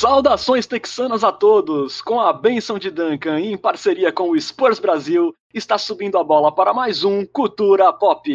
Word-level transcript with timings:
Saudações 0.00 0.64
texanas 0.64 1.24
a 1.24 1.32
todos! 1.32 2.00
Com 2.00 2.20
a 2.20 2.32
benção 2.32 2.78
de 2.78 2.88
Duncan 2.88 3.40
e 3.40 3.52
em 3.52 3.58
parceria 3.58 4.12
com 4.12 4.30
o 4.30 4.40
Spurs 4.40 4.78
Brasil, 4.78 5.34
está 5.52 5.76
subindo 5.76 6.16
a 6.16 6.22
bola 6.22 6.54
para 6.54 6.72
mais 6.72 7.02
um 7.02 7.26
Cultura 7.26 7.92
Pop. 7.92 8.30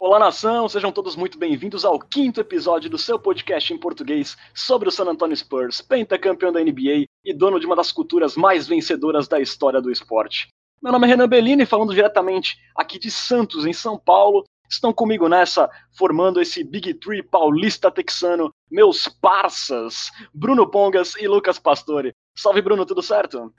Olá, 0.00 0.18
nação! 0.18 0.66
Sejam 0.66 0.90
todos 0.90 1.14
muito 1.14 1.38
bem-vindos 1.38 1.84
ao 1.84 1.98
quinto 1.98 2.40
episódio 2.40 2.88
do 2.88 2.96
seu 2.96 3.18
podcast 3.18 3.70
em 3.70 3.76
português 3.76 4.34
sobre 4.54 4.88
o 4.88 4.90
San 4.90 5.04
Antonio 5.04 5.36
Spurs, 5.36 5.82
pentacampeão 5.82 6.50
da 6.50 6.60
NBA 6.60 7.04
e 7.22 7.34
dono 7.34 7.60
de 7.60 7.66
uma 7.66 7.76
das 7.76 7.92
culturas 7.92 8.34
mais 8.34 8.66
vencedoras 8.66 9.28
da 9.28 9.38
história 9.38 9.78
do 9.78 9.90
esporte. 9.90 10.48
Meu 10.82 10.90
nome 10.90 11.06
é 11.06 11.10
Renan 11.10 11.28
Bellini, 11.28 11.66
falando 11.66 11.94
diretamente 11.94 12.56
aqui 12.74 12.98
de 12.98 13.10
Santos, 13.10 13.66
em 13.66 13.74
São 13.74 13.98
Paulo, 13.98 14.42
estão 14.72 14.92
comigo 14.92 15.28
nessa, 15.28 15.70
formando 15.92 16.40
esse 16.40 16.64
Big 16.64 16.94
Tree 16.94 17.22
paulista 17.22 17.90
texano, 17.90 18.52
meus 18.70 19.06
parças, 19.06 20.10
Bruno 20.32 20.68
Pongas 20.68 21.14
e 21.16 21.28
Lucas 21.28 21.58
Pastore. 21.58 22.14
Salve, 22.34 22.62
Bruno, 22.62 22.86
tudo 22.86 23.02
certo? 23.02 23.52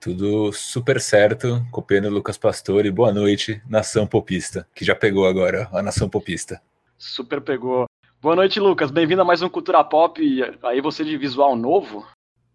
Tudo 0.00 0.52
super 0.52 1.00
certo, 1.00 1.64
copiando 1.70 2.08
Lucas 2.08 2.38
Pastore. 2.38 2.90
Boa 2.90 3.12
noite, 3.12 3.62
nação 3.68 4.06
popista, 4.06 4.66
que 4.74 4.84
já 4.84 4.94
pegou 4.94 5.26
agora 5.26 5.68
a 5.72 5.82
nação 5.82 6.08
popista. 6.08 6.60
Super 6.96 7.40
pegou. 7.40 7.86
Boa 8.20 8.34
noite, 8.34 8.58
Lucas. 8.58 8.90
Bem-vindo 8.90 9.20
a 9.20 9.24
mais 9.24 9.42
um 9.42 9.48
Cultura 9.50 9.84
Pop. 9.84 10.20
Aí 10.62 10.80
você 10.80 11.04
de 11.04 11.16
visual 11.18 11.54
novo. 11.54 12.06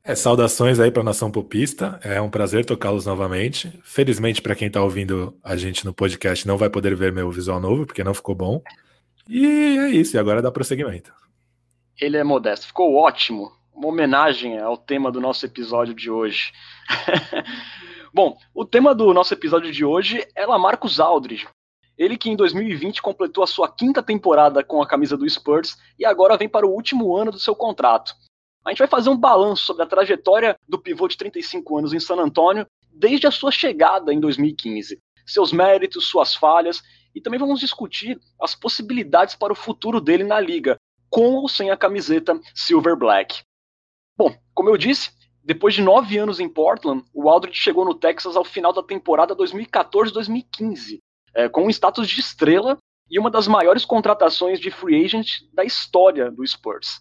É, 0.04 0.16
saudações 0.16 0.80
aí 0.80 0.92
para 0.92 1.02
a 1.02 1.06
Nação 1.06 1.30
Popista. 1.30 2.00
É 2.04 2.22
um 2.22 2.30
prazer 2.30 2.66
tocá-los 2.66 3.06
novamente. 3.06 3.80
Felizmente, 3.84 4.42
para 4.42 4.56
quem 4.56 4.68
está 4.68 4.82
ouvindo 4.82 5.38
a 5.44 5.56
gente 5.56 5.86
no 5.86 5.94
podcast, 5.94 6.48
não 6.48 6.58
vai 6.58 6.70
poder 6.70 6.96
ver 6.96 7.12
meu 7.12 7.30
visual 7.30 7.60
novo, 7.60 7.86
porque 7.86 8.04
não 8.04 8.14
ficou 8.14 8.34
bom. 8.34 8.62
E 9.28 9.46
é 9.46 9.90
isso, 9.90 10.16
e 10.16 10.20
agora 10.20 10.42
dá 10.42 10.52
prosseguimento. 10.52 11.14
Ele 12.00 12.18
é 12.18 12.24
modesto, 12.24 12.68
ficou 12.68 12.96
ótimo. 12.96 13.52
Uma 13.74 13.90
homenagem 13.90 14.58
ao 14.60 14.78
tema 14.78 15.12
do 15.12 15.22
nosso 15.22 15.46
episódio 15.46 15.94
de 15.94 16.10
hoje. 16.10 16.52
bom, 18.14 18.38
o 18.54 18.66
tema 18.66 18.96
do 18.96 19.14
nosso 19.14 19.34
episódio 19.34 19.72
de 19.72 19.86
hoje 19.86 20.26
é 20.36 20.46
Lamarcus 20.46 21.00
Aldridge. 21.00 21.48
Ele 21.98 22.18
que 22.18 22.30
em 22.30 22.36
2020 22.36 23.02
completou 23.02 23.44
a 23.44 23.48
sua 23.48 23.70
quinta 23.70 24.02
temporada 24.02 24.64
com 24.64 24.82
a 24.82 24.88
camisa 24.88 25.18
do 25.18 25.30
Spurs 25.30 25.78
e 26.00 26.06
agora 26.06 26.38
vem 26.38 26.48
para 26.48 26.66
o 26.66 26.72
último 26.72 27.16
ano 27.16 27.32
do 27.32 27.40
seu 27.40 27.54
contrato. 27.54 28.16
A 28.70 28.72
gente 28.72 28.80
vai 28.80 28.88
fazer 28.88 29.10
um 29.10 29.18
balanço 29.18 29.66
sobre 29.66 29.82
a 29.82 29.88
trajetória 29.88 30.56
do 30.68 30.78
pivô 30.78 31.08
de 31.08 31.18
35 31.18 31.80
anos 31.80 31.92
em 31.92 32.00
San 32.00 32.18
Antonio 32.18 32.68
desde 32.94 33.26
a 33.26 33.32
sua 33.32 33.50
chegada 33.50 34.14
em 34.14 34.20
2015, 34.20 35.00
seus 35.26 35.52
méritos, 35.52 36.08
suas 36.08 36.36
falhas 36.36 36.80
e 37.16 37.20
também 37.20 37.40
vamos 37.40 37.60
discutir 37.60 38.20
as 38.40 38.54
possibilidades 38.54 39.34
para 39.34 39.52
o 39.52 39.56
futuro 39.56 40.00
dele 40.00 40.24
na 40.24 40.40
liga, 40.40 40.78
com 41.10 41.34
ou 41.38 41.50
sem 41.50 41.72
a 41.72 41.78
camiseta 41.78 42.40
Silver 42.54 42.96
Black. 42.96 43.42
Bom, 44.16 44.38
como 44.54 44.70
eu 44.70 44.78
disse, 44.78 45.10
depois 45.44 45.74
de 45.74 45.82
nove 45.82 46.20
anos 46.20 46.40
em 46.40 46.48
Portland, 46.48 47.04
o 47.12 47.28
Aldridge 47.28 47.58
chegou 47.58 47.84
no 47.84 47.96
Texas 47.96 48.36
ao 48.36 48.46
final 48.46 48.72
da 48.72 48.84
temporada 48.84 49.36
2014-2015, 49.36 51.00
é, 51.34 51.50
com 51.50 51.66
um 51.66 51.72
status 51.72 52.08
de 52.08 52.20
estrela 52.20 52.78
e 53.10 53.18
uma 53.18 53.32
das 53.32 53.48
maiores 53.48 53.84
contratações 53.84 54.60
de 54.60 54.70
free 54.70 55.04
agent 55.04 55.40
da 55.52 55.66
história 55.66 56.30
do 56.30 56.46
Spurs. 56.46 57.00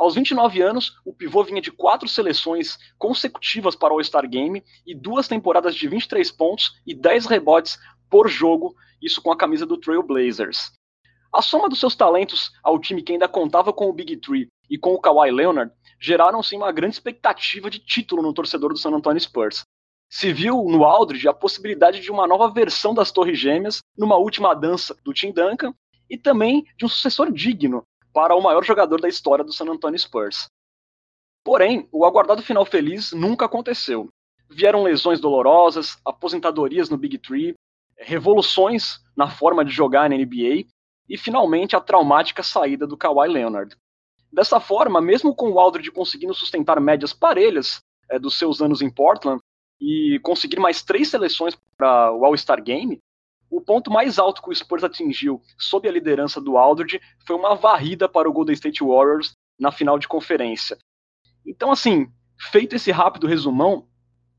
Aos 0.00 0.14
29 0.14 0.62
anos, 0.62 0.96
o 1.04 1.12
pivô 1.12 1.44
vinha 1.44 1.60
de 1.60 1.70
quatro 1.70 2.08
seleções 2.08 2.78
consecutivas 2.96 3.76
para 3.76 3.92
o 3.92 3.98
All-Star 3.98 4.26
Game 4.26 4.64
e 4.86 4.94
duas 4.94 5.28
temporadas 5.28 5.74
de 5.74 5.86
23 5.86 6.32
pontos 6.32 6.72
e 6.86 6.94
10 6.94 7.26
rebotes 7.26 7.78
por 8.08 8.26
jogo, 8.26 8.74
isso 9.02 9.20
com 9.20 9.30
a 9.30 9.36
camisa 9.36 9.66
do 9.66 9.76
Trail 9.76 10.02
Blazers. 10.02 10.72
A 11.30 11.42
soma 11.42 11.68
dos 11.68 11.78
seus 11.78 11.94
talentos 11.94 12.50
ao 12.62 12.78
time 12.78 13.02
que 13.02 13.12
ainda 13.12 13.28
contava 13.28 13.74
com 13.74 13.90
o 13.90 13.92
Big 13.92 14.16
Three 14.16 14.48
e 14.70 14.78
com 14.78 14.94
o 14.94 14.98
Kawhi 14.98 15.30
Leonard 15.30 15.70
geraram 16.00 16.42
sim 16.42 16.56
uma 16.56 16.72
grande 16.72 16.94
expectativa 16.94 17.68
de 17.68 17.78
título 17.78 18.22
no 18.22 18.32
torcedor 18.32 18.72
do 18.72 18.78
San 18.78 18.92
Antonio 18.92 19.20
Spurs. 19.20 19.64
Se 20.10 20.32
viu 20.32 20.64
no 20.64 20.82
Aldridge 20.82 21.28
a 21.28 21.34
possibilidade 21.34 22.00
de 22.00 22.10
uma 22.10 22.26
nova 22.26 22.48
versão 22.48 22.94
das 22.94 23.12
Torres 23.12 23.38
Gêmeas 23.38 23.80
numa 23.98 24.16
última 24.16 24.54
dança 24.54 24.96
do 25.04 25.12
Tim 25.12 25.30
Duncan 25.30 25.74
e 26.08 26.16
também 26.16 26.64
de 26.78 26.86
um 26.86 26.88
sucessor 26.88 27.30
digno 27.30 27.84
para 28.12 28.34
o 28.34 28.42
maior 28.42 28.64
jogador 28.64 29.00
da 29.00 29.08
história 29.08 29.44
do 29.44 29.52
San 29.52 29.66
Antonio 29.66 29.98
Spurs. 29.98 30.46
Porém, 31.44 31.88
o 31.90 32.04
aguardado 32.04 32.42
final 32.42 32.64
feliz 32.64 33.12
nunca 33.12 33.46
aconteceu. 33.46 34.08
Vieram 34.48 34.82
lesões 34.82 35.20
dolorosas, 35.20 35.98
aposentadorias 36.04 36.90
no 36.90 36.98
Big 36.98 37.18
Three, 37.18 37.54
revoluções 37.96 38.98
na 39.16 39.30
forma 39.30 39.64
de 39.64 39.70
jogar 39.70 40.08
na 40.08 40.16
NBA 40.16 40.66
e 41.08 41.18
finalmente 41.18 41.76
a 41.76 41.80
traumática 41.80 42.42
saída 42.42 42.86
do 42.86 42.96
Kawhi 42.96 43.28
Leonard. 43.28 43.76
Dessa 44.32 44.60
forma, 44.60 45.00
mesmo 45.00 45.34
com 45.34 45.50
o 45.50 45.60
Aldridge 45.60 45.90
conseguindo 45.90 46.32
sustentar 46.34 46.80
médias 46.80 47.12
parelhas 47.12 47.80
é, 48.08 48.18
dos 48.18 48.38
seus 48.38 48.62
anos 48.62 48.80
em 48.80 48.90
Portland 48.90 49.40
e 49.80 50.20
conseguir 50.22 50.60
mais 50.60 50.82
três 50.82 51.08
seleções 51.08 51.56
para 51.76 52.12
o 52.12 52.24
All-Star 52.24 52.62
Game, 52.62 52.98
o 53.50 53.60
ponto 53.60 53.90
mais 53.90 54.18
alto 54.18 54.40
que 54.40 54.50
o 54.50 54.54
Spurs 54.54 54.84
atingiu 54.84 55.42
sob 55.58 55.88
a 55.88 55.92
liderança 55.92 56.40
do 56.40 56.56
Aldridge 56.56 57.00
foi 57.26 57.36
uma 57.36 57.54
varrida 57.56 58.08
para 58.08 58.28
o 58.28 58.32
Golden 58.32 58.54
State 58.54 58.84
Warriors 58.84 59.34
na 59.58 59.72
final 59.72 59.98
de 59.98 60.06
conferência. 60.06 60.78
Então, 61.44 61.72
assim, 61.72 62.08
feito 62.38 62.76
esse 62.76 62.90
rápido 62.90 63.26
resumão, 63.26 63.86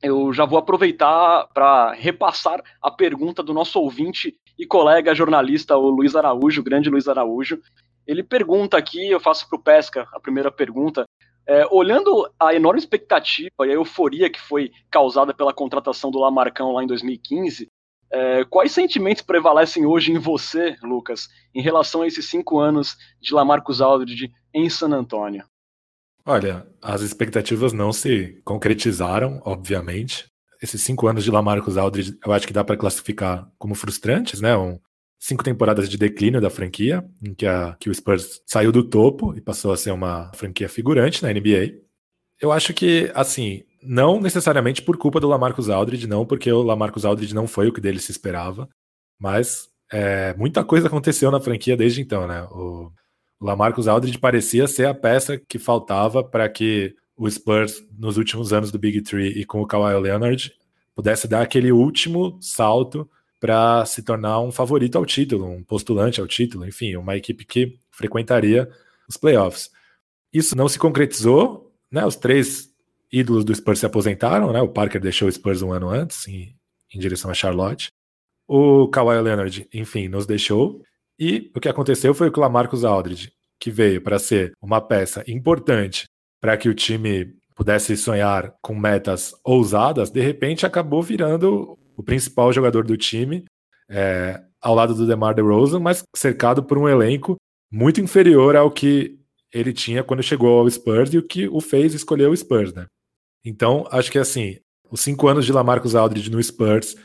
eu 0.02 0.34
já 0.34 0.46
vou 0.46 0.58
aproveitar 0.58 1.48
para 1.54 1.92
repassar 1.92 2.64
a 2.82 2.90
pergunta 2.90 3.44
do 3.44 3.54
nosso 3.54 3.80
ouvinte 3.80 4.36
e 4.58 4.66
colega 4.66 5.14
jornalista, 5.14 5.78
o 5.78 5.90
Luiz 5.90 6.16
Araújo, 6.16 6.62
o 6.62 6.64
grande 6.64 6.90
Luiz 6.90 7.08
Araújo. 7.08 7.60
Ele 8.08 8.24
pergunta 8.24 8.78
aqui, 8.78 9.10
eu 9.10 9.20
faço 9.20 9.48
para 9.48 9.60
o 9.60 9.62
Pesca 9.62 10.08
a 10.12 10.20
primeira 10.20 10.52
pergunta. 10.52 11.06
É, 11.46 11.66
olhando 11.72 12.32
a 12.40 12.54
enorme 12.54 12.80
expectativa 12.80 13.52
e 13.62 13.72
a 13.72 13.74
euforia 13.74 14.30
que 14.30 14.40
foi 14.40 14.72
causada 14.90 15.34
pela 15.34 15.54
contratação 15.54 16.10
do 16.10 16.20
Lamarcão 16.20 16.72
lá 16.72 16.84
em 16.84 16.88
2015, 16.88 17.68
é, 18.12 18.44
quais 18.46 18.72
sentimentos 18.72 19.22
prevalecem 19.22 19.86
hoje 19.86 20.12
em 20.12 20.18
você, 20.18 20.76
Lucas, 20.84 21.30
em 21.56 21.62
relação 21.62 22.02
a 22.02 22.08
esses 22.08 22.30
cinco 22.30 22.60
anos 22.60 22.98
de 23.22 23.34
Lamarcus 23.34 23.82
Aldridge 23.82 24.32
em 24.54 24.70
San 24.70 24.90
Antonio? 24.90 25.46
Olha, 26.26 26.68
as 26.82 27.02
expectativas 27.02 27.74
não 27.74 27.92
se 27.92 28.42
concretizaram, 28.44 29.42
obviamente. 29.44 30.30
Esses 30.62 30.82
cinco 30.82 31.08
anos 31.08 31.24
de 31.24 31.32
Lamarcus 31.32 31.78
Aldridge, 31.78 32.18
eu 32.24 32.32
acho 32.32 32.46
que 32.46 32.54
dá 32.54 32.64
para 32.64 32.78
classificar 32.78 33.50
como 33.58 33.74
frustrantes, 33.74 34.40
né? 34.42 34.56
Um, 34.56 34.80
cinco 35.18 35.44
temporadas 35.44 35.90
de 35.90 35.98
declínio 35.98 36.42
da 36.42 36.50
franquia, 36.50 37.04
em 37.24 37.34
que, 37.34 37.48
a, 37.48 37.76
que 37.80 37.90
o 37.90 37.96
Spurs 37.96 38.42
saiu 38.46 38.72
do 38.72 38.84
topo 38.84 39.36
e 39.36 39.42
passou 39.42 39.72
a 39.72 39.78
ser 39.78 39.92
uma 39.92 40.32
franquia 40.36 40.68
figurante 40.68 41.24
na 41.24 41.32
NBA. 41.32 41.80
Eu 42.40 42.52
acho 42.52 42.74
que, 42.74 43.12
assim, 43.16 43.64
não 43.84 44.20
necessariamente 44.20 44.82
por 44.82 44.98
culpa 44.98 45.20
do 45.20 45.28
Lamarcus 45.28 45.70
Aldridge, 45.70 46.08
não 46.08 46.26
porque 46.26 46.52
o 46.52 46.62
Lamarcus 46.62 47.06
Aldridge 47.06 47.34
não 47.34 47.48
foi 47.48 47.68
o 47.68 47.74
que 47.74 47.82
dele 47.82 48.00
se 48.00 48.12
esperava, 48.12 48.70
mas 49.20 49.68
é, 49.92 50.34
muita 50.36 50.64
coisa 50.64 50.88
aconteceu 50.88 51.32
na 51.32 51.40
franquia 51.40 51.76
desde 51.76 52.02
então, 52.02 52.28
né? 52.28 52.44
O, 52.52 52.92
o 53.40 53.46
Lamarcus 53.46 53.88
Aldridge 53.88 54.18
parecia 54.18 54.68
ser 54.68 54.86
a 54.86 54.94
peça 54.94 55.38
que 55.38 55.60
faltava 55.60 56.24
para 56.24 56.48
que 56.48 56.96
o 57.18 57.30
Spurs, 57.30 57.84
nos 57.98 58.18
últimos 58.18 58.54
anos 58.54 58.72
do 58.72 58.80
Big 58.80 59.02
Three 59.02 59.40
e 59.40 59.46
com 59.46 59.62
o 59.62 59.68
Kawhi 59.68 60.00
Leonard, 60.00 60.52
pudesse 60.96 61.28
dar 61.28 61.42
aquele 61.42 61.72
último 61.72 62.38
salto 62.42 63.10
para 63.40 63.86
se 63.86 64.04
tornar 64.04 64.40
um 64.40 64.52
favorito 64.52 64.98
ao 64.98 65.06
título, 65.06 65.46
um 65.46 65.64
postulante 65.64 66.22
ao 66.22 66.28
título, 66.28 66.66
enfim, 66.66 66.96
uma 66.96 67.18
equipe 67.18 67.44
que 67.44 67.80
frequentaria 67.90 68.70
os 69.10 69.18
playoffs. 69.18 69.72
Isso 70.32 70.56
não 70.56 70.70
se 70.70 70.80
concretizou, 70.80 71.74
né? 71.92 72.06
Os 72.06 72.16
três 72.16 72.71
ídolos 73.12 73.44
do 73.44 73.54
Spurs 73.54 73.80
se 73.80 73.86
aposentaram, 73.86 74.52
né? 74.54 74.62
O 74.62 74.70
Parker 74.70 75.02
deixou 75.02 75.28
o 75.28 75.32
Spurs 75.32 75.62
um 75.62 75.72
ano 75.72 75.90
antes, 75.90 76.28
em, 76.28 76.56
em 76.94 77.00
direção 77.00 77.30
a 77.30 77.34
Charlotte. 77.34 77.90
O 78.48 78.88
Kawhi 78.88 79.22
Leonard, 79.22 79.68
enfim, 79.74 80.08
nos 80.08 80.26
deixou. 80.26 80.82
E 81.20 81.52
o 81.56 81.60
que 81.60 81.70
aconteceu 81.70 82.14
foi 82.14 82.32
que 82.32 82.40
o 82.40 82.42
Lamarcus 82.42 82.84
Aldridge, 82.84 83.32
que 83.60 83.70
veio 83.70 84.02
para 84.02 84.18
ser 84.18 84.54
uma 84.62 84.82
peça 84.82 85.24
importante 85.28 86.06
para 86.42 86.58
que 86.58 86.68
o 86.68 86.74
time 86.74 87.36
pudesse 87.56 87.96
sonhar 87.96 88.56
com 88.62 88.74
metas 88.74 89.36
ousadas, 89.44 90.10
de 90.10 90.20
repente 90.20 90.66
acabou 90.66 91.04
virando 91.04 91.78
o 91.96 92.02
principal 92.02 92.52
jogador 92.52 92.84
do 92.84 92.98
time, 92.98 93.46
é, 93.88 94.42
ao 94.60 94.74
lado 94.74 94.96
do 94.96 95.06
DeMar 95.06 95.36
DeRozan, 95.36 95.80
mas 95.80 96.04
cercado 96.16 96.64
por 96.64 96.78
um 96.78 96.90
elenco 96.90 97.36
muito 97.72 98.02
inferior 98.02 98.56
ao 98.56 98.72
que 98.72 99.20
ele 99.54 99.74
tinha 99.74 100.04
quando 100.04 100.24
chegou 100.24 100.60
ao 100.60 100.70
Spurs 100.70 101.14
e 101.14 101.18
o 101.18 101.28
que 101.28 101.48
o 101.48 101.62
fez 101.62 101.94
escolher 101.94 102.28
o 102.28 102.36
Spurs, 102.36 102.74
né? 102.74 102.86
Então, 103.44 103.88
acho 103.92 104.12
que 104.12 104.20
assim, 104.20 104.58
os 104.90 105.02
cinco 105.02 105.28
anos 105.28 105.46
de 105.46 105.52
Lamarcus 105.52 105.96
Aldridge 105.96 106.30
no 106.30 106.42
Spurs 106.42 106.96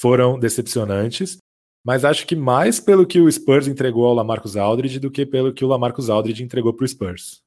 foram 0.00 0.38
decepcionantes, 0.38 1.38
mas 1.84 2.04
acho 2.04 2.26
que 2.26 2.34
mais 2.34 2.80
pelo 2.80 3.06
que 3.06 3.20
o 3.20 3.30
Spurs 3.30 3.68
entregou 3.68 4.06
ao 4.06 4.14
Lamarcus 4.14 4.56
Aldridge 4.56 4.98
do 4.98 5.10
que 5.10 5.24
pelo 5.24 5.52
que 5.52 5.64
o 5.64 5.68
Lamarcus 5.68 6.10
Aldridge 6.10 6.42
entregou 6.42 6.74
para 6.74 6.84
o 6.84 6.88
Spurs. 6.88 7.40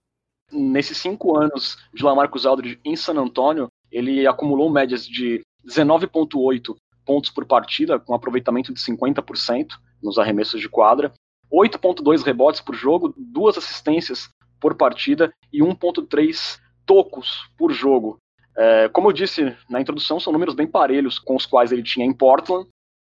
Nesses 0.52 0.98
cinco 0.98 1.38
anos 1.38 1.78
de 1.94 2.04
Lamarcus 2.04 2.46
Aldridge 2.46 2.80
em 2.86 2.96
San 2.96 3.16
Antonio, 3.16 3.68
ele 3.92 4.26
acumulou 4.26 4.70
médias 4.70 5.06
de 5.06 5.42
19,8 5.68 6.76
pontos 7.06 7.30
por 7.30 7.46
partida, 7.46 8.00
com 8.00 8.14
aproveitamento 8.14 8.74
de 8.74 8.80
50% 8.80 9.68
nos 10.02 10.18
arremessos 10.18 10.62
de 10.62 10.70
quadra, 10.70 11.12
8.2 11.52 12.24
rebotes 12.24 12.62
por 12.62 12.76
jogo, 12.76 13.14
duas 13.18 13.58
assistências 13.58 14.30
por 14.60 14.76
partida 14.76 15.34
e 15.52 15.62
1.3 15.62 16.60
tocos 16.86 17.50
por 17.58 17.72
jogo. 17.72 18.18
É, 18.60 18.90
como 18.90 19.08
eu 19.08 19.14
disse 19.14 19.56
na 19.70 19.80
introdução, 19.80 20.20
são 20.20 20.34
números 20.34 20.54
bem 20.54 20.68
parelhos 20.68 21.18
com 21.18 21.34
os 21.34 21.46
quais 21.46 21.72
ele 21.72 21.82
tinha 21.82 22.06
em 22.06 22.14
Portland. 22.14 22.68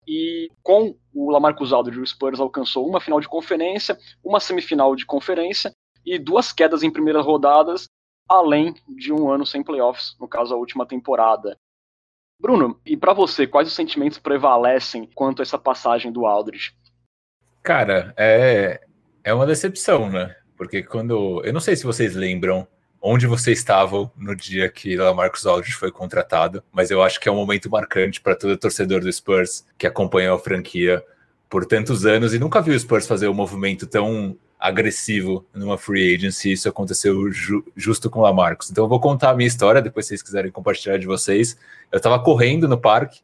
E 0.08 0.50
com 0.64 0.96
o 1.14 1.30
Lamarcus 1.30 1.72
Aldridge, 1.72 2.00
o 2.00 2.06
Spurs 2.06 2.40
alcançou 2.40 2.88
uma 2.88 3.00
final 3.00 3.20
de 3.20 3.28
conferência, 3.28 3.98
uma 4.24 4.40
semifinal 4.40 4.96
de 4.96 5.06
conferência 5.06 5.72
e 6.04 6.18
duas 6.18 6.52
quedas 6.52 6.82
em 6.82 6.92
primeiras 6.92 7.24
rodadas, 7.24 7.88
além 8.28 8.74
de 8.88 9.14
um 9.14 9.30
ano 9.30 9.46
sem 9.46 9.64
playoffs, 9.64 10.16
no 10.20 10.28
caso 10.28 10.54
a 10.54 10.58
última 10.58 10.86
temporada. 10.86 11.56
Bruno, 12.40 12.80
e 12.86 12.98
para 12.98 13.14
você, 13.14 13.48
quais 13.48 13.68
os 13.68 13.74
sentimentos 13.74 14.18
prevalecem 14.18 15.10
quanto 15.14 15.42
a 15.42 15.44
essa 15.44 15.58
passagem 15.58 16.12
do 16.12 16.26
Aldridge? 16.26 16.76
Cara, 17.64 18.14
é, 18.18 18.82
é 19.24 19.34
uma 19.34 19.46
decepção, 19.46 20.10
né? 20.10 20.36
Porque 20.58 20.84
quando. 20.84 21.42
Eu 21.44 21.54
não 21.54 21.60
sei 21.60 21.76
se 21.76 21.86
vocês 21.86 22.16
lembram 22.16 22.68
onde 23.08 23.28
vocês 23.28 23.60
estavam 23.60 24.12
no 24.18 24.36
dia 24.36 24.68
que 24.68 24.98
Lamarcus 24.98 25.46
Aldridge 25.46 25.78
foi 25.78 25.92
contratado, 25.92 26.64
mas 26.74 26.90
eu 26.90 27.04
acho 27.04 27.20
que 27.20 27.30
é 27.30 27.32
um 27.32 27.36
momento 27.36 27.70
marcante 27.70 28.20
para 28.20 28.36
todo 28.36 28.58
torcedor 28.58 29.02
do 29.02 29.14
Spurs 29.14 29.64
que 29.78 29.86
acompanhou 29.86 30.36
a 30.36 30.40
franquia 30.40 31.04
por 31.48 31.68
tantos 31.68 32.04
anos 32.08 32.34
e 32.34 32.40
nunca 32.40 32.64
viu 32.64 32.74
o 32.74 32.80
Spurs 32.80 33.06
fazer 33.06 33.28
um 33.28 33.34
movimento 33.34 33.86
tão 33.86 34.36
agressivo 34.60 35.46
numa 35.54 35.78
free 35.78 36.16
agency. 36.16 36.54
Isso 36.54 36.68
aconteceu 36.68 37.32
ju 37.32 37.64
justo 37.76 38.10
com 38.10 38.22
o 38.22 38.24
Lamarcus. 38.24 38.72
Então 38.72 38.86
eu 38.86 38.90
vou 38.90 39.00
contar 39.00 39.30
a 39.30 39.36
minha 39.36 39.48
história, 39.48 39.84
depois 39.84 40.08
se 40.08 40.10
vocês 40.10 40.24
quiserem 40.24 40.52
compartilhar 40.52 40.98
de 40.98 41.06
vocês. 41.06 41.56
Eu 41.92 41.98
estava 41.98 42.18
correndo 42.18 42.68
no 42.68 42.78
parque, 42.78 43.20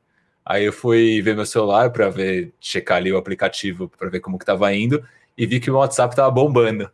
aí 0.45 0.63
eu 0.63 0.73
fui 0.73 1.23
ver 1.23 1.35
meu 1.35 1.45
celular 1.45 1.89
para 1.89 2.07
ver, 2.07 2.53
checar 2.59 2.97
ali 2.97 3.11
o 3.11 3.17
aplicativo 3.17 3.91
para 3.97 4.09
ver 4.09 4.19
como 4.19 4.37
que 4.37 4.43
estava 4.43 4.71
indo 4.75 5.03
e 5.35 5.47
vi 5.47 5.59
que 5.59 5.71
o 5.71 5.77
WhatsApp 5.77 6.13
estava 6.13 6.29
bombando. 6.29 6.87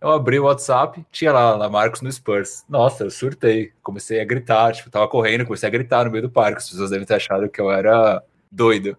Eu 0.00 0.10
abri 0.10 0.38
o 0.38 0.44
WhatsApp, 0.44 1.04
tinha 1.10 1.32
lá 1.32 1.56
Lamarcus 1.56 2.02
no 2.02 2.12
Spurs. 2.12 2.64
Nossa, 2.68 3.04
eu 3.04 3.10
surtei. 3.10 3.72
Comecei 3.82 4.20
a 4.20 4.24
gritar, 4.24 4.72
tipo, 4.72 4.90
tava 4.90 5.08
correndo, 5.08 5.44
comecei 5.44 5.68
a 5.68 5.72
gritar 5.72 6.04
no 6.04 6.10
meio 6.10 6.22
do 6.22 6.30
parque. 6.30 6.58
As 6.58 6.70
pessoas 6.70 6.90
devem 6.90 7.04
ter 7.04 7.14
achado 7.14 7.48
que 7.48 7.60
eu 7.60 7.70
era 7.70 8.22
doido. 8.50 8.96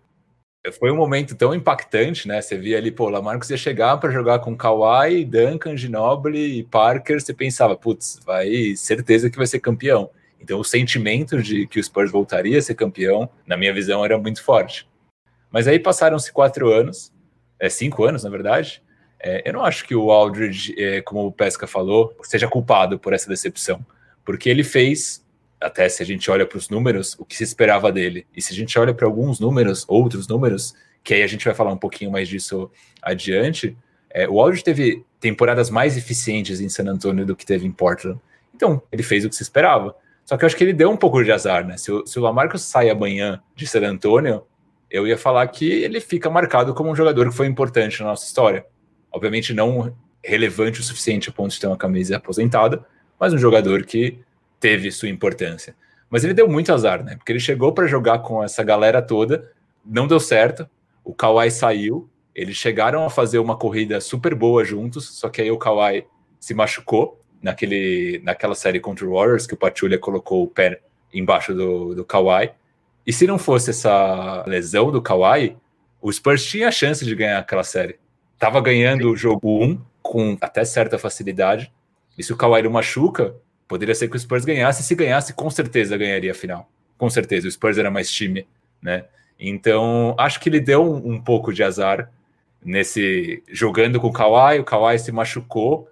Foi 0.78 0.92
um 0.92 0.98
momento 0.98 1.36
tão 1.36 1.56
impactante, 1.56 2.28
né? 2.28 2.42
Você 2.42 2.58
via 2.58 2.78
ali, 2.78 2.92
pô, 2.92 3.08
Lamarcus 3.10 3.50
ia 3.50 3.56
chegar 3.56 3.96
para 3.98 4.12
jogar 4.12 4.40
com 4.40 4.58
Kawhi, 4.58 5.24
Duncan, 5.24 5.78
Ginobili 5.78 6.60
e 6.60 6.64
Parker. 6.64 7.22
Você 7.22 7.34
pensava, 7.34 7.78
putz, 7.78 8.20
vai, 8.26 8.76
certeza 8.76 9.30
que 9.30 9.38
vai 9.38 9.48
ser 9.48 9.60
campeão. 9.62 10.10
Então 10.40 10.60
o 10.60 10.66
sentimento 10.66 11.42
de 11.42 11.66
que 11.66 11.80
o 11.80 11.84
Spurs 11.84 12.12
voltaria 12.12 12.60
a 12.60 12.62
ser 12.62 12.76
campeão, 12.76 13.30
na 13.48 13.56
minha 13.56 13.74
visão, 13.74 14.04
era 14.04 14.18
muito 14.18 14.44
forte. 14.44 14.88
Mas 15.50 15.66
aí 15.66 15.80
passaram-se 15.80 16.32
quatro 16.32 16.70
anos, 16.70 17.12
é 17.58 17.70
cinco 17.70 18.04
anos, 18.04 18.26
na 18.26 18.30
verdade. 18.30 18.84
É, 19.22 19.48
eu 19.50 19.54
não 19.54 19.64
acho 19.64 19.86
que 19.86 19.96
o 19.96 20.12
Aldridge, 20.12 20.74
é, 20.78 21.02
como 21.02 21.26
o 21.26 21.32
Pesca 21.32 21.68
falou, 21.68 22.16
seja 22.24 22.48
culpado 22.48 22.98
por 22.98 23.14
essa 23.14 23.28
decepção, 23.28 23.86
porque 24.24 24.50
ele 24.50 24.64
fez 24.64 25.24
até 25.60 25.90
se 25.90 26.02
a 26.02 26.06
gente 26.06 26.30
olha 26.32 26.46
para 26.46 26.58
os 26.58 26.70
números, 26.70 27.16
o 27.20 27.26
que 27.26 27.36
se 27.36 27.44
esperava 27.44 27.92
dele. 27.92 28.26
E 28.36 28.42
se 28.42 28.54
a 28.54 28.56
gente 28.56 28.78
olha 28.80 28.94
para 28.94 29.06
alguns 29.06 29.40
números, 29.40 29.84
outros 29.88 30.28
números, 30.28 30.74
que 31.04 31.14
aí 31.14 31.22
a 31.22 31.28
gente 31.28 31.44
vai 31.44 31.54
falar 31.54 31.72
um 31.72 31.78
pouquinho 31.78 32.12
mais 32.12 32.30
disso 32.30 32.72
adiante, 33.02 33.76
é, 34.10 34.28
o 34.28 34.40
Aldridge 34.40 34.64
teve 34.64 35.06
temporadas 35.20 35.70
mais 35.70 35.98
eficientes 35.98 36.62
em 36.62 36.70
San 36.70 36.86
Antonio 36.86 37.26
do 37.26 37.36
que 37.36 37.46
teve 37.46 37.68
em 37.68 37.72
Portland. 37.72 38.20
Então, 38.56 38.82
ele 38.92 39.04
fez 39.04 39.26
o 39.26 39.30
que 39.30 39.36
se 39.36 39.44
esperava. 39.44 39.96
Só 40.26 40.38
que 40.38 40.44
eu 40.44 40.48
acho 40.48 40.56
que 40.56 40.64
ele 40.64 40.74
deu 40.74 40.90
um 40.90 40.98
pouco 40.98 41.24
de 41.24 41.32
azar, 41.32 41.66
né? 41.66 41.78
Se 41.78 41.92
o, 41.92 42.06
se 42.06 42.20
o 42.20 42.58
sai 42.58 42.90
amanhã 42.90 43.42
de 43.56 43.68
San 43.68 43.82
Antonio, 43.82 44.44
eu 44.90 45.08
ia 45.08 45.18
falar 45.18 45.46
que 45.48 45.70
ele 45.70 46.00
fica 46.00 46.30
marcado 46.30 46.74
como 46.74 46.90
um 46.90 46.96
jogador 46.96 47.30
que 47.30 47.36
foi 47.36 47.48
importante 47.48 48.00
na 48.00 48.08
nossa 48.08 48.26
história. 48.26 48.66
Obviamente 49.12 49.54
não 49.54 49.96
relevante 50.24 50.80
o 50.80 50.84
suficiente 50.84 51.30
a 51.30 51.32
ponto 51.32 51.52
de 51.52 51.60
ter 51.60 51.68
uma 51.68 51.78
camisa 51.78 52.18
aposentada, 52.18 52.86
mas 53.20 53.34
um 53.34 53.38
jogador 53.38 53.84
que 53.84 54.20
teve 54.60 54.92
sua 54.92 55.10
importância. 55.10 55.76
Mas 56.10 56.24
ele 56.24 56.34
deu 56.34 56.48
muito 56.48 56.74
azar, 56.74 57.04
né? 57.04 57.16
Porque 57.16 57.32
ele 57.32 57.40
chegou 57.40 57.72
para 57.72 57.88
jogar 57.88 58.20
com 58.20 58.44
essa 58.44 58.64
galera 58.64 59.02
toda, 59.02 59.52
não 59.86 60.08
deu 60.08 60.20
certo. 60.20 60.68
O 61.04 61.14
Kawhi 61.14 61.52
saiu, 61.52 62.10
eles 62.34 62.58
chegaram 62.58 63.06
a 63.06 63.10
fazer 63.10 63.40
uma 63.40 63.56
corrida 63.56 64.02
super 64.02 64.34
boa 64.34 64.64
juntos, 64.64 65.18
só 65.18 65.30
que 65.30 65.42
aí 65.42 65.52
o 65.52 65.58
Kawhi 65.58 66.06
se 66.40 66.54
machucou 66.54 67.22
naquele, 67.42 68.22
naquela 68.24 68.56
série 68.56 68.80
contra 68.80 69.06
o 69.06 69.14
Warriors, 69.14 69.46
que 69.46 69.54
o 69.54 69.58
Pachulia 69.58 69.98
colocou 69.98 70.44
o 70.44 70.48
pé 70.48 70.82
embaixo 71.14 71.54
do, 71.54 71.96
do 71.96 72.06
Kawhi. 72.06 72.52
E 73.06 73.14
se 73.14 73.26
não 73.26 73.38
fosse 73.38 73.70
essa 73.70 74.44
lesão 74.48 74.92
do 74.92 75.02
Kawhi, 75.02 75.58
o 76.02 76.12
Spurs 76.12 76.46
tinha 76.46 76.68
a 76.68 76.72
chance 76.72 77.04
de 77.04 77.16
ganhar 77.16 77.40
aquela 77.40 77.64
série. 77.64 78.00
Tava 78.40 78.62
ganhando 78.62 79.12
o 79.12 79.16
jogo 79.16 79.64
1 79.64 79.82
com 80.02 80.38
até 80.40 80.64
certa 80.66 80.98
facilidade. 80.98 81.72
E 82.18 82.24
se 82.24 82.34
o 82.34 82.38
Kawhi 82.38 82.64
não 82.64 82.72
machuca, 82.72 83.36
Poderia 83.70 83.94
ser 83.94 84.10
que 84.10 84.16
o 84.18 84.20
Spurs 84.20 84.44
ganhasse, 84.44 84.82
se 84.82 84.96
ganhasse, 84.96 85.32
com 85.32 85.48
certeza 85.48 85.96
ganharia 85.96 86.32
a 86.32 86.34
final. 86.34 86.68
Com 86.98 87.08
certeza, 87.08 87.48
o 87.48 87.52
Spurs 87.52 87.78
era 87.78 87.92
mais 87.92 88.12
time, 88.12 88.48
né? 88.82 89.06
Então, 89.40 90.16
acho 90.18 90.40
que 90.40 90.50
ele 90.50 90.60
deu 90.60 90.84
um, 90.84 91.14
um 91.14 91.22
pouco 91.22 91.54
de 91.54 91.64
azar 91.64 92.12
nesse 92.66 93.44
jogando 93.48 94.02
com 94.02 94.08
o 94.08 94.12
Kawhi, 94.12 94.60
o 94.60 94.64
Kawhi 94.64 94.98
se 94.98 95.12
machucou 95.12 95.88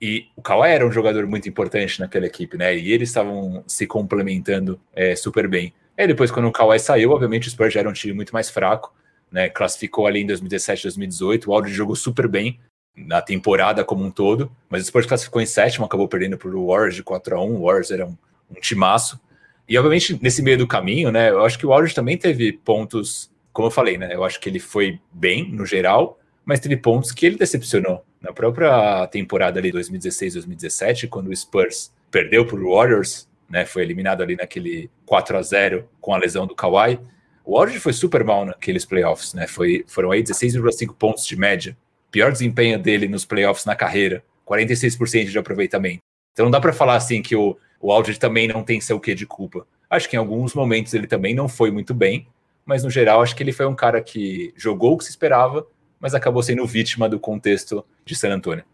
e 0.00 0.28
o 0.34 0.40
Kawhi 0.40 0.70
era 0.70 0.86
um 0.86 0.90
jogador 0.90 1.26
muito 1.26 1.46
importante 1.46 2.00
naquela 2.00 2.24
equipe, 2.24 2.56
né? 2.56 2.74
E 2.74 2.90
eles 2.90 3.10
estavam 3.10 3.62
se 3.66 3.86
complementando 3.86 4.80
é, 4.94 5.14
super 5.14 5.46
bem. 5.46 5.74
E 5.98 6.06
depois, 6.06 6.30
quando 6.30 6.48
o 6.48 6.52
Kawhi 6.52 6.78
saiu, 6.78 7.10
obviamente 7.10 7.48
o 7.48 7.50
Spurs 7.50 7.74
já 7.74 7.80
era 7.80 7.88
um 7.88 7.92
time 7.92 8.14
muito 8.14 8.32
mais 8.32 8.48
fraco, 8.48 8.94
né? 9.34 9.48
Classificou 9.48 10.06
ali 10.06 10.20
em 10.20 10.26
2017, 10.26 10.84
2018. 10.84 11.50
O 11.50 11.54
Aldridge 11.54 11.76
jogou 11.76 11.96
super 11.96 12.28
bem, 12.28 12.60
na 12.96 13.20
temporada 13.20 13.82
como 13.82 14.04
um 14.04 14.10
todo, 14.12 14.48
mas 14.70 14.84
o 14.84 14.86
Spurs 14.86 15.06
classificou 15.06 15.42
em 15.42 15.46
sétimo, 15.46 15.84
acabou 15.84 16.06
perdendo 16.06 16.38
para 16.38 16.48
o 16.48 16.68
Warriors 16.68 16.94
de 16.94 17.02
4 17.02 17.36
a 17.36 17.42
1 17.42 17.56
o 17.56 17.64
Warriors 17.64 17.90
era 17.90 18.06
um, 18.06 18.16
um 18.48 18.60
timaço. 18.60 19.20
E 19.68 19.76
obviamente 19.76 20.16
nesse 20.22 20.40
meio 20.40 20.58
do 20.58 20.68
caminho, 20.68 21.10
né, 21.10 21.30
eu 21.30 21.44
acho 21.44 21.58
que 21.58 21.66
o 21.66 21.70
Warriors 21.70 21.92
também 21.92 22.16
teve 22.16 22.52
pontos, 22.52 23.28
como 23.52 23.66
eu 23.66 23.72
falei, 23.72 23.98
né, 23.98 24.14
eu 24.14 24.22
acho 24.22 24.38
que 24.38 24.48
ele 24.48 24.60
foi 24.60 25.00
bem 25.12 25.50
no 25.50 25.66
geral, 25.66 26.20
mas 26.44 26.60
teve 26.60 26.76
pontos 26.76 27.10
que 27.10 27.26
ele 27.26 27.36
decepcionou. 27.36 28.04
Na 28.20 28.32
própria 28.32 29.04
temporada 29.08 29.58
ali 29.58 29.72
2016-2017, 29.72 31.08
quando 31.08 31.30
o 31.30 31.36
Spurs 31.36 31.92
perdeu 32.12 32.46
para 32.46 32.60
o 32.60 32.72
Warriors, 32.72 33.28
né, 33.50 33.64
foi 33.64 33.82
eliminado 33.82 34.22
ali 34.22 34.36
naquele 34.36 34.88
4 35.04 35.36
a 35.36 35.42
0 35.42 35.88
com 36.00 36.14
a 36.14 36.18
lesão 36.18 36.46
do 36.46 36.54
Kawhi, 36.54 37.00
o 37.44 37.58
Warriors 37.58 37.82
foi 37.82 37.92
super 37.92 38.24
mal 38.24 38.44
naqueles 38.44 38.84
playoffs, 38.84 39.34
né, 39.34 39.46
foi, 39.46 39.84
foram 39.86 40.10
aí 40.10 40.22
16,5 40.22 40.94
pontos 40.94 41.26
de 41.26 41.36
média 41.36 41.76
pior 42.14 42.30
desempenho 42.30 42.78
dele 42.78 43.08
nos 43.08 43.24
playoffs 43.24 43.64
na 43.64 43.74
carreira, 43.74 44.24
46% 44.46 45.30
de 45.30 45.36
aproveitamento. 45.36 45.98
Então 46.32 46.46
não 46.46 46.50
dá 46.50 46.60
para 46.60 46.72
falar 46.72 46.94
assim 46.94 47.20
que 47.20 47.34
o, 47.34 47.58
o 47.80 47.90
Aldridge 47.90 48.20
também 48.20 48.46
não 48.46 48.62
tem 48.62 48.80
seu 48.80 49.00
quê 49.00 49.16
de 49.16 49.26
culpa. 49.26 49.66
Acho 49.90 50.08
que 50.08 50.14
em 50.14 50.18
alguns 50.20 50.54
momentos 50.54 50.94
ele 50.94 51.08
também 51.08 51.34
não 51.34 51.48
foi 51.48 51.72
muito 51.72 51.92
bem, 51.92 52.28
mas 52.64 52.84
no 52.84 52.90
geral 52.90 53.20
acho 53.20 53.34
que 53.34 53.42
ele 53.42 53.50
foi 53.50 53.66
um 53.66 53.74
cara 53.74 54.00
que 54.00 54.54
jogou 54.56 54.94
o 54.94 54.98
que 54.98 55.02
se 55.02 55.10
esperava, 55.10 55.66
mas 55.98 56.14
acabou 56.14 56.40
sendo 56.40 56.64
vítima 56.64 57.08
do 57.08 57.18
contexto 57.18 57.84
de 58.04 58.14
San 58.14 58.32
Antonio. 58.32 58.64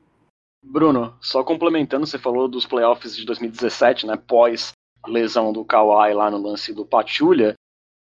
Bruno, 0.63 1.15
só 1.19 1.43
complementando, 1.43 2.07
você 2.07 2.19
falou 2.19 2.47
dos 2.47 2.67
playoffs 2.67 3.17
de 3.17 3.25
2017, 3.25 4.07
né, 4.07 4.19
pós 4.19 4.73
lesão 5.09 5.51
do 5.51 5.65
Kawhi 5.65 6.13
lá 6.13 6.31
no 6.31 6.37
lance 6.37 6.75
do 6.75 6.85
Pachulia, 6.85 7.55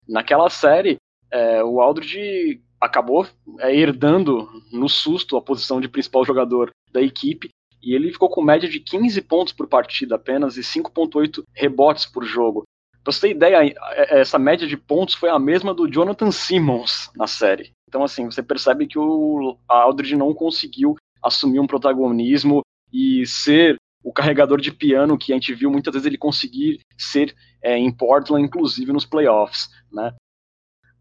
naquela 0.08 0.50
série, 0.50 0.98
é, 1.32 1.64
o 1.64 1.82
Aldridge 1.82 2.62
acabou 2.80 3.26
é, 3.60 3.76
herdando 3.76 4.50
no 4.72 4.90
susto 4.90 5.38
a 5.38 5.42
posição 5.42 5.80
de 5.80 5.88
principal 5.88 6.26
jogador 6.26 6.70
da 6.92 7.02
equipe 7.02 7.50
e 7.82 7.94
ele 7.94 8.12
ficou 8.12 8.30
com 8.30 8.42
média 8.42 8.70
de 8.70 8.80
15 8.80 9.22
pontos 9.24 9.54
por 9.54 9.68
partida 9.68 10.16
apenas 10.16 10.58
e 10.58 10.62
5.8 10.62 11.44
rebotes 11.54 12.06
por 12.06 12.24
jogo. 12.24 12.64
Pra 13.04 13.12
você 13.12 13.22
ter 13.22 13.32
ideia, 13.32 13.58
é, 13.92 14.22
essa 14.22 14.40
média 14.40 14.68
de 14.68 14.78
pontos 14.78 15.16
foi 15.16 15.30
a 15.30 15.40
mesma 15.40 15.74
do 15.74 15.92
Jonathan 15.92 16.32
Simmons 16.32 17.12
na 17.16 17.28
série. 17.28 17.72
Então, 17.90 18.04
assim, 18.04 18.26
você 18.26 18.42
percebe 18.42 18.88
que 18.88 18.98
o 18.98 19.58
Aldridge 19.68 20.16
não 20.16 20.34
conseguiu 20.34 20.96
assumir 21.22 21.60
um 21.60 21.68
protagonismo 21.68 22.62
e 22.92 23.26
ser 23.28 23.76
o 24.04 24.12
carregador 24.12 24.60
de 24.60 24.72
piano 24.72 25.18
que 25.18 25.32
a 25.32 25.36
gente 25.36 25.54
viu 25.54 25.72
muitas 25.72 25.94
vezes 25.94 26.06
ele 26.06 26.18
conseguir 26.18 26.80
ser 26.98 27.34
é, 27.64 27.78
em 27.78 27.92
Portland, 27.92 28.46
inclusive 28.46 28.92
nos 28.92 29.06
playoffs, 29.06 29.70
né? 29.92 30.14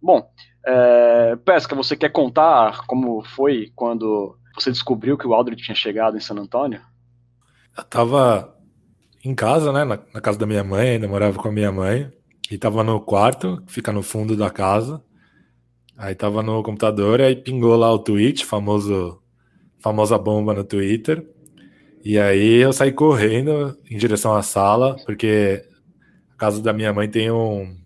Bom, 0.01 0.27
é, 0.65 1.37
Pesca, 1.37 1.75
você 1.75 1.97
quer 1.97 2.11
contar 2.11 2.87
como 2.87 3.23
foi 3.25 3.73
quando 3.75 4.39
você 4.55 4.71
descobriu 4.71 5.19
que 5.19 5.27
o 5.27 5.35
Aldridge 5.35 5.65
tinha 5.65 5.75
chegado 5.75 6.17
em 6.17 6.21
San 6.21 6.37
Antônio? 6.37 6.81
Eu 7.77 7.85
tava 7.85 8.57
em 9.25 9.35
casa, 9.35 9.73
né, 9.73 9.85
na, 9.85 9.99
na, 10.13 10.21
casa 10.21 10.39
da 10.39 10.47
minha 10.47 10.65
mãe, 10.65 10.91
ainda 10.91 11.09
morava 11.09 11.39
com 11.39 11.49
a 11.49 11.53
minha 11.53 11.73
mãe, 11.73 12.11
e 12.51 12.59
tava 12.59 12.83
no 12.85 13.01
quarto, 13.01 13.63
que 13.67 13.73
fica 13.73 13.93
no 13.93 14.03
fundo 14.03 14.37
da 14.37 14.51
casa. 14.51 15.03
Aí 15.97 16.15
tava 16.15 16.43
no 16.43 16.63
computador, 16.63 17.21
e 17.21 17.25
aí 17.25 17.37
pingou 17.37 17.77
lá 17.77 17.91
o 17.93 17.99
tweet, 17.99 18.45
famoso, 18.45 19.23
famosa 19.79 20.19
bomba 20.19 20.53
no 20.53 20.65
Twitter. 20.65 21.27
E 22.05 22.19
aí 22.19 22.57
eu 22.57 22.73
saí 22.73 22.93
correndo 22.93 23.77
em 23.89 23.97
direção 23.97 24.35
à 24.35 24.43
sala, 24.43 24.97
porque 25.07 25.65
a 26.43 26.47
casa 26.47 26.61
da 26.61 26.73
minha 26.73 26.93
mãe 26.93 27.09
tem 27.09 27.31
um, 27.31 27.77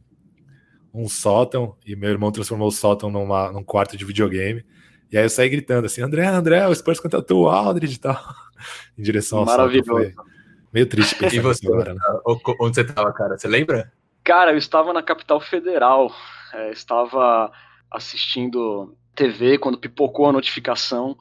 um 0.94 1.06
sótão 1.08 1.76
e 1.84 1.94
meu 1.94 2.08
irmão 2.08 2.32
transformou 2.32 2.68
o 2.68 2.72
sótão 2.72 3.10
numa, 3.10 3.52
num 3.52 3.62
quarto 3.62 3.98
de 3.98 4.04
videogame. 4.04 4.64
E 5.12 5.18
aí 5.18 5.24
eu 5.24 5.28
saí 5.28 5.50
gritando 5.50 5.84
assim, 5.84 6.00
André, 6.00 6.26
André, 6.26 6.66
o 6.66 6.74
Spurs 6.74 6.98
contratou 6.98 7.44
o 7.44 7.48
Aldridge 7.48 7.96
e 7.96 7.98
tal, 7.98 8.18
em 8.98 9.02
direção 9.02 9.40
ao 9.40 9.44
Maravilhoso. 9.44 10.14
Meio 10.72 10.86
triste 10.86 11.14
pensar 11.14 11.36
E 11.36 11.40
você, 11.40 11.66
agora, 11.66 11.94
né? 11.94 12.00
onde 12.60 12.74
você 12.74 12.84
tava, 12.84 13.12
cara? 13.12 13.36
Você 13.36 13.46
lembra? 13.46 13.92
Cara, 14.24 14.52
eu 14.52 14.58
estava 14.58 14.92
na 14.92 15.02
capital 15.02 15.38
federal, 15.38 16.10
é, 16.54 16.70
estava 16.72 17.52
assistindo 17.90 18.96
TV 19.14 19.58
quando 19.58 19.78
pipocou 19.78 20.28
a 20.28 20.32
notificação 20.32 21.16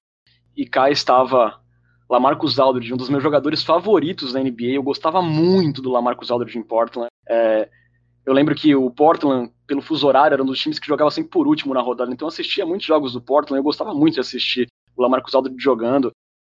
e 0.56 0.66
cá 0.66 0.90
estava 0.90 1.60
Lamarcus 2.10 2.60
Aldridge, 2.60 2.94
um 2.94 2.98
dos 2.98 3.10
meus 3.10 3.24
jogadores 3.24 3.64
favoritos 3.64 4.34
da 4.34 4.42
NBA. 4.42 4.74
Eu 4.74 4.84
gostava 4.84 5.22
muito 5.22 5.82
do 5.82 5.92
Lamarcus 5.92 6.30
Aldridge 6.30 6.58
em 6.58 6.64
Portland. 6.64 7.08
É, 7.28 7.70
eu 8.26 8.34
lembro 8.34 8.56
que 8.56 8.76
o 8.76 8.90
Portland, 8.90 9.52
pelo 9.68 9.82
fuso 9.82 10.08
horário, 10.08 10.34
era 10.34 10.44
um 10.44 10.46
dos 10.46 10.60
times 10.60 10.80
que 10.80 10.88
jogava 10.88 11.12
sempre 11.12 11.32
por 11.32 11.48
último 11.48 11.74
na 11.74 11.82
rodada, 11.82 12.12
então 12.12 12.26
eu 12.26 12.30
assistia 12.30 12.66
muitos 12.66 12.86
jogos 12.86 13.14
do 13.14 13.22
Portland. 13.22 13.60
Eu 13.60 13.64
gostava 13.64 13.94
muito 13.94 14.16
de 14.16 14.20
assistir 14.20 14.68
o 14.96 15.02
Lamarcus 15.02 15.36
Aldridge 15.36 15.62
jogando. 15.62 16.12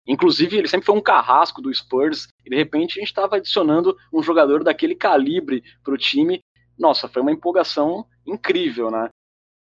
Inclusive, 0.06 0.56
ele 0.56 0.68
sempre 0.68 0.86
foi 0.86 0.96
um 0.96 1.02
carrasco 1.02 1.60
do 1.60 1.72
Spurs, 1.72 2.28
e 2.44 2.48
de 2.48 2.56
repente 2.56 2.92
a 2.92 3.00
gente 3.00 3.10
estava 3.10 3.36
adicionando 3.36 3.94
um 4.12 4.22
jogador 4.22 4.64
daquele 4.64 4.94
calibre 4.94 5.62
para 5.84 5.92
o 5.92 5.98
time. 5.98 6.40
Nossa, 6.78 7.08
foi 7.08 7.20
uma 7.20 7.32
empolgação 7.32 8.06
incrível, 8.26 8.90
né? 8.90 9.10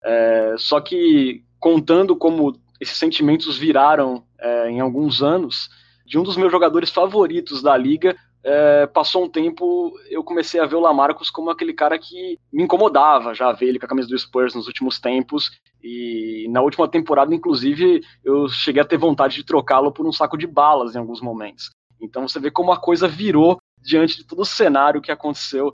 É, 0.03 0.55
só 0.57 0.81
que, 0.81 1.43
contando 1.59 2.15
como 2.15 2.59
esses 2.79 2.97
sentimentos 2.97 3.55
viraram 3.55 4.25
é, 4.41 4.69
em 4.69 4.79
alguns 4.79 5.21
anos, 5.21 5.69
de 6.05 6.17
um 6.17 6.23
dos 6.23 6.35
meus 6.35 6.51
jogadores 6.51 6.89
favoritos 6.89 7.61
da 7.61 7.77
liga, 7.77 8.15
é, 8.43 8.87
passou 8.87 9.23
um 9.23 9.29
tempo, 9.29 9.93
eu 10.09 10.23
comecei 10.23 10.59
a 10.59 10.65
ver 10.65 10.75
o 10.75 10.79
Lamarcus 10.79 11.29
como 11.29 11.51
aquele 11.51 11.73
cara 11.73 11.97
que 11.99 12.39
me 12.51 12.63
incomodava 12.63 13.35
já 13.35 13.51
ver 13.51 13.67
ele 13.67 13.79
com 13.79 13.85
a 13.85 13.89
camisa 13.89 14.07
do 14.07 14.17
Spurs 14.17 14.55
nos 14.55 14.67
últimos 14.67 14.99
tempos. 14.99 15.51
E 15.83 16.47
na 16.49 16.61
última 16.61 16.87
temporada, 16.87 17.33
inclusive, 17.33 18.01
eu 18.23 18.47
cheguei 18.49 18.81
a 18.81 18.85
ter 18.85 18.97
vontade 18.97 19.35
de 19.35 19.45
trocá-lo 19.45 19.91
por 19.91 20.05
um 20.05 20.11
saco 20.11 20.37
de 20.37 20.47
balas 20.47 20.95
em 20.95 20.99
alguns 20.99 21.21
momentos. 21.21 21.69
Então 21.99 22.27
você 22.27 22.39
vê 22.39 22.49
como 22.49 22.71
a 22.71 22.79
coisa 22.79 23.07
virou 23.07 23.57
diante 23.79 24.17
de 24.17 24.23
todo 24.25 24.41
o 24.41 24.45
cenário 24.45 25.01
que 25.01 25.11
aconteceu 25.11 25.71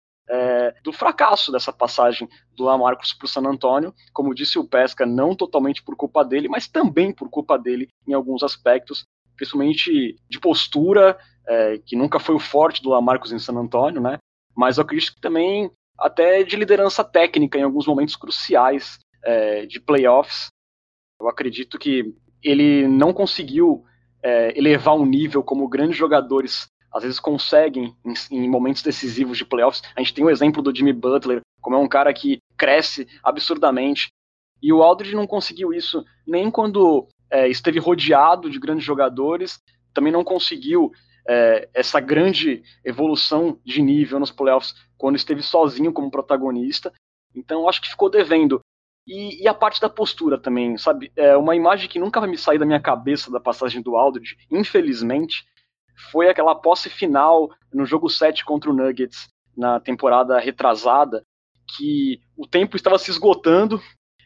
do 0.87 0.93
fracasso 0.93 1.51
dessa 1.51 1.73
passagem 1.73 2.29
do 2.55 2.63
Lamarcus 2.63 3.11
para 3.11 3.25
o 3.25 3.27
San 3.27 3.41
Antonio. 3.41 3.93
Como 4.13 4.33
disse 4.33 4.57
o 4.57 4.65
Pesca, 4.65 5.05
não 5.05 5.35
totalmente 5.35 5.83
por 5.83 5.97
culpa 5.97 6.23
dele, 6.23 6.47
mas 6.47 6.65
também 6.65 7.11
por 7.11 7.29
culpa 7.29 7.59
dele 7.59 7.89
em 8.07 8.13
alguns 8.13 8.41
aspectos, 8.41 9.03
principalmente 9.35 10.15
de 10.29 10.39
postura, 10.39 11.19
é, 11.45 11.77
que 11.79 11.97
nunca 11.97 12.19
foi 12.19 12.35
o 12.35 12.39
forte 12.39 12.81
do 12.81 12.89
Lamarcus 12.89 13.33
em 13.33 13.39
San 13.39 13.55
Antonio, 13.55 13.99
né? 13.99 14.17
Mas 14.55 14.77
eu 14.77 14.83
acredito 14.83 15.15
que 15.15 15.19
também 15.19 15.69
até 15.99 16.41
de 16.43 16.55
liderança 16.55 17.03
técnica 17.03 17.59
em 17.59 17.63
alguns 17.63 17.85
momentos 17.85 18.15
cruciais 18.15 18.97
é, 19.25 19.65
de 19.65 19.81
playoffs. 19.81 20.47
Eu 21.19 21.27
acredito 21.27 21.77
que 21.77 22.15
ele 22.41 22.87
não 22.87 23.11
conseguiu 23.11 23.83
é, 24.23 24.57
elevar 24.57 24.95
o 24.95 25.01
um 25.01 25.05
nível 25.05 25.43
como 25.43 25.67
grandes 25.67 25.97
jogadores 25.97 26.65
às 26.93 27.03
vezes 27.03 27.19
conseguem 27.19 27.95
em, 28.05 28.13
em, 28.31 28.49
momentos 28.49 28.81
decisivos 28.81 29.37
de 29.37 29.45
playoffs. 29.45 29.81
A 29.95 30.01
gente 30.01 30.13
tem 30.13 30.23
o 30.23 30.29
exemplo 30.29 30.61
do 30.61 30.75
Jimmy 30.75 30.93
Butler, 30.93 31.41
como 31.61 31.75
é 31.75 31.79
um 31.79 31.87
cara 31.87 32.13
que 32.13 32.39
cresce 32.57 33.07
absurdamente. 33.23 34.07
E 34.61 34.73
o 34.73 34.81
Aldridge 34.81 35.15
não 35.15 35.27
conseguiu 35.27 35.73
isso 35.73 36.03
nem 36.25 36.49
quando 36.49 37.07
é, 37.29 37.47
esteve 37.47 37.79
rodeado 37.79 38.49
de 38.49 38.59
grandes 38.59 38.85
jogadores, 38.85 39.59
também 39.93 40.11
não 40.11 40.23
conseguiu 40.23 40.91
é, 41.27 41.69
essa 41.73 41.99
grande 41.99 42.63
evolução 42.83 43.59
de 43.63 43.81
nível 43.81 44.19
nos 44.19 44.31
playoffs 44.31 44.73
quando 44.97 45.17
esteve 45.17 45.41
sozinho 45.41 45.91
como 45.91 46.09
protagonista. 46.09 46.91
Então 47.35 47.67
acho 47.67 47.81
que 47.81 47.89
ficou 47.89 48.09
devendo. 48.09 48.59
E, 49.05 49.43
e, 49.43 49.47
a 49.47 49.53
parte 49.53 49.79
da 49.79 49.89
postura 49.89 50.37
também, 50.37 50.77
sabe? 50.77 51.11
É 51.15 51.37
uma 51.37 51.55
imagem 51.55 51.87
que 51.87 51.99
nunca 51.99 52.19
vai 52.19 52.29
me 52.29 52.37
sair 52.37 52.57
da 52.57 52.65
minha 52.65 52.79
cabeça 52.79 53.31
da 53.31 53.39
passagem 53.39 53.81
do 53.81 53.95
Aldridge, 53.95 54.35
infelizmente, 54.51 55.45
foi 56.11 56.29
aquela 56.29 56.55
posse 56.55 56.89
final 56.89 57.49
no 57.73 57.85
jogo 57.85 58.09
7 58.09 58.45
contra 58.45 58.69
o 58.69 58.73
Nuggets 58.73 59.27
na 59.55 59.79
temporada 59.79 60.39
retrasada, 60.39 61.23
que 61.75 62.19
o 62.37 62.47
tempo 62.47 62.75
estava 62.75 62.97
se 62.97 63.09
esgotando 63.09 63.81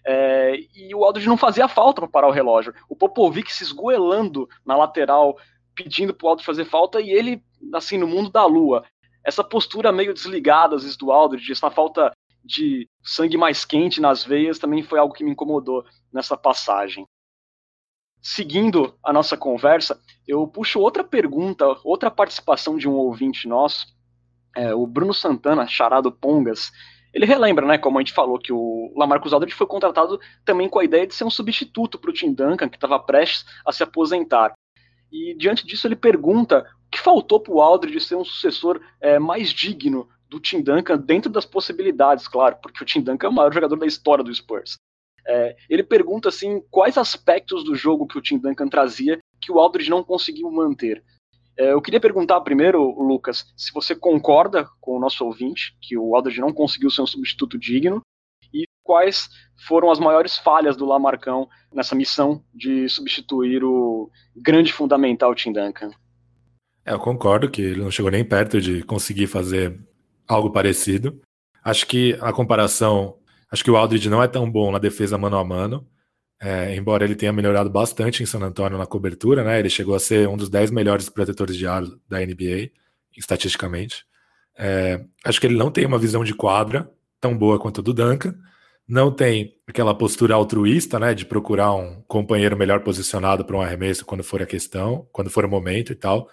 é, 0.05 0.55
e 0.75 0.93
o 0.93 1.03
Aldridge 1.03 1.29
não 1.29 1.37
fazia 1.37 1.67
falta 1.67 2.01
para 2.01 2.09
parar 2.09 2.27
o 2.27 2.31
relógio. 2.31 2.73
O 2.89 2.95
Popovic 2.95 3.51
se 3.51 3.63
esgoelando 3.63 4.47
na 4.65 4.75
lateral, 4.75 5.37
pedindo 5.73 6.13
para 6.13 6.25
o 6.25 6.29
Aldridge 6.29 6.45
fazer 6.45 6.65
falta 6.65 6.99
e 6.99 7.09
ele, 7.09 7.41
assim, 7.73 7.97
no 7.97 8.07
mundo 8.07 8.29
da 8.29 8.45
lua. 8.45 8.83
Essa 9.23 9.43
postura 9.43 9.91
meio 9.91 10.13
desligada, 10.13 10.75
às 10.75 10.81
vezes, 10.83 10.97
do 10.97 11.11
Aldridge, 11.11 11.51
essa 11.51 11.69
falta 11.69 12.11
de 12.43 12.89
sangue 13.03 13.37
mais 13.37 13.63
quente 13.63 14.01
nas 14.01 14.23
veias 14.23 14.57
também 14.59 14.81
foi 14.81 14.99
algo 14.99 15.13
que 15.13 15.23
me 15.23 15.31
incomodou 15.31 15.85
nessa 16.11 16.35
passagem 16.35 17.05
seguindo 18.21 18.95
a 19.03 19.11
nossa 19.11 19.35
conversa, 19.35 19.99
eu 20.27 20.47
puxo 20.47 20.79
outra 20.79 21.03
pergunta, 21.03 21.65
outra 21.83 22.11
participação 22.11 22.77
de 22.77 22.87
um 22.87 22.93
ouvinte 22.93 23.47
nosso, 23.47 23.87
é, 24.55 24.73
o 24.73 24.85
Bruno 24.85 25.13
Santana, 25.13 25.67
charado 25.67 26.11
Pongas. 26.11 26.71
Ele 27.13 27.25
relembra, 27.25 27.65
né, 27.65 27.77
como 27.77 27.97
a 27.97 28.01
gente 28.01 28.13
falou, 28.13 28.39
que 28.39 28.53
o 28.53 28.93
Lamarcus 28.95 29.33
Aldridge 29.33 29.55
foi 29.55 29.67
contratado 29.67 30.19
também 30.45 30.69
com 30.69 30.79
a 30.79 30.83
ideia 30.83 31.07
de 31.07 31.13
ser 31.13 31.23
um 31.23 31.29
substituto 31.29 31.97
para 31.97 32.09
o 32.09 32.13
Tim 32.13 32.33
Duncan, 32.33 32.69
que 32.69 32.77
estava 32.77 32.99
prestes 32.99 33.45
a 33.65 33.71
se 33.71 33.83
aposentar. 33.83 34.53
E 35.11 35.35
diante 35.35 35.65
disso 35.65 35.87
ele 35.87 35.95
pergunta 35.95 36.65
o 36.87 36.89
que 36.91 36.99
faltou 36.99 37.39
para 37.39 37.53
o 37.53 37.61
Aldridge 37.61 37.99
ser 37.99 38.15
um 38.15 38.23
sucessor 38.23 38.79
é, 39.01 39.19
mais 39.19 39.49
digno 39.49 40.07
do 40.29 40.39
Tim 40.39 40.61
Duncan 40.61 40.97
dentro 40.97 41.29
das 41.29 41.45
possibilidades, 41.45 42.27
claro, 42.27 42.57
porque 42.61 42.81
o 42.81 42.85
Tim 42.85 43.01
Duncan 43.01 43.27
é 43.27 43.29
o 43.29 43.33
maior 43.33 43.53
jogador 43.53 43.75
da 43.77 43.85
história 43.85 44.23
do 44.23 44.33
Spurs. 44.33 44.77
É, 45.25 45.55
ele 45.69 45.83
pergunta 45.83 46.29
assim 46.29 46.61
quais 46.69 46.97
aspectos 46.97 47.63
do 47.63 47.75
jogo 47.75 48.07
que 48.07 48.17
o 48.17 48.21
Tim 48.21 48.37
Duncan 48.37 48.67
trazia 48.67 49.19
que 49.39 49.51
o 49.51 49.59
Aldridge 49.59 49.89
não 49.89 50.03
conseguiu 50.03 50.49
manter. 50.51 51.03
É, 51.57 51.73
eu 51.73 51.81
queria 51.81 51.99
perguntar 51.99 52.41
primeiro, 52.41 52.81
Lucas, 53.01 53.45
se 53.55 53.71
você 53.73 53.93
concorda 53.95 54.67
com 54.79 54.97
o 54.97 54.99
nosso 54.99 55.25
ouvinte 55.25 55.75
que 55.81 55.97
o 55.97 56.15
Aldridge 56.15 56.41
não 56.41 56.53
conseguiu 56.53 56.89
ser 56.89 57.01
um 57.01 57.07
substituto 57.07 57.57
digno 57.57 58.01
e 58.53 58.65
quais 58.83 59.29
foram 59.67 59.91
as 59.91 59.99
maiores 59.99 60.37
falhas 60.37 60.75
do 60.75 60.85
Lamarcão 60.85 61.47
nessa 61.73 61.95
missão 61.95 62.43
de 62.53 62.89
substituir 62.89 63.63
o 63.63 64.09
grande 64.35 64.73
fundamental 64.73 65.35
Tim 65.35 65.53
Duncan. 65.53 65.91
É, 66.85 66.93
eu 66.93 66.99
concordo 66.99 67.49
que 67.49 67.61
ele 67.61 67.81
não 67.81 67.91
chegou 67.91 68.11
nem 68.11 68.25
perto 68.25 68.59
de 68.59 68.83
conseguir 68.83 69.27
fazer 69.27 69.79
algo 70.27 70.51
parecido. 70.51 71.21
Acho 71.63 71.85
que 71.85 72.17
a 72.21 72.33
comparação 72.33 73.17
Acho 73.51 73.63
que 73.63 73.71
o 73.71 73.75
Aldridge 73.75 74.09
não 74.09 74.23
é 74.23 74.27
tão 74.27 74.49
bom 74.49 74.71
na 74.71 74.79
defesa 74.79 75.17
mano 75.17 75.37
a 75.37 75.43
mano, 75.43 75.85
é, 76.41 76.75
embora 76.75 77.03
ele 77.03 77.15
tenha 77.15 77.31
melhorado 77.31 77.69
bastante 77.69 78.23
em 78.23 78.25
San 78.25 78.39
Antonio 78.39 78.77
na 78.77 78.87
cobertura, 78.87 79.43
né? 79.43 79.59
Ele 79.59 79.69
chegou 79.69 79.93
a 79.93 79.99
ser 79.99 80.27
um 80.27 80.35
dos 80.35 80.49
10 80.49 80.71
melhores 80.71 81.07
protetores 81.07 81.55
de 81.55 81.67
aro 81.67 81.99
da 82.09 82.19
NBA, 82.19 82.71
estatisticamente. 83.15 84.05
É, 84.57 85.05
acho 85.23 85.39
que 85.39 85.45
ele 85.45 85.55
não 85.55 85.69
tem 85.69 85.85
uma 85.85 85.99
visão 85.99 86.23
de 86.23 86.33
quadra 86.33 86.89
tão 87.19 87.37
boa 87.37 87.59
quanto 87.59 87.81
a 87.81 87.83
do 87.83 87.93
Duncan. 87.93 88.33
Não 88.87 89.11
tem 89.11 89.55
aquela 89.67 89.93
postura 89.93 90.33
altruísta, 90.33 90.97
né? 90.99 91.13
De 91.13 91.25
procurar 91.25 91.73
um 91.73 92.01
companheiro 92.07 92.57
melhor 92.57 92.79
posicionado 92.79 93.45
para 93.45 93.55
um 93.55 93.61
arremesso 93.61 94.03
quando 94.03 94.23
for 94.23 94.41
a 94.41 94.45
questão, 94.47 95.07
quando 95.11 95.29
for 95.29 95.45
o 95.45 95.49
momento 95.49 95.91
e 95.91 95.95
tal. 95.95 96.27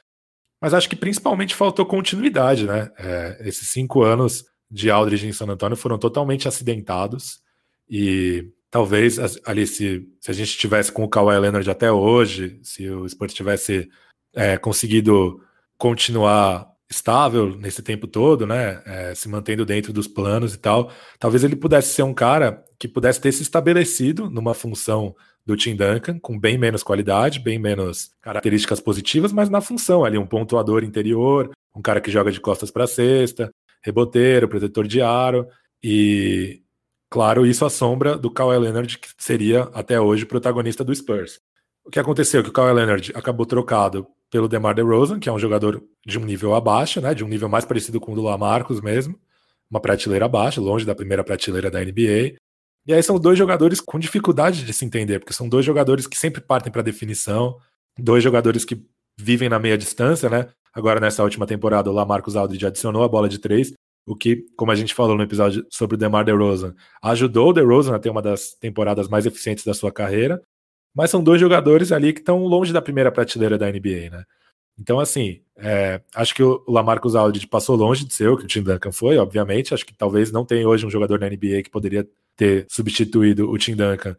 Mas 0.60 0.72
acho 0.72 0.88
que 0.88 0.96
principalmente 0.96 1.54
faltou 1.54 1.84
continuidade, 1.84 2.66
né? 2.66 2.90
É, 2.98 3.42
esses 3.46 3.68
cinco 3.68 4.02
anos 4.02 4.46
de 4.70 4.90
Aldridge 4.90 5.26
em 5.26 5.32
San 5.32 5.46
Antonio 5.46 5.76
foram 5.76 5.98
totalmente 5.98 6.46
acidentados 6.46 7.40
e 7.88 8.50
talvez 8.70 9.18
ali 9.44 9.66
se, 9.66 10.06
se 10.20 10.30
a 10.30 10.34
gente 10.34 10.58
tivesse 10.58 10.92
com 10.92 11.04
o 11.04 11.08
Kawhi 11.08 11.38
Leonard 11.38 11.70
até 11.70 11.90
hoje, 11.90 12.58
se 12.62 12.88
o 12.88 13.08
Spurs 13.08 13.32
tivesse 13.32 13.88
é, 14.34 14.56
conseguido 14.58 15.40
continuar 15.76 16.68
estável 16.90 17.56
nesse 17.56 17.82
tempo 17.82 18.06
todo, 18.06 18.46
né, 18.46 18.82
é, 18.87 19.14
se 19.14 19.28
mantendo 19.28 19.64
dentro 19.64 19.92
dos 19.92 20.08
planos 20.08 20.54
e 20.54 20.58
tal, 20.58 20.90
talvez 21.18 21.44
ele 21.44 21.56
pudesse 21.56 21.94
ser 21.94 22.02
um 22.02 22.14
cara 22.14 22.64
que 22.78 22.88
pudesse 22.88 23.20
ter 23.20 23.32
se 23.32 23.42
estabelecido 23.42 24.30
numa 24.30 24.54
função 24.54 25.14
do 25.44 25.56
Tim 25.56 25.75
Duncan, 25.75 26.18
com 26.18 26.38
bem 26.38 26.58
menos 26.58 26.82
qualidade, 26.82 27.40
bem 27.40 27.58
menos 27.58 28.10
características 28.20 28.80
positivas, 28.80 29.32
mas 29.32 29.48
na 29.48 29.60
função 29.60 30.04
ali, 30.04 30.18
um 30.18 30.26
pontuador 30.26 30.84
interior, 30.84 31.50
um 31.75 31.80
cara 31.80 32.00
que 32.00 32.10
joga 32.10 32.30
de 32.30 32.40
costas 32.40 32.70
para 32.70 32.87
cesta, 32.87 33.50
reboteiro, 33.82 34.49
protetor 34.49 34.87
de 34.87 35.00
aro, 35.00 35.47
e 35.82 36.62
claro, 37.11 37.47
isso 37.47 37.64
à 37.64 37.70
sombra 37.70 38.16
do 38.16 38.30
Kawhi 38.30 38.58
Leonard, 38.58 38.99
que 38.99 39.08
seria 39.18 39.62
até 39.75 40.00
hoje 40.00 40.26
protagonista 40.26 40.85
do 40.85 40.94
Spurs. 40.94 41.40
O 41.85 41.90
que 41.90 41.99
aconteceu? 41.99 42.42
Que 42.42 42.50
o 42.50 42.52
Kawhi 42.52 42.73
Leonard 42.73 43.12
acabou 43.14 43.47
trocado 43.47 44.06
pelo 44.30 44.49
DeMar 44.49 44.75
DeRozan, 44.75 45.18
que 45.18 45.28
é 45.28 45.32
um 45.32 45.38
jogador 45.38 45.82
de 46.04 46.18
um 46.18 46.25
nível 46.25 46.54
abaixo, 46.54 47.00
né, 47.00 47.14
de 47.14 47.25
um 47.25 47.28
nível 47.28 47.49
mais 47.49 47.64
parecido 47.64 47.99
com 47.99 48.12
o 48.12 48.14
do 48.14 48.23
Lamarcus 48.23 48.80
mesmo, 48.80 49.18
uma 49.70 49.80
prateleira 49.80 50.26
abaixo, 50.26 50.61
longe 50.61 50.85
da 50.85 50.94
primeira 50.94 51.25
prateleira 51.25 51.70
da 51.70 51.80
NBA. 51.80 52.37
E 52.87 52.92
aí 52.92 53.02
são 53.02 53.18
dois 53.18 53.38
jogadores 53.38 53.80
com 53.80 53.99
dificuldade 53.99 54.64
de 54.64 54.73
se 54.73 54.85
entender, 54.85 55.18
porque 55.18 55.32
são 55.32 55.49
dois 55.49 55.64
jogadores 55.64 56.06
que 56.06 56.16
sempre 56.16 56.40
partem 56.40 56.73
para 56.73 56.82
definição, 56.82 57.58
dois 57.99 58.23
jogadores 58.23 58.64
que 58.64 58.82
vivem 59.16 59.49
na 59.49 59.58
meia 59.58 59.76
distância, 59.76 60.28
né? 60.30 60.49
Agora, 60.75 61.00
nessa 61.00 61.22
última 61.22 61.46
temporada, 61.46 61.90
o 61.90 61.92
Lamarcus 61.92 62.37
Aldridge 62.37 62.66
adicionou 62.66 63.02
a 63.02 63.08
bola 63.08 63.28
de 63.28 63.38
três, 63.38 63.72
o 64.06 64.16
que, 64.16 64.46
como 64.56 64.72
a 64.72 64.75
gente 64.75 64.94
falou 64.94 65.16
no 65.16 65.22
episódio 65.22 65.66
sobre 65.70 65.94
o 65.94 65.98
DeMar 65.98 66.25
DeRozan, 66.25 66.75
ajudou 67.02 67.50
o 67.50 67.52
DeRozan 67.52 67.94
a 67.94 67.98
ter 67.98 68.08
uma 68.08 68.22
das 68.22 68.54
temporadas 68.54 69.08
mais 69.08 69.26
eficientes 69.26 69.64
da 69.64 69.75
sua 69.75 69.92
carreira, 69.92 70.42
mas 70.94 71.10
são 71.10 71.22
dois 71.22 71.40
jogadores 71.40 71.92
ali 71.92 72.12
que 72.12 72.20
estão 72.20 72.44
longe 72.44 72.72
da 72.72 72.80
primeira 72.80 73.12
prateleira 73.12 73.58
da 73.58 73.70
NBA, 73.70 74.10
né? 74.10 74.25
Então, 74.80 75.00
assim, 75.00 75.40
é, 75.56 76.00
acho 76.14 76.34
que 76.34 76.42
o 76.42 76.62
Lamarcus 76.68 77.16
Aldridge 77.16 77.48
passou 77.48 77.75
longe 77.75 78.04
de 78.04 78.14
ser 78.14 78.28
o 78.28 78.37
que 78.37 78.44
o 78.44 78.46
Tim 78.46 78.62
Duncan 78.62 78.92
foi, 78.92 79.18
obviamente. 79.18 79.75
Acho 79.75 79.84
que 79.84 79.92
talvez 79.92 80.30
não 80.30 80.44
tenha 80.44 80.68
hoje 80.68 80.87
um 80.87 80.90
jogador 80.90 81.18
na 81.18 81.28
NBA 81.28 81.64
que 81.64 81.70
poderia 81.70 82.08
ter 82.37 82.64
substituído 82.70 83.50
o 83.50 83.58
Tim 83.58 83.75
Duncan 83.75 84.16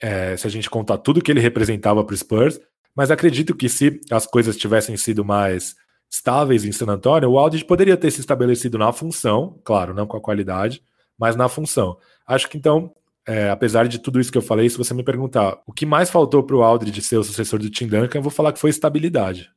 é, 0.00 0.34
se 0.36 0.46
a 0.46 0.50
gente 0.50 0.70
contar 0.70 0.96
tudo 0.98 1.20
que 1.20 1.30
ele 1.30 1.40
representava 1.40 2.02
para 2.02 2.14
o 2.14 2.16
Spurs. 2.16 2.58
Mas 2.96 3.10
acredito 3.10 3.54
que 3.54 3.68
se 3.68 4.00
as 4.10 4.26
coisas 4.26 4.56
tivessem 4.56 4.96
sido 4.96 5.24
mais 5.24 5.76
estáveis 6.10 6.64
em 6.64 6.72
San 6.72 6.86
Antonio, 6.86 7.30
o 7.30 7.38
Aldridge 7.38 7.64
poderia 7.64 7.96
ter 7.96 8.10
se 8.10 8.20
estabelecido 8.20 8.78
na 8.78 8.92
função, 8.92 9.58
claro, 9.64 9.94
não 9.94 10.06
com 10.06 10.16
a 10.16 10.20
qualidade, 10.20 10.82
mas 11.18 11.36
na 11.36 11.48
função. 11.48 11.98
Acho 12.26 12.48
que 12.48 12.56
então 12.56 12.92
é, 13.28 13.50
apesar 13.50 13.86
de 13.86 13.98
tudo 13.98 14.18
isso 14.18 14.32
que 14.32 14.38
eu 14.38 14.42
falei, 14.42 14.70
se 14.70 14.78
você 14.78 14.94
me 14.94 15.02
perguntar 15.02 15.58
o 15.66 15.72
que 15.72 15.84
mais 15.84 16.08
faltou 16.08 16.42
para 16.42 16.56
o 16.56 16.62
Aldridge 16.62 17.02
ser 17.02 17.18
o 17.18 17.22
sucessor 17.22 17.58
do 17.58 17.68
Tim 17.68 17.86
Duncan, 17.86 18.18
eu 18.18 18.22
vou 18.22 18.30
falar 18.30 18.54
que 18.54 18.58
foi 18.58 18.70
estabilidade. 18.70 19.50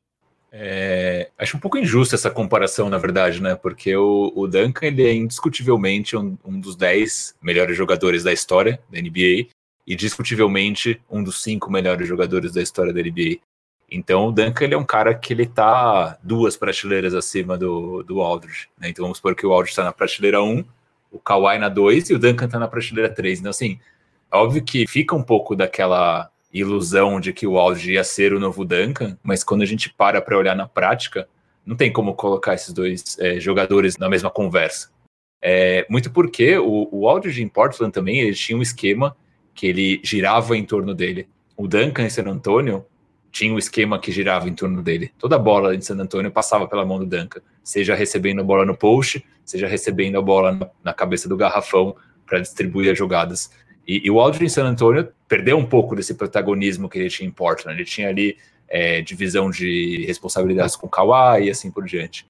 É, 0.52 1.30
acho 1.38 1.56
um 1.56 1.60
pouco 1.60 1.78
injusta 1.78 2.14
essa 2.14 2.30
comparação, 2.30 2.90
na 2.90 2.98
verdade, 2.98 3.40
né? 3.40 3.54
Porque 3.54 3.96
o, 3.96 4.30
o 4.36 4.46
Duncan 4.46 4.88
ele 4.88 5.02
é 5.06 5.14
indiscutivelmente 5.14 6.14
um, 6.14 6.36
um, 6.44 6.60
dos 6.60 6.76
10 6.76 7.36
melhores 7.40 7.74
jogadores 7.74 8.22
da 8.22 8.30
história 8.30 8.78
da 8.90 9.00
NBA 9.00 9.48
e 9.86 9.96
discutivelmente 9.96 11.00
um 11.10 11.24
dos 11.24 11.42
cinco 11.42 11.72
melhores 11.72 12.06
jogadores 12.06 12.52
da 12.52 12.60
história 12.60 12.92
da 12.92 13.00
NBA. 13.00 13.38
Então 13.92 14.28
o 14.28 14.32
Duncan 14.32 14.64
ele 14.64 14.74
é 14.74 14.78
um 14.78 14.84
cara 14.84 15.14
que 15.14 15.32
ele 15.32 15.46
tá 15.46 16.18
duas 16.22 16.56
prateleiras 16.56 17.14
acima 17.14 17.58
do, 17.58 18.02
do 18.02 18.20
Aldridge. 18.20 18.68
Né? 18.78 18.88
Então 18.88 19.04
vamos 19.04 19.18
supor 19.18 19.34
que 19.34 19.46
o 19.46 19.52
Aldridge 19.52 19.72
está 19.72 19.84
na 19.84 19.92
prateleira 19.92 20.42
1 20.42 20.64
o 21.12 21.18
Kawhi 21.18 21.58
na 21.58 21.68
2 21.68 22.10
e 22.10 22.14
o 22.14 22.18
Duncan 22.18 22.48
tá 22.48 22.58
na 22.58 22.66
prateleira 22.66 23.12
3. 23.12 23.40
Então, 23.40 23.50
assim, 23.50 23.78
é 24.32 24.36
óbvio 24.36 24.64
que 24.64 24.86
fica 24.86 25.14
um 25.14 25.22
pouco 25.22 25.54
daquela 25.54 26.30
ilusão 26.52 27.20
de 27.20 27.32
que 27.32 27.46
o 27.46 27.58
Aldridge 27.58 27.92
ia 27.92 28.02
ser 28.02 28.32
o 28.32 28.40
novo 28.40 28.64
Duncan, 28.64 29.16
mas 29.22 29.44
quando 29.44 29.62
a 29.62 29.66
gente 29.66 29.92
para 29.92 30.20
para 30.20 30.38
olhar 30.38 30.56
na 30.56 30.66
prática, 30.66 31.28
não 31.64 31.76
tem 31.76 31.92
como 31.92 32.14
colocar 32.14 32.54
esses 32.54 32.72
dois 32.72 33.18
é, 33.18 33.38
jogadores 33.38 33.98
na 33.98 34.08
mesma 34.08 34.30
conversa. 34.30 34.90
É, 35.40 35.86
muito 35.88 36.10
porque 36.10 36.56
o, 36.56 36.88
o 36.90 37.08
Aldridge 37.08 37.42
em 37.42 37.48
Portland 37.48 37.92
também, 37.92 38.20
ele 38.20 38.34
tinha 38.34 38.56
um 38.56 38.62
esquema 38.62 39.16
que 39.54 39.66
ele 39.66 40.00
girava 40.02 40.56
em 40.56 40.64
torno 40.64 40.94
dele. 40.94 41.28
O 41.56 41.68
Duncan 41.68 42.04
em 42.04 42.10
San 42.10 42.28
Antonio, 42.28 42.86
tinha 43.32 43.52
um 43.52 43.58
esquema 43.58 43.98
que 43.98 44.12
girava 44.12 44.46
em 44.48 44.54
torno 44.54 44.82
dele. 44.82 45.10
Toda 45.18 45.38
bola 45.38 45.76
de 45.76 45.84
San 45.84 45.96
Antonio 45.96 46.30
passava 46.30 46.68
pela 46.68 46.84
mão 46.84 46.98
do 46.98 47.06
Duncan, 47.06 47.40
seja 47.64 47.94
recebendo 47.94 48.42
a 48.42 48.44
bola 48.44 48.66
no 48.66 48.76
post, 48.76 49.24
seja 49.44 49.66
recebendo 49.66 50.18
a 50.18 50.22
bola 50.22 50.70
na, 50.84 50.92
cabeça 50.92 51.28
do 51.28 51.36
garrafão 51.36 51.96
para 52.26 52.40
distribuir 52.40 52.92
as 52.92 52.98
jogadas. 52.98 53.50
E, 53.88 54.02
e, 54.04 54.10
o 54.10 54.20
Aldridge 54.20 54.44
em 54.44 54.48
San 54.50 54.64
Antonio 54.64 55.08
perdeu 55.26 55.56
um 55.56 55.64
pouco 55.64 55.96
desse 55.96 56.14
protagonismo 56.14 56.88
que 56.88 56.98
ele 56.98 57.08
tinha 57.08 57.26
em 57.26 57.32
Portland. 57.32 57.76
Ele 57.76 57.88
tinha 57.88 58.10
ali 58.10 58.36
é, 58.68 59.00
divisão 59.00 59.50
de 59.50 60.04
responsabilidades 60.06 60.76
com 60.76 60.88
Kawhi 60.88 61.46
e 61.46 61.50
assim 61.50 61.70
por 61.70 61.86
diante. 61.86 62.26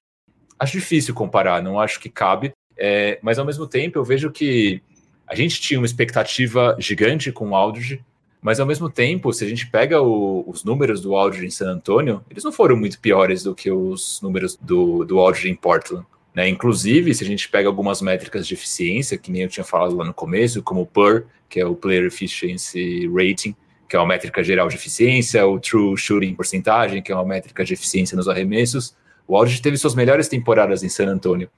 Acho 0.57 0.79
difícil 0.79 1.13
comparar, 1.13 1.61
não 1.61 1.79
acho 1.79 1.99
que 1.99 2.09
cabe, 2.09 2.53
é, 2.77 3.19
mas 3.21 3.37
ao 3.37 3.45
mesmo 3.45 3.67
tempo 3.67 3.99
eu 3.99 4.05
vejo 4.05 4.31
que 4.31 4.81
a 5.27 5.35
gente 5.35 5.59
tinha 5.59 5.79
uma 5.79 5.85
expectativa 5.85 6.75
gigante 6.79 7.31
com 7.31 7.49
o 7.49 7.55
Aldridge, 7.55 8.03
mas 8.43 8.59
ao 8.59 8.67
mesmo 8.67 8.89
tempo, 8.89 9.31
se 9.31 9.45
a 9.45 9.47
gente 9.47 9.67
pega 9.67 10.01
o, 10.01 10.43
os 10.45 10.65
números 10.65 10.99
do 10.99 11.15
Aldridge 11.15 11.45
em 11.45 11.49
San 11.49 11.71
Antonio, 11.71 12.21
eles 12.29 12.43
não 12.43 12.51
foram 12.51 12.75
muito 12.75 12.99
piores 12.99 13.41
do 13.41 13.55
que 13.55 13.71
os 13.71 14.19
números 14.21 14.59
do, 14.61 15.05
do 15.05 15.17
Aldridge 15.17 15.49
em 15.49 15.55
Portland. 15.55 16.05
Né? 16.35 16.49
Inclusive, 16.49 17.15
se 17.15 17.23
a 17.23 17.27
gente 17.27 17.47
pega 17.47 17.69
algumas 17.69 18.01
métricas 18.01 18.45
de 18.45 18.53
eficiência, 18.53 19.17
que 19.17 19.31
nem 19.31 19.43
eu 19.43 19.47
tinha 19.47 19.63
falado 19.63 19.95
lá 19.95 20.03
no 20.03 20.13
começo, 20.13 20.61
como 20.61 20.81
o 20.81 20.85
PER, 20.85 21.25
que 21.47 21.59
é 21.59 21.65
o 21.65 21.73
Player 21.73 22.03
Efficiency 22.05 23.07
Rating, 23.07 23.55
que 23.87 23.95
é 23.95 23.99
uma 23.99 24.07
métrica 24.07 24.43
geral 24.43 24.67
de 24.67 24.75
eficiência, 24.75 25.45
o 25.47 25.57
True 25.57 25.95
Shooting 25.95 26.33
Porcentagem, 26.33 27.01
que 27.01 27.13
é 27.13 27.15
uma 27.15 27.23
métrica 27.23 27.63
de 27.63 27.73
eficiência 27.73 28.17
nos 28.17 28.27
arremessos, 28.27 28.93
o 29.25 29.37
Aldridge 29.37 29.61
teve 29.61 29.77
suas 29.77 29.95
melhores 29.95 30.27
temporadas 30.27 30.83
em 30.83 30.89
San 30.89 31.07
Antonio. 31.07 31.49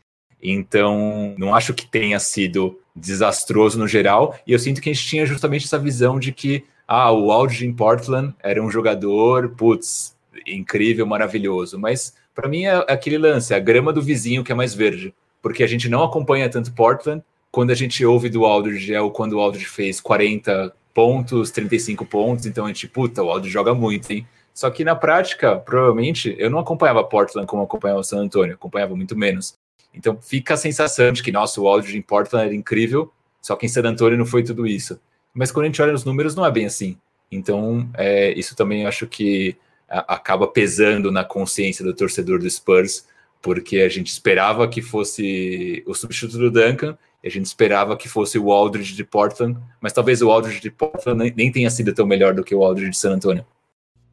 Então, 0.43 1.33
não 1.37 1.55
acho 1.55 1.73
que 1.73 1.87
tenha 1.87 2.19
sido 2.19 2.79
desastroso 2.95 3.79
no 3.79 3.87
geral, 3.87 4.37
e 4.45 4.53
eu 4.53 4.59
sinto 4.59 4.81
que 4.81 4.89
a 4.89 4.93
gente 4.93 5.07
tinha 5.07 5.25
justamente 5.25 5.65
essa 5.65 5.79
visão 5.79 6.19
de 6.19 6.31
que 6.31 6.63
ah, 6.87 7.11
o 7.11 7.31
Aldridge 7.31 7.65
em 7.65 7.73
Portland 7.73 8.33
era 8.43 8.61
um 8.61 8.69
jogador, 8.69 9.49
putz, 9.49 10.15
incrível, 10.45 11.05
maravilhoso. 11.05 11.79
Mas 11.79 12.15
para 12.33 12.47
mim 12.47 12.65
é 12.65 12.75
aquele 12.87 13.17
lance, 13.17 13.53
a 13.53 13.59
grama 13.59 13.91
do 13.91 14.01
vizinho 14.01 14.43
que 14.43 14.51
é 14.51 14.55
mais 14.55 14.73
verde. 14.73 15.13
Porque 15.41 15.63
a 15.63 15.67
gente 15.67 15.89
não 15.89 16.03
acompanha 16.03 16.49
tanto 16.49 16.73
Portland. 16.73 17.23
Quando 17.51 17.71
a 17.71 17.75
gente 17.75 18.05
ouve 18.05 18.29
do 18.29 18.45
Aldridge 18.45 18.93
é 18.93 19.09
quando 19.09 19.33
o 19.33 19.39
Aldridge 19.39 19.67
fez 19.67 19.99
40 20.01 20.73
pontos, 20.93 21.51
35 21.51 22.05
pontos. 22.05 22.45
Então 22.45 22.65
a 22.65 22.67
gente, 22.67 22.87
puta, 22.87 23.23
o 23.23 23.29
Aldridge 23.29 23.53
joga 23.53 23.73
muito, 23.73 24.11
hein? 24.11 24.27
Só 24.53 24.69
que 24.69 24.83
na 24.83 24.95
prática, 24.95 25.57
provavelmente, 25.57 26.35
eu 26.37 26.49
não 26.49 26.59
acompanhava 26.59 27.03
Portland 27.03 27.47
como 27.47 27.63
acompanhava 27.63 27.99
o 27.99 28.03
San 28.03 28.19
Antonio, 28.19 28.55
acompanhava 28.55 28.95
muito 28.95 29.15
menos. 29.15 29.55
Então 29.93 30.17
fica 30.21 30.53
a 30.53 30.57
sensação 30.57 31.11
de 31.11 31.23
que, 31.23 31.31
nossa, 31.31 31.59
o 31.59 31.67
Aldridge 31.67 31.97
em 31.97 32.01
Portland 32.01 32.45
era 32.45 32.55
incrível, 32.55 33.11
só 33.41 33.55
que 33.55 33.65
em 33.65 33.69
San 33.69 33.83
Antonio 33.83 34.17
não 34.17 34.25
foi 34.25 34.43
tudo 34.43 34.65
isso 34.65 34.99
mas 35.35 35.51
quando 35.51 35.65
a 35.65 35.67
gente 35.67 35.81
olha 35.81 35.93
os 35.93 36.05
números 36.05 36.33
não 36.33 36.45
é 36.45 36.51
bem 36.51 36.65
assim. 36.65 36.97
Então, 37.31 37.87
é, 37.95 38.31
isso 38.33 38.55
também 38.55 38.85
acho 38.85 39.05
que 39.05 39.55
acaba 39.87 40.47
pesando 40.47 41.11
na 41.11 41.23
consciência 41.23 41.85
do 41.85 41.93
torcedor 41.93 42.39
do 42.39 42.49
Spurs, 42.49 43.07
porque 43.41 43.79
a 43.79 43.89
gente 43.89 44.07
esperava 44.07 44.67
que 44.67 44.81
fosse 44.81 45.83
o 45.85 45.93
substituto 45.93 46.39
do 46.39 46.49
Duncan, 46.49 46.97
a 47.23 47.29
gente 47.29 47.45
esperava 47.45 47.97
que 47.97 48.07
fosse 48.07 48.37
o 48.37 48.51
Aldridge 48.51 48.95
de 48.95 49.03
Portland, 49.03 49.59
mas 49.81 49.93
talvez 49.93 50.21
o 50.21 50.31
Aldridge 50.31 50.61
de 50.61 50.71
Portland 50.71 51.17
nem, 51.17 51.33
nem 51.35 51.51
tenha 51.51 51.69
sido 51.69 51.93
tão 51.93 52.05
melhor 52.05 52.33
do 52.33 52.43
que 52.43 52.55
o 52.55 52.63
Aldridge 52.63 52.91
de 52.91 52.97
San 52.97 53.13
Antonio. 53.13 53.45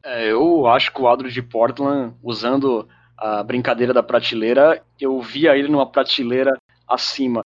É, 0.03 0.31
eu 0.31 0.67
acho 0.67 0.91
que 0.91 1.01
o 1.01 1.07
Aldridge 1.07 1.33
de 1.33 1.41
Portland, 1.41 2.13
usando 2.21 2.87
a 3.17 3.43
brincadeira 3.43 3.93
da 3.93 4.03
prateleira, 4.03 4.83
eu 4.99 5.21
via 5.21 5.55
ele 5.57 5.67
numa 5.67 5.85
prateleira 5.85 6.51
acima. 6.87 7.41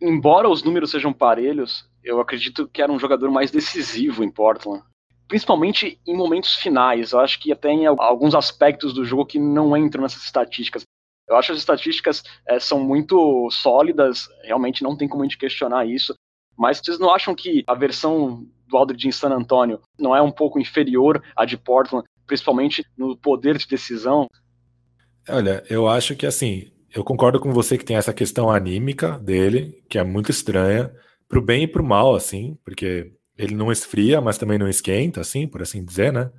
Embora 0.00 0.48
os 0.48 0.62
números 0.62 0.90
sejam 0.90 1.12
parelhos, 1.12 1.88
eu 2.02 2.20
acredito 2.20 2.68
que 2.68 2.82
era 2.82 2.92
um 2.92 2.98
jogador 2.98 3.30
mais 3.30 3.50
decisivo 3.50 4.24
em 4.24 4.30
Portland. 4.30 4.82
Principalmente 5.28 6.00
em 6.06 6.16
momentos 6.16 6.56
finais. 6.56 7.12
Eu 7.12 7.20
acho 7.20 7.38
que 7.38 7.52
até 7.52 7.70
em 7.70 7.86
alguns 7.86 8.34
aspectos 8.34 8.92
do 8.92 9.04
jogo 9.04 9.26
que 9.26 9.38
não 9.38 9.76
entram 9.76 10.02
nessas 10.02 10.24
estatísticas. 10.24 10.82
Eu 11.28 11.36
acho 11.36 11.48
que 11.48 11.52
as 11.52 11.58
estatísticas 11.58 12.22
é, 12.46 12.58
são 12.58 12.82
muito 12.82 13.48
sólidas, 13.50 14.28
realmente 14.42 14.82
não 14.82 14.96
tem 14.96 15.06
como 15.06 15.22
a 15.22 15.26
gente 15.26 15.38
questionar 15.38 15.86
isso. 15.86 16.14
Mas 16.58 16.78
vocês 16.78 16.98
não 16.98 17.14
acham 17.14 17.34
que 17.34 17.62
a 17.66 17.74
versão 17.74 18.44
do 18.66 18.76
Aldridge 18.76 19.06
em 19.06 19.12
San 19.12 19.30
Antonio 19.30 19.80
não 19.98 20.14
é 20.14 20.20
um 20.20 20.32
pouco 20.32 20.58
inferior 20.58 21.22
à 21.36 21.44
de 21.44 21.56
Portland, 21.56 22.06
principalmente 22.26 22.84
no 22.98 23.16
poder 23.16 23.56
de 23.56 23.68
decisão? 23.68 24.26
Olha, 25.28 25.62
eu 25.70 25.88
acho 25.88 26.16
que 26.16 26.26
assim, 26.26 26.72
eu 26.92 27.04
concordo 27.04 27.38
com 27.38 27.52
você 27.52 27.78
que 27.78 27.84
tem 27.84 27.96
essa 27.96 28.12
questão 28.12 28.50
anímica 28.50 29.18
dele, 29.18 29.80
que 29.88 29.98
é 29.98 30.02
muito 30.02 30.30
estranha 30.30 30.92
pro 31.30 31.40
bem 31.40 31.62
e 31.62 31.68
pro 31.68 31.84
mal, 31.84 32.16
assim, 32.16 32.58
porque 32.64 33.12
ele 33.38 33.54
não 33.54 33.70
esfria, 33.70 34.20
mas 34.20 34.36
também 34.36 34.58
não 34.58 34.68
esquenta, 34.68 35.20
assim, 35.20 35.46
por 35.46 35.62
assim 35.62 35.82
dizer, 35.82 36.12
né? 36.12 36.30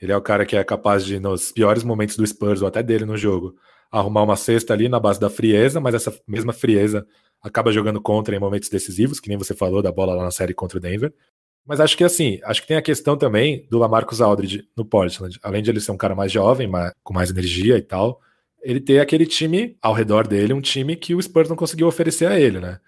Ele 0.00 0.12
é 0.12 0.16
o 0.16 0.22
cara 0.22 0.46
que 0.46 0.56
é 0.56 0.62
capaz 0.62 1.04
de, 1.04 1.18
nos 1.18 1.50
piores 1.50 1.82
momentos 1.82 2.16
do 2.16 2.24
Spurs, 2.24 2.62
ou 2.62 2.68
até 2.68 2.80
dele 2.80 3.04
no 3.04 3.16
jogo, 3.16 3.56
arrumar 3.90 4.22
uma 4.22 4.36
cesta 4.36 4.72
ali 4.72 4.88
na 4.88 5.00
base 5.00 5.18
da 5.18 5.28
frieza, 5.28 5.80
mas 5.80 5.92
essa 5.92 6.16
mesma 6.26 6.52
frieza 6.52 7.04
acaba 7.42 7.72
jogando 7.72 8.00
contra 8.00 8.34
em 8.34 8.38
momentos 8.38 8.68
decisivos, 8.68 9.18
que 9.18 9.28
nem 9.28 9.36
você 9.36 9.54
falou 9.54 9.82
da 9.82 9.90
bola 9.90 10.14
lá 10.14 10.22
na 10.22 10.30
série 10.30 10.54
contra 10.54 10.78
o 10.78 10.80
Denver. 10.80 11.12
Mas 11.66 11.80
acho 11.80 11.96
que 11.96 12.04
assim, 12.04 12.38
acho 12.44 12.62
que 12.62 12.68
tem 12.68 12.76
a 12.76 12.82
questão 12.82 13.16
também 13.16 13.66
do 13.68 13.76
Lamarcus 13.76 14.20
Aldridge 14.20 14.68
no 14.76 14.84
Portland. 14.84 15.38
Além 15.42 15.62
de 15.62 15.70
ele 15.70 15.80
ser 15.80 15.90
um 15.90 15.96
cara 15.96 16.14
mais 16.14 16.30
jovem, 16.30 16.70
com 17.02 17.12
mais 17.12 17.30
energia 17.30 17.76
e 17.76 17.82
tal, 17.82 18.20
ele 18.62 18.80
ter 18.80 19.00
aquele 19.00 19.26
time 19.26 19.76
ao 19.82 19.92
redor 19.92 20.26
dele, 20.28 20.52
um 20.52 20.60
time 20.60 20.94
que 20.94 21.14
o 21.14 21.20
Spurs 21.20 21.48
não 21.48 21.56
conseguiu 21.56 21.88
oferecer 21.88 22.26
a 22.26 22.38
ele, 22.38 22.60
né? 22.60 22.78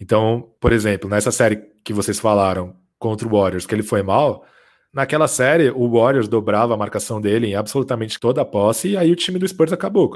Então, 0.00 0.50
por 0.58 0.72
exemplo, 0.72 1.10
nessa 1.10 1.30
série 1.30 1.56
que 1.84 1.92
vocês 1.92 2.18
falaram 2.18 2.74
contra 2.98 3.28
o 3.28 3.30
Warriors, 3.30 3.66
que 3.66 3.74
ele 3.74 3.82
foi 3.82 4.02
mal, 4.02 4.46
naquela 4.92 5.28
série 5.28 5.70
o 5.70 5.90
Warriors 5.90 6.26
dobrava 6.26 6.72
a 6.72 6.76
marcação 6.76 7.20
dele 7.20 7.48
em 7.48 7.54
absolutamente 7.54 8.18
toda 8.18 8.40
a 8.40 8.44
posse 8.44 8.88
e 8.88 8.96
aí 8.96 9.12
o 9.12 9.16
time 9.16 9.38
do 9.38 9.46
Spurs 9.46 9.72
acabou. 9.72 10.10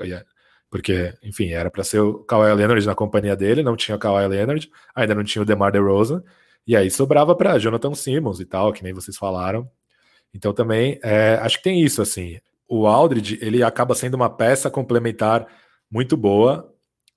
Porque, 0.71 1.15
enfim, 1.23 1.51
era 1.51 1.71
para 1.71 1.85
ser 1.85 2.01
o 2.01 2.15
Kawhi 2.25 2.53
Leonard 2.55 2.85
na 2.87 2.95
companhia 2.95 3.37
dele, 3.37 3.63
não 3.63 3.77
tinha 3.77 3.97
o 3.97 3.99
Kawhi 3.99 4.27
Leonard, 4.27 4.69
ainda 4.95 5.15
não 5.15 5.23
tinha 5.23 5.43
o 5.43 5.45
DeMar 5.45 5.71
DeRozan, 5.71 6.23
e 6.67 6.75
aí 6.75 6.91
sobrava 6.91 7.35
para 7.37 7.59
Jonathan 7.59 7.95
Simmons 7.95 8.41
e 8.41 8.47
tal, 8.47 8.73
que 8.73 8.83
nem 8.83 8.93
vocês 8.93 9.17
falaram. 9.17 9.71
Então 10.35 10.53
também, 10.53 10.99
é, 11.03 11.39
acho 11.43 11.59
que 11.59 11.65
tem 11.65 11.81
isso, 11.83 12.03
assim. 12.03 12.41
O 12.67 12.87
Aldridge, 12.87 13.39
ele 13.41 13.63
acaba 13.63 13.95
sendo 13.95 14.15
uma 14.15 14.29
peça 14.31 14.71
complementar 14.71 15.47
muito 15.91 16.17
boa, 16.17 16.73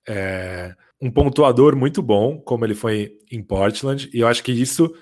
é, 0.06 0.74
um 1.00 1.10
pontuador 1.10 1.76
muito 1.76 2.02
bom, 2.02 2.38
como 2.40 2.64
ele 2.64 2.74
foi 2.74 3.12
em 3.30 3.42
Portland, 3.42 4.10
e 4.12 4.20
eu 4.20 4.28
acho 4.28 4.42
que 4.42 4.52
isso 4.52 4.92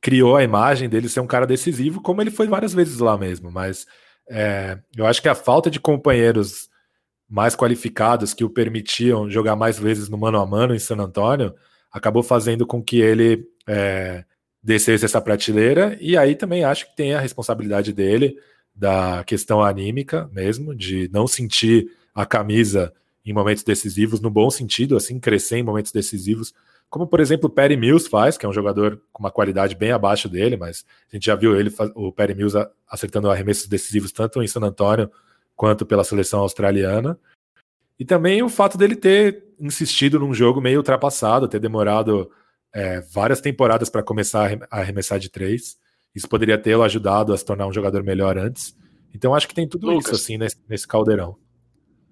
criou 0.00 0.36
a 0.36 0.42
imagem 0.42 0.88
dele 0.88 1.08
ser 1.08 1.20
um 1.20 1.26
cara 1.26 1.46
decisivo, 1.46 2.00
como 2.00 2.20
ele 2.20 2.30
foi 2.30 2.46
várias 2.46 2.72
vezes 2.72 2.98
lá 2.98 3.18
mesmo. 3.18 3.50
Mas 3.50 3.86
é, 4.28 4.78
eu 4.96 5.06
acho 5.06 5.20
que 5.20 5.28
a 5.28 5.34
falta 5.34 5.70
de 5.70 5.80
companheiros 5.80 6.68
mais 7.28 7.56
qualificados 7.56 8.32
que 8.32 8.44
o 8.44 8.50
permitiam 8.50 9.28
jogar 9.28 9.56
mais 9.56 9.78
vezes 9.78 10.08
no 10.08 10.16
mano 10.16 10.38
a 10.38 10.46
mano 10.46 10.74
em 10.74 10.78
San 10.78 10.96
Antonio 10.96 11.54
acabou 11.90 12.22
fazendo 12.22 12.66
com 12.66 12.82
que 12.82 13.00
ele 13.00 13.46
é, 13.66 14.24
descesse 14.62 15.04
essa 15.04 15.20
prateleira. 15.20 15.96
E 16.00 16.16
aí 16.16 16.34
também 16.34 16.64
acho 16.64 16.86
que 16.86 16.96
tem 16.96 17.14
a 17.14 17.20
responsabilidade 17.20 17.92
dele 17.92 18.36
da 18.74 19.24
questão 19.24 19.62
anímica 19.62 20.28
mesmo, 20.32 20.74
de 20.74 21.08
não 21.12 21.26
sentir 21.26 21.90
a 22.14 22.26
camisa 22.26 22.92
em 23.26 23.32
momentos 23.32 23.64
decisivos, 23.64 24.20
no 24.20 24.30
bom 24.30 24.48
sentido, 24.50 24.96
assim, 24.96 25.18
crescer 25.18 25.56
em 25.58 25.62
momentos 25.62 25.92
decisivos, 25.92 26.54
como 26.88 27.06
por 27.06 27.18
exemplo 27.18 27.48
o 27.48 27.50
Perry 27.50 27.76
Mills 27.76 28.08
faz, 28.08 28.38
que 28.38 28.46
é 28.46 28.48
um 28.48 28.52
jogador 28.52 29.02
com 29.12 29.22
uma 29.22 29.30
qualidade 29.30 29.74
bem 29.74 29.90
abaixo 29.90 30.28
dele, 30.28 30.56
mas 30.56 30.84
a 31.10 31.16
gente 31.16 31.26
já 31.26 31.34
viu 31.34 31.58
ele, 31.58 31.72
o 31.94 32.12
Perry 32.12 32.34
Mills 32.34 32.56
acertando 32.88 33.28
arremessos 33.28 33.66
decisivos 33.66 34.12
tanto 34.12 34.40
em 34.42 34.46
San 34.46 34.60
Antonio 34.60 35.10
quanto 35.56 35.84
pela 35.84 36.04
seleção 36.04 36.40
australiana. 36.40 37.18
E 37.98 38.04
também 38.04 38.42
o 38.42 38.48
fato 38.48 38.78
dele 38.78 38.94
ter 38.94 39.44
insistido 39.58 40.20
num 40.20 40.32
jogo 40.32 40.60
meio 40.60 40.78
ultrapassado, 40.78 41.48
ter 41.48 41.58
demorado 41.58 42.30
é, 42.72 43.00
várias 43.00 43.40
temporadas 43.40 43.88
para 43.88 44.02
começar 44.02 44.56
a 44.70 44.80
arremessar 44.80 45.18
de 45.18 45.30
três. 45.30 45.78
Isso 46.14 46.28
poderia 46.28 46.58
tê-lo 46.58 46.82
ajudado 46.82 47.32
a 47.32 47.36
se 47.38 47.44
tornar 47.44 47.66
um 47.66 47.72
jogador 47.72 48.02
melhor 48.02 48.38
antes. 48.38 48.76
Então 49.14 49.34
acho 49.34 49.48
que 49.48 49.54
tem 49.54 49.66
tudo 49.66 49.86
Lucas. 49.86 50.06
isso 50.06 50.14
assim 50.14 50.38
nesse, 50.38 50.56
nesse, 50.68 50.86
caldeirão. 50.86 51.38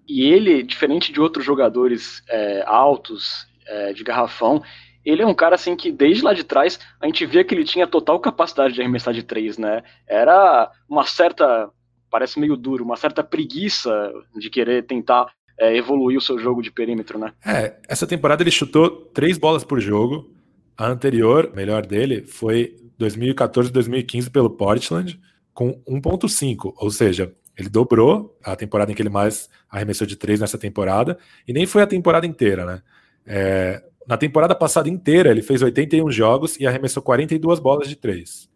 E 0.08 0.22
ele, 0.24 0.62
diferente 0.62 1.12
de 1.12 1.20
outros 1.20 1.44
jogadores 1.44 2.22
é, 2.28 2.62
altos, 2.66 3.46
é, 3.66 3.92
de 3.92 4.04
garrafão, 4.04 4.62
ele 5.04 5.22
é 5.22 5.26
um 5.26 5.34
cara 5.34 5.54
assim 5.54 5.76
que 5.76 5.92
desde 5.92 6.22
lá 6.22 6.32
de 6.32 6.44
trás 6.44 6.78
a 7.00 7.06
gente 7.06 7.26
via 7.26 7.44
que 7.44 7.54
ele 7.54 7.64
tinha 7.64 7.86
total 7.86 8.18
capacidade 8.18 8.74
de 8.74 8.80
arremessar 8.80 9.12
de 9.12 9.22
três, 9.22 9.58
né? 9.58 9.82
Era 10.06 10.70
uma 10.88 11.04
certa, 11.04 11.68
parece 12.10 12.40
meio 12.40 12.56
duro, 12.56 12.84
uma 12.84 12.96
certa 12.96 13.22
preguiça 13.22 14.12
de 14.36 14.48
querer 14.48 14.86
tentar 14.86 15.26
é, 15.58 15.76
evoluir 15.76 16.18
o 16.18 16.22
seu 16.22 16.38
jogo 16.38 16.62
de 16.62 16.70
perímetro, 16.70 17.18
né? 17.18 17.32
É, 17.44 17.76
essa 17.86 18.06
temporada 18.06 18.42
ele 18.42 18.50
chutou 18.50 18.90
três 18.90 19.36
bolas 19.36 19.64
por 19.64 19.80
jogo. 19.80 20.32
A 20.76 20.86
anterior, 20.86 21.52
melhor 21.54 21.86
dele, 21.86 22.24
foi 22.26 22.74
2014 22.98 23.70
2015 23.70 24.30
pelo 24.30 24.50
Portland, 24.50 25.20
com 25.52 25.80
1.5, 25.88 26.72
ou 26.76 26.90
seja, 26.90 27.32
ele 27.56 27.68
dobrou 27.68 28.36
a 28.42 28.56
temporada 28.56 28.90
em 28.90 28.94
que 28.94 29.02
ele 29.02 29.08
mais 29.08 29.48
arremessou 29.70 30.06
de 30.06 30.16
três 30.16 30.40
nessa 30.40 30.58
temporada, 30.58 31.18
e 31.46 31.52
nem 31.52 31.66
foi 31.66 31.82
a 31.82 31.86
temporada 31.86 32.26
inteira, 32.26 32.64
né? 32.64 32.82
É, 33.26 33.82
na 34.06 34.16
temporada 34.16 34.54
passada 34.54 34.88
inteira, 34.88 35.30
ele 35.30 35.42
fez 35.42 35.62
81 35.62 36.10
jogos 36.10 36.58
e 36.58 36.66
arremessou 36.66 37.02
42 37.02 37.58
bolas 37.58 37.88
de 37.88 37.96
três. 37.96 38.48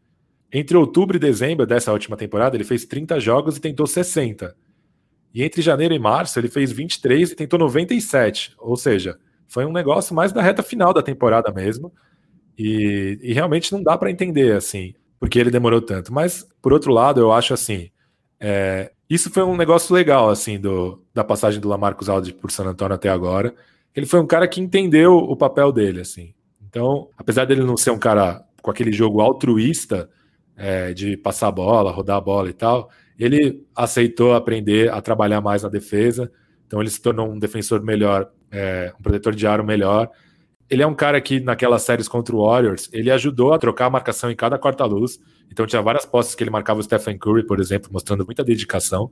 Entre 0.53 0.77
outubro 0.77 1.17
e 1.17 1.21
dezembro 1.21 1.67
dessa 1.67 1.93
última 1.93 2.17
temporada, 2.17 2.57
ele 2.57 2.65
fez 2.65 2.85
30 2.85 3.21
jogos 3.21 3.57
e 3.57 3.61
tentou 3.61 3.87
60. 3.87 4.55
E 5.35 5.43
entre 5.43 5.61
janeiro 5.63 5.95
e 5.95 5.99
março, 5.99 6.39
ele 6.39 6.49
fez 6.49 6.73
23 6.73 7.33
e 7.33 7.35
tentou 7.35 7.59
97. 7.59 8.55
Ou 8.59 8.77
seja, 8.77 9.19
foi 9.47 9.65
um 9.65 9.73
negócio 9.73 10.15
mais 10.15 10.33
da 10.33 10.43
reta 10.43 10.63
final 10.63 10.93
da 10.93 11.03
temporada 11.03 11.51
mesmo. 11.53 11.93
E, 12.59 13.19
e 13.23 13.33
realmente 13.33 13.73
não 13.73 13.83
dá 13.83 13.97
para 13.97 14.11
entender, 14.11 14.57
assim, 14.57 14.95
porque 15.21 15.39
ele 15.39 15.51
demorou 15.51 15.81
tanto. 15.81 16.13
Mas, 16.13 16.47
por 16.61 16.73
outro 16.73 16.93
lado, 16.93 17.21
eu 17.21 17.33
acho 17.33 17.55
assim. 17.55 17.91
É, 18.41 18.93
isso 19.09 19.31
foi 19.31 19.43
um 19.43 19.57
negócio 19.57 19.95
legal, 19.95 20.29
assim, 20.29 20.59
do, 20.61 21.03
da 21.15 21.25
passagem 21.25 21.61
do 21.61 21.69
Lamarcus 21.69 22.09
Aldridge 22.09 22.39
por 22.39 22.51
San 22.51 22.65
Antonio 22.65 22.95
até 22.95 23.09
agora. 23.09 23.55
Ele 23.95 24.07
foi 24.07 24.21
um 24.21 24.27
cara 24.27 24.47
que 24.47 24.61
entendeu 24.61 25.17
o 25.17 25.37
papel 25.37 25.73
dele, 25.73 26.01
assim. 26.01 26.35
Então, 26.69 27.09
apesar 27.17 27.45
dele 27.47 27.65
não 27.65 27.77
ser 27.77 27.91
um 27.91 27.99
cara 27.99 28.45
com 28.63 28.71
aquele 28.71 28.93
jogo 28.93 29.21
altruísta 29.21 30.09
é, 30.57 30.93
de 30.93 31.17
passar 31.17 31.49
a 31.49 31.53
bola, 31.53 31.91
rodar 31.91 32.17
a 32.17 32.21
bola 32.21 32.51
e 32.51 32.53
tal, 32.53 32.91
ele 33.19 33.67
aceitou 33.75 34.35
aprender 34.35 34.93
a 34.93 35.01
trabalhar 35.01 35.41
mais 35.41 35.63
na 35.63 35.69
defesa. 35.69 36.31
Então, 36.67 36.81
ele 36.81 36.91
se 36.91 37.01
tornou 37.01 37.31
um 37.31 37.39
defensor 37.39 37.83
melhor, 37.83 38.31
é, 38.51 38.93
um 38.99 39.03
protetor 39.03 39.35
de 39.35 39.47
aro 39.47 39.65
melhor 39.65 40.11
ele 40.71 40.83
é 40.83 40.87
um 40.87 40.95
cara 40.95 41.21
que, 41.21 41.41
naquelas 41.41 41.83
séries 41.83 42.09
contra 42.09 42.35
o 42.35 42.45
Warriors, 42.45 42.89
ele 42.93 43.11
ajudou 43.11 43.53
a 43.53 43.59
trocar 43.59 43.87
a 43.87 43.91
marcação 43.91 44.31
em 44.31 44.37
cada 44.37 44.59
quarta-luz. 44.59 45.19
Então, 45.51 45.67
tinha 45.67 45.81
várias 45.81 46.05
postes 46.05 46.35
que 46.35 46.43
ele 46.43 46.51
marcava 46.51 46.81
o 46.81 46.83
Stephen 46.83 47.17
Curry, 47.17 47.47
por 47.47 47.59
exemplo, 47.59 47.91
mostrando 47.93 48.25
muita 48.25 48.45
dedicação. 48.45 49.11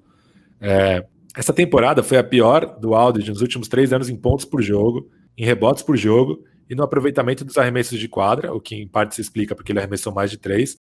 É, 0.60 1.06
essa 1.34 1.52
temporada 1.52 2.02
foi 2.02 2.18
a 2.18 2.24
pior 2.24 2.78
do 2.78 2.94
Aldridge 2.94 3.30
nos 3.30 3.40
últimos 3.40 3.68
três 3.68 3.92
anos 3.92 4.08
em 4.08 4.16
pontos 4.16 4.44
por 4.44 4.60
jogo, 4.60 5.08
em 5.36 5.44
rebotes 5.44 5.82
por 5.82 5.96
jogo 5.96 6.44
e 6.68 6.74
no 6.74 6.82
aproveitamento 6.82 7.44
dos 7.44 7.56
arremessos 7.56 7.98
de 7.98 8.08
quadra, 8.08 8.52
o 8.52 8.60
que 8.60 8.74
em 8.74 8.88
parte 8.88 9.14
se 9.14 9.20
explica 9.20 9.54
porque 9.54 9.72
ele 9.72 9.78
arremessou 9.78 10.12
mais 10.12 10.30
de 10.30 10.36
três. 10.36 10.76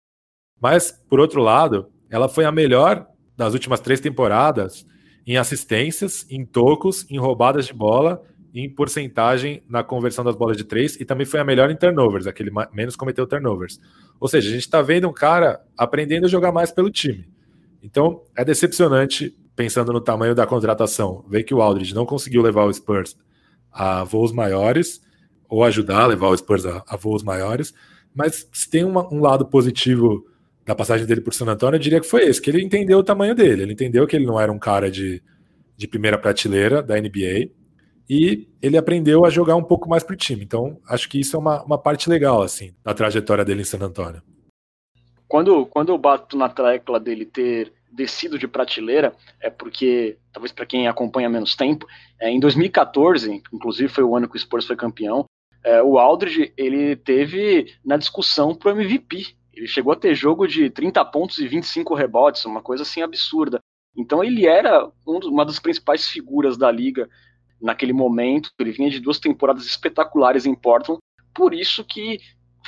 Mas, 0.60 0.92
por 1.10 1.20
outro 1.20 1.42
lado, 1.42 1.88
ela 2.10 2.30
foi 2.30 2.46
a 2.46 2.52
melhor 2.52 3.06
das 3.36 3.54
últimas 3.54 3.80
três 3.80 4.00
temporadas 4.00 4.86
em 5.26 5.38
assistências, 5.38 6.26
em 6.30 6.46
tocos, 6.46 7.10
em 7.10 7.18
roubadas 7.18 7.66
de 7.66 7.74
bola 7.74 8.22
em 8.54 8.70
porcentagem 8.70 9.64
na 9.68 9.84
conversão 9.84 10.24
das 10.24 10.36
bolas 10.36 10.56
de 10.56 10.64
três 10.64 10.96
e 11.00 11.06
também 11.06 11.26
foi 11.26 11.40
a 11.40 11.44
melhor 11.44 11.72
em 11.72 11.76
turnovers, 11.76 12.28
aquele 12.28 12.52
menos 12.72 12.96
cometeu 12.96 13.26
turnovers. 13.26 13.80
Ou 14.20 14.28
seja, 14.28 14.48
a 14.48 14.52
gente 14.52 14.62
está 14.62 14.82
vendo 14.82 15.08
um 15.08 15.14
cara 15.14 15.62
aprendendo 15.76 16.26
a 16.26 16.30
jogar 16.30 16.52
mais 16.52 16.72
pelo 16.72 16.92
time. 16.92 17.28
Então 17.82 18.22
é 18.38 18.46
decepcionante, 18.46 19.36
pensando 19.56 19.92
no 19.92 20.00
tamanho 20.00 20.36
da 20.36 20.46
contratação, 20.46 21.26
ver 21.28 21.44
que 21.44 21.54
o 21.54 21.62
Aldridge 21.62 21.96
não 21.96 22.06
conseguiu 22.06 22.42
levar 22.42 22.66
o 22.66 22.74
Spurs 22.74 23.18
a 23.72 24.04
voos 24.04 24.32
maiores, 24.32 25.02
ou 25.50 25.64
ajudar 25.64 26.02
a 26.02 26.08
levar 26.08 26.30
o 26.30 26.38
Spurs 26.38 26.66
a, 26.66 26.84
a 26.88 26.96
voos 26.96 27.24
maiores, 27.24 27.74
mas 28.14 28.48
se 28.52 28.70
tem 28.70 28.84
uma, 28.84 29.12
um 29.12 29.20
lado 29.20 29.46
positivo 29.46 30.26
da 30.66 30.76
passagem 30.76 31.06
dele 31.06 31.22
por 31.22 31.34
San 31.34 31.46
Antonio, 31.46 31.76
eu 31.76 31.80
diria 31.82 32.00
que 32.00 32.08
foi 32.08 32.24
esse, 32.24 32.42
que 32.42 32.50
ele 32.50 32.64
entendeu 32.64 33.00
o 33.00 33.04
tamanho 33.04 33.36
dele, 33.36 33.64
ele 33.64 33.74
entendeu 33.74 34.08
que 34.08 34.16
ele 34.16 34.26
não 34.26 34.40
era 34.40 34.52
um 34.52 34.60
cara 34.60 34.90
de, 34.90 35.22
de 35.76 35.88
primeira 35.88 36.18
prateleira 36.18 36.82
da 36.82 37.00
NBA, 37.00 37.50
e 38.10 38.48
ele 38.62 38.78
aprendeu 38.78 39.26
a 39.26 39.30
jogar 39.30 39.56
um 39.56 39.64
pouco 39.64 39.90
mais 39.90 40.04
pro 40.04 40.16
time. 40.16 40.44
Então, 40.44 40.80
acho 40.88 41.10
que 41.10 41.20
isso 41.20 41.36
é 41.36 41.40
uma, 41.40 41.64
uma 41.64 41.78
parte 41.78 42.10
legal, 42.10 42.42
assim, 42.42 42.74
da 42.84 42.94
trajetória 42.94 43.46
dele 43.46 43.62
em 43.62 43.66
San 43.66 43.80
Antônio. 43.80 44.22
Quando, 45.28 45.66
quando 45.66 45.90
eu 45.90 45.98
bato 45.98 46.38
na 46.38 46.50
tecla 46.50 47.00
dele 47.00 47.26
ter 47.26 47.74
descido 47.92 48.38
de 48.38 48.48
prateleira, 48.48 49.14
é 49.40 49.50
porque, 49.50 50.18
talvez 50.32 50.52
para 50.52 50.66
quem 50.66 50.88
acompanha 50.88 51.30
menos 51.30 51.56
tempo, 51.56 51.88
é, 52.20 52.30
em 52.30 52.40
2014, 52.40 53.42
inclusive 53.52 53.90
foi 53.90 54.04
o 54.04 54.16
ano 54.16 54.28
que 54.28 54.36
o 54.36 54.40
Spurs 54.40 54.66
foi 54.66 54.76
campeão, 54.76 55.26
é, 55.64 55.82
o 55.82 55.98
Aldridge, 55.98 56.52
ele 56.58 56.96
teve 56.96 57.74
na 57.86 57.96
discussão 57.96 58.54
pro 58.54 58.72
MVP. 58.72 59.28
Ele 59.54 59.68
chegou 59.68 59.94
a 59.94 59.96
ter 59.96 60.14
jogo 60.14 60.48
de 60.48 60.70
30 60.70 61.06
pontos 61.06 61.38
e 61.38 61.48
25 61.48 61.94
rebotes, 61.94 62.44
uma 62.44 62.62
coisa 62.62 62.84
assim 62.84 63.02
absurda. 63.02 63.60
Então 63.96 64.24
ele 64.24 64.46
era 64.46 64.86
um, 65.08 65.20
uma 65.30 65.46
das 65.46 65.60
principais 65.60 66.08
figuras 66.08 66.58
da 66.58 66.70
liga 66.70 67.08
naquele 67.64 67.94
momento. 67.94 68.50
Ele 68.60 68.72
vinha 68.72 68.90
de 68.90 69.00
duas 69.00 69.20
temporadas 69.20 69.66
espetaculares 69.66 70.46
em 70.46 70.54
Portland, 70.54 71.00
por 71.34 71.54
isso 71.54 71.84
que 71.84 72.20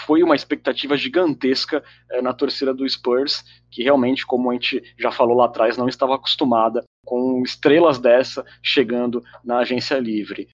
foi 0.06 0.24
uma 0.24 0.36
expectativa 0.36 0.98
gigantesca 0.98 1.84
é, 2.10 2.22
na 2.22 2.34
torcida 2.34 2.74
do 2.74 2.88
Spurs, 2.88 3.44
que 3.72 3.84
realmente, 3.84 4.26
como 4.26 4.50
a 4.50 4.54
gente 4.54 4.84
já 4.98 5.12
falou 5.12 5.38
lá 5.38 5.46
atrás, 5.46 5.78
não 5.78 5.88
estava 5.88 6.16
acostumada 6.16 6.84
com 7.06 7.42
estrelas 7.44 8.00
dessa 8.00 8.46
chegando 8.62 9.24
na 9.44 9.60
agência 9.60 9.98
livre. 10.00 10.50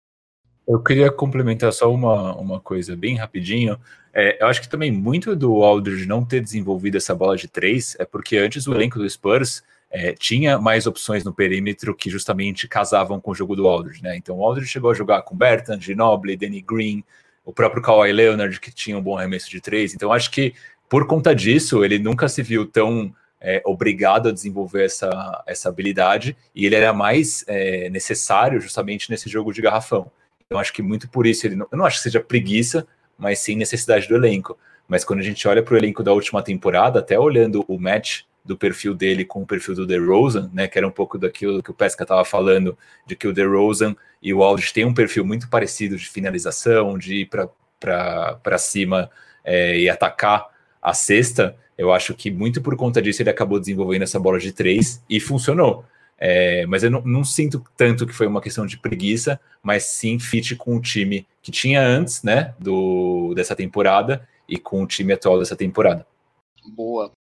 Eu 0.68 0.82
queria 0.82 1.12
complementar 1.12 1.74
só 1.74 1.92
uma, 1.92 2.36
uma 2.36 2.60
coisa 2.60 2.96
bem 2.96 3.16
rapidinho. 3.16 3.80
É, 4.14 4.42
eu 4.44 4.48
acho 4.48 4.62
que 4.62 4.70
também 4.70 4.92
muito 4.92 5.36
do 5.36 5.64
Aldridge 5.64 6.06
não 6.06 6.24
ter 6.24 6.42
desenvolvido 6.42 6.98
essa 6.98 7.16
bola 7.16 7.36
de 7.36 7.48
três 7.48 7.96
é 8.00 8.06
porque 8.06 8.38
antes 8.38 8.68
o 8.68 8.74
elenco 8.74 9.00
do 9.00 9.10
Spurs 9.10 9.64
é, 9.92 10.14
tinha 10.14 10.58
mais 10.58 10.88
opções 10.88 11.24
no 11.24 11.34
perímetro 11.34 11.94
que 11.94 12.10
justamente 12.10 12.68
casavam 12.68 13.20
com 13.20 13.32
o 13.32 13.36
jogo 13.36 13.58
do 13.58 13.68
Aldridge, 13.68 14.02
né? 14.02 14.16
Então 14.16 14.38
o 14.38 14.46
Aldridge 14.46 14.72
chegou 14.72 14.90
a 14.90 14.94
jogar 14.94 15.22
com 15.24 15.36
Bertrand, 15.36 15.82
Ginobili, 15.82 16.38
Danny 16.38 16.62
Green, 16.62 17.04
o 17.44 17.52
próprio 17.52 17.82
Kawhi 17.82 18.14
Leonard, 18.14 18.58
que 18.62 18.72
tinha 18.72 18.98
um 18.98 19.02
bom 19.02 19.18
arremesso 19.18 19.50
de 19.50 19.60
três. 19.60 19.94
Então 19.94 20.14
acho 20.14 20.32
que 20.32 20.54
por 20.88 21.06
conta 21.06 21.36
disso 21.36 21.84
ele 21.84 22.00
nunca 22.00 22.30
se 22.30 22.42
viu 22.42 22.66
tão 22.66 23.14
é, 23.42 23.62
obrigado 23.66 24.30
a 24.30 24.32
desenvolver 24.32 24.86
essa, 24.86 25.44
essa 25.46 25.68
habilidade 25.68 26.38
e 26.56 26.66
ele 26.66 26.76
era 26.76 26.94
mais 26.94 27.44
é, 27.48 27.90
necessário 27.90 28.62
justamente 28.62 29.10
nesse 29.10 29.30
jogo 29.30 29.52
de 29.52 29.62
garrafão. 29.62 30.10
Então 30.46 30.58
acho 30.58 30.72
que 30.72 30.82
muito 30.82 31.10
por 31.10 31.28
isso 31.28 31.46
ele 31.46 31.56
não, 31.56 31.68
eu 31.70 31.78
não 31.78 31.86
acho 31.86 31.98
que 31.98 32.04
seja 32.04 32.22
preguiça, 32.22 32.88
mas 33.18 33.40
sim 33.40 33.58
necessidade 33.58 34.08
do 34.08 34.16
elenco. 34.16 34.58
Mas 34.88 35.04
quando 35.04 35.20
a 35.20 35.24
gente 35.24 35.46
olha 35.48 35.62
para 35.62 35.74
o 35.74 35.78
elenco 35.78 36.02
da 36.02 36.14
última 36.14 36.42
temporada, 36.42 37.00
até 37.00 37.20
olhando 37.20 37.66
o 37.68 37.78
match 37.78 38.22
do 38.44 38.58
perfil 38.58 38.94
dele 38.94 39.24
com 39.24 39.42
o 39.42 39.46
perfil 39.46 39.76
do 39.76 39.86
DeRozan, 39.86 40.50
né, 40.54 40.68
que 40.68 40.78
era 40.78 40.88
um 40.88 40.92
pouco 40.92 41.18
daquilo 41.18 41.62
que 41.62 41.72
o 41.72 41.74
Pesca 41.74 42.04
estava 42.04 42.26
falando, 42.26 42.78
de 43.06 43.16
que 43.16 43.28
o 43.28 43.34
DeRozan 43.34 43.96
e 44.22 44.34
o 44.34 44.44
Aldridge 44.44 44.74
têm 44.74 44.86
um 44.86 44.94
perfil 44.94 45.26
muito 45.26 45.50
parecido 45.50 45.96
de 45.96 46.10
finalização, 46.10 46.98
de 46.98 47.22
ir 47.22 47.30
para 47.80 48.58
cima 48.58 49.10
é, 49.44 49.78
e 49.80 49.90
atacar 49.90 50.50
a 50.82 50.94
cesta, 50.94 51.56
eu 51.78 51.92
acho 51.92 52.14
que 52.14 52.30
muito 52.30 52.62
por 52.62 52.76
conta 52.76 53.02
disso 53.02 53.22
ele 53.22 53.30
acabou 53.30 53.60
desenvolvendo 53.60 54.04
essa 54.04 54.20
bola 54.20 54.40
de 54.40 54.52
três 54.52 55.04
e 55.10 55.20
funcionou. 55.20 55.86
É, 56.18 56.66
mas 56.68 56.84
eu 56.84 56.92
não, 56.92 57.02
não, 57.02 57.24
sinto 57.24 57.64
tanto 57.76 58.06
que 58.06 58.14
foi 58.14 58.28
uma 58.28 58.42
questão 58.42 58.68
de 58.68 58.78
preguiça, 58.78 59.40
mas 59.64 59.86
sim 59.86 60.20
fit 60.20 60.56
com 60.56 60.76
o 60.76 60.82
time 60.82 61.26
que 61.42 61.50
tinha 61.50 61.82
antes, 61.82 62.22
né, 62.22 62.54
do, 62.60 63.34
dessa 63.34 63.56
temporada 63.56 64.28
e 64.48 64.60
com 64.60 64.84
o 64.84 64.88
time 64.88 65.14
atual 65.14 65.40
dessa 65.40 65.56
temporada. 65.56 66.06
Boa. 66.64 67.12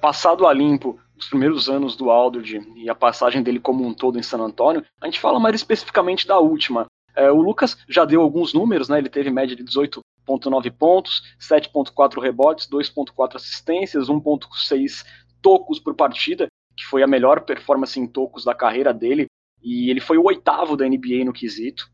Passado 0.00 0.46
a 0.46 0.52
limpo 0.52 0.98
os 1.16 1.28
primeiros 1.28 1.68
anos 1.68 1.94
do 1.96 2.10
Aldridge 2.10 2.60
e 2.76 2.88
a 2.88 2.94
passagem 2.94 3.42
dele 3.42 3.60
como 3.60 3.86
um 3.86 3.92
todo 3.92 4.18
em 4.18 4.22
San 4.22 4.38
Antonio, 4.38 4.84
a 5.00 5.06
gente 5.06 5.20
fala 5.20 5.38
mais 5.38 5.54
especificamente 5.54 6.26
da 6.26 6.38
última. 6.38 6.86
É, 7.14 7.30
o 7.30 7.42
Lucas 7.42 7.76
já 7.88 8.04
deu 8.04 8.22
alguns 8.22 8.54
números, 8.54 8.88
né? 8.88 8.98
Ele 8.98 9.10
teve 9.10 9.30
média 9.30 9.54
de 9.54 9.62
18,5 9.62 10.00
8.9 10.38 10.70
pontos, 10.70 11.22
7.4 11.40 12.20
rebotes, 12.20 12.68
2.4 12.68 13.36
assistências, 13.36 14.08
1.6 14.08 15.04
tocos 15.42 15.80
por 15.80 15.94
partida, 15.94 16.48
que 16.76 16.84
foi 16.84 17.02
a 17.02 17.06
melhor 17.06 17.42
performance 17.42 17.98
em 17.98 18.06
tocos 18.06 18.44
da 18.44 18.54
carreira 18.54 18.92
dele, 18.92 19.26
e 19.62 19.90
ele 19.90 20.00
foi 20.00 20.18
o 20.18 20.24
oitavo 20.24 20.76
da 20.76 20.86
NBA 20.86 21.24
no 21.24 21.32
quesito. 21.32 21.88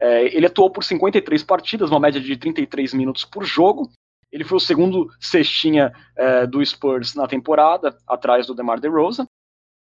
É, 0.00 0.36
ele 0.36 0.46
atuou 0.46 0.70
por 0.70 0.82
53 0.82 1.42
partidas, 1.44 1.90
uma 1.90 2.00
média 2.00 2.20
de 2.20 2.36
33 2.36 2.94
minutos 2.94 3.24
por 3.24 3.44
jogo. 3.44 3.90
Ele 4.32 4.44
foi 4.44 4.56
o 4.56 4.60
segundo 4.60 5.08
cestinha 5.20 5.92
é, 6.16 6.46
do 6.46 6.64
Spurs 6.64 7.14
na 7.14 7.28
temporada, 7.28 7.96
atrás 8.08 8.46
do 8.46 8.54
DeMar 8.54 8.80
DeRozan. 8.80 9.26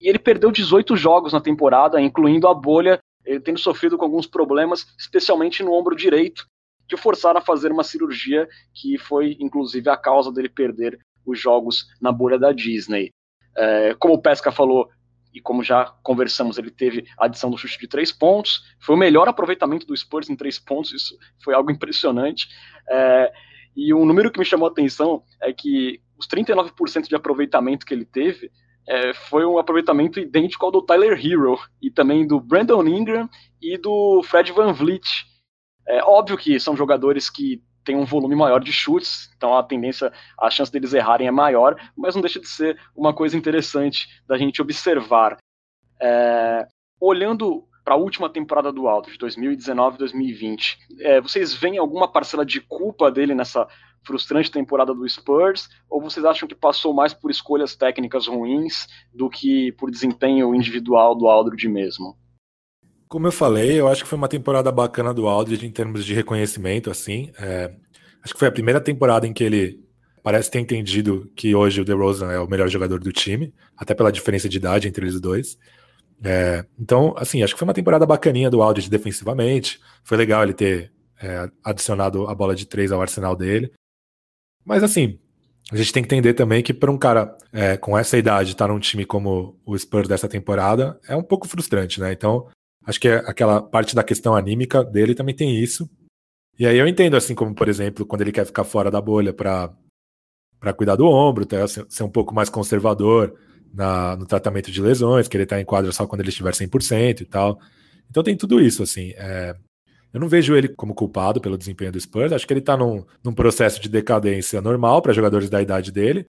E 0.00 0.08
ele 0.08 0.18
perdeu 0.18 0.50
18 0.50 0.96
jogos 0.96 1.32
na 1.32 1.40
temporada, 1.40 2.00
incluindo 2.00 2.48
a 2.48 2.54
bolha, 2.54 2.98
ele 3.26 3.40
tendo 3.40 3.58
sofrido 3.58 3.98
com 3.98 4.04
alguns 4.04 4.26
problemas, 4.26 4.86
especialmente 4.98 5.62
no 5.62 5.72
ombro 5.72 5.94
direito, 5.94 6.46
que 6.88 6.94
o 6.94 6.98
forçaram 6.98 7.38
a 7.38 7.44
fazer 7.44 7.70
uma 7.70 7.84
cirurgia 7.84 8.48
que 8.72 8.96
foi, 8.96 9.36
inclusive, 9.38 9.90
a 9.90 9.96
causa 9.96 10.32
dele 10.32 10.48
perder 10.48 10.98
os 11.26 11.38
jogos 11.38 11.86
na 12.00 12.10
bolha 12.10 12.38
da 12.38 12.52
Disney. 12.52 13.10
É, 13.54 13.94
como 13.98 14.14
o 14.14 14.22
Pesca 14.22 14.50
falou, 14.50 14.88
e 15.34 15.40
como 15.40 15.62
já 15.62 15.84
conversamos, 16.02 16.56
ele 16.56 16.70
teve 16.70 17.06
a 17.18 17.26
adição 17.26 17.50
do 17.50 17.58
chute 17.58 17.78
de 17.78 17.86
três 17.86 18.10
pontos, 18.10 18.62
foi 18.80 18.94
o 18.94 18.98
melhor 18.98 19.28
aproveitamento 19.28 19.86
do 19.86 19.96
Spurs 19.96 20.30
em 20.30 20.36
três 20.36 20.58
pontos, 20.58 20.92
isso 20.92 21.18
foi 21.42 21.54
algo 21.54 21.70
impressionante. 21.70 22.48
É, 22.88 23.32
e 23.78 23.94
um 23.94 24.04
número 24.04 24.32
que 24.32 24.40
me 24.40 24.44
chamou 24.44 24.68
a 24.68 24.72
atenção 24.72 25.22
é 25.40 25.52
que 25.52 26.00
os 26.18 26.26
39% 26.26 27.06
de 27.06 27.14
aproveitamento 27.14 27.86
que 27.86 27.94
ele 27.94 28.04
teve 28.04 28.50
é, 28.88 29.14
foi 29.14 29.46
um 29.46 29.56
aproveitamento 29.56 30.18
idêntico 30.18 30.66
ao 30.66 30.72
do 30.72 30.82
Tyler 30.82 31.12
Hero 31.12 31.56
e 31.80 31.88
também 31.88 32.26
do 32.26 32.40
Brandon 32.40 32.84
Ingram 32.88 33.30
e 33.62 33.78
do 33.78 34.20
Fred 34.24 34.50
Van 34.50 34.72
Vliet. 34.72 35.26
É 35.86 36.02
óbvio 36.02 36.36
que 36.36 36.58
são 36.58 36.76
jogadores 36.76 37.30
que 37.30 37.62
têm 37.84 37.94
um 37.94 38.04
volume 38.04 38.34
maior 38.34 38.58
de 38.58 38.72
chutes, 38.72 39.30
então 39.36 39.56
a 39.56 39.62
tendência, 39.62 40.12
a 40.40 40.50
chance 40.50 40.72
deles 40.72 40.92
errarem 40.92 41.28
é 41.28 41.30
maior, 41.30 41.76
mas 41.96 42.16
não 42.16 42.20
deixa 42.20 42.40
de 42.40 42.48
ser 42.48 42.76
uma 42.96 43.14
coisa 43.14 43.36
interessante 43.36 44.08
da 44.26 44.36
gente 44.36 44.60
observar. 44.60 45.36
É, 46.02 46.66
olhando 47.00 47.64
para 47.88 47.94
a 47.94 47.98
última 47.98 48.28
temporada 48.28 48.70
do 48.70 48.86
Aldridge, 48.86 49.18
2019-2020, 49.18 50.76
é, 51.00 51.22
vocês 51.22 51.54
veem 51.54 51.78
alguma 51.78 52.06
parcela 52.06 52.44
de 52.44 52.60
culpa 52.60 53.10
dele 53.10 53.34
nessa 53.34 53.66
frustrante 54.02 54.50
temporada 54.50 54.92
do 54.92 55.08
Spurs, 55.08 55.70
ou 55.88 55.98
vocês 55.98 56.22
acham 56.26 56.46
que 56.46 56.54
passou 56.54 56.92
mais 56.92 57.14
por 57.14 57.30
escolhas 57.30 57.74
técnicas 57.74 58.26
ruins 58.26 58.86
do 59.10 59.30
que 59.30 59.72
por 59.72 59.90
desempenho 59.90 60.54
individual 60.54 61.14
do 61.14 61.28
Aldridge 61.28 61.66
mesmo? 61.66 62.14
Como 63.08 63.26
eu 63.26 63.32
falei, 63.32 63.80
eu 63.80 63.88
acho 63.88 64.02
que 64.02 64.08
foi 64.10 64.18
uma 64.18 64.28
temporada 64.28 64.70
bacana 64.70 65.14
do 65.14 65.26
Aldridge 65.26 65.64
em 65.64 65.72
termos 65.72 66.04
de 66.04 66.12
reconhecimento, 66.12 66.90
assim. 66.90 67.32
É, 67.40 67.74
acho 68.22 68.34
que 68.34 68.38
foi 68.38 68.48
a 68.48 68.52
primeira 68.52 68.82
temporada 68.82 69.26
em 69.26 69.32
que 69.32 69.42
ele 69.42 69.82
parece 70.22 70.50
ter 70.50 70.60
entendido 70.60 71.32
que 71.34 71.54
hoje 71.54 71.80
o 71.80 71.86
DeRozan 71.86 72.30
é 72.32 72.38
o 72.38 72.46
melhor 72.46 72.68
jogador 72.68 73.00
do 73.00 73.12
time, 73.14 73.54
até 73.74 73.94
pela 73.94 74.12
diferença 74.12 74.46
de 74.46 74.58
idade 74.58 74.86
entre 74.86 75.06
eles 75.06 75.18
dois. 75.18 75.56
É, 76.22 76.64
então, 76.78 77.14
assim, 77.16 77.42
acho 77.42 77.54
que 77.54 77.58
foi 77.58 77.66
uma 77.66 77.74
temporada 77.74 78.06
bacaninha 78.06 78.50
do 78.50 78.62
Aldridge 78.62 78.90
defensivamente. 78.90 79.80
Foi 80.04 80.16
legal 80.16 80.42
ele 80.42 80.54
ter 80.54 80.92
é, 81.20 81.50
adicionado 81.64 82.26
a 82.26 82.34
bola 82.34 82.54
de 82.54 82.66
três 82.66 82.90
ao 82.90 83.00
arsenal 83.00 83.36
dele. 83.36 83.72
Mas, 84.64 84.82
assim, 84.82 85.18
a 85.70 85.76
gente 85.76 85.92
tem 85.92 86.02
que 86.02 86.06
entender 86.06 86.34
também 86.34 86.62
que 86.62 86.74
para 86.74 86.90
um 86.90 86.98
cara 86.98 87.36
é, 87.52 87.76
com 87.76 87.96
essa 87.96 88.18
idade 88.18 88.52
estar 88.52 88.66
tá 88.66 88.72
num 88.72 88.80
time 88.80 89.04
como 89.04 89.58
o 89.64 89.78
Spurs 89.78 90.08
dessa 90.08 90.28
temporada 90.28 90.98
é 91.08 91.16
um 91.16 91.22
pouco 91.22 91.46
frustrante, 91.48 92.00
né? 92.00 92.12
Então, 92.12 92.48
Acho 92.88 92.98
que 92.98 93.08
é 93.08 93.16
aquela 93.16 93.60
parte 93.60 93.94
da 93.94 94.02
questão 94.02 94.34
anímica 94.34 94.82
dele 94.82 95.14
também 95.14 95.34
tem 95.34 95.62
isso. 95.62 95.86
E 96.58 96.66
aí 96.66 96.78
eu 96.78 96.88
entendo, 96.88 97.18
assim, 97.18 97.34
como, 97.34 97.54
por 97.54 97.68
exemplo, 97.68 98.06
quando 98.06 98.22
ele 98.22 98.32
quer 98.32 98.46
ficar 98.46 98.64
fora 98.64 98.90
da 98.90 98.98
bolha 98.98 99.30
para 99.30 99.70
para 100.58 100.72
cuidar 100.72 100.96
do 100.96 101.06
ombro, 101.06 101.46
tá? 101.46 101.68
ser 101.68 102.02
um 102.02 102.10
pouco 102.10 102.34
mais 102.34 102.48
conservador 102.48 103.38
na, 103.72 104.16
no 104.16 104.26
tratamento 104.26 104.70
de 104.70 104.80
lesões, 104.80 105.28
querer 105.28 105.44
estar 105.44 105.60
em 105.60 105.64
quadra 105.64 105.92
só 105.92 106.06
quando 106.06 106.20
ele 106.20 106.30
estiver 106.30 106.52
100% 106.52 107.20
e 107.20 107.24
tal. 107.24 107.60
Então 108.10 108.22
tem 108.22 108.36
tudo 108.36 108.60
isso, 108.60 108.82
assim. 108.82 109.12
É... 109.16 109.54
eu 110.12 110.20
não 110.20 110.28
vejo 110.28 110.54
ele 110.56 110.68
como 110.68 110.94
culpado 110.94 111.40
pelo 111.40 111.58
desempenho 111.58 111.92
do 111.92 112.00
Spurs, 112.00 112.32
acho 112.32 112.46
que 112.46 112.52
ele 112.52 112.60
está 112.60 112.76
num, 112.76 113.04
num 113.22 113.32
processo 113.32 113.80
de 113.80 113.88
decadência 113.88 114.60
normal 114.60 115.02
para 115.02 115.12
jogadores 115.12 115.50
da 115.50 115.60
idade 115.60 115.92
dele. 115.92 116.26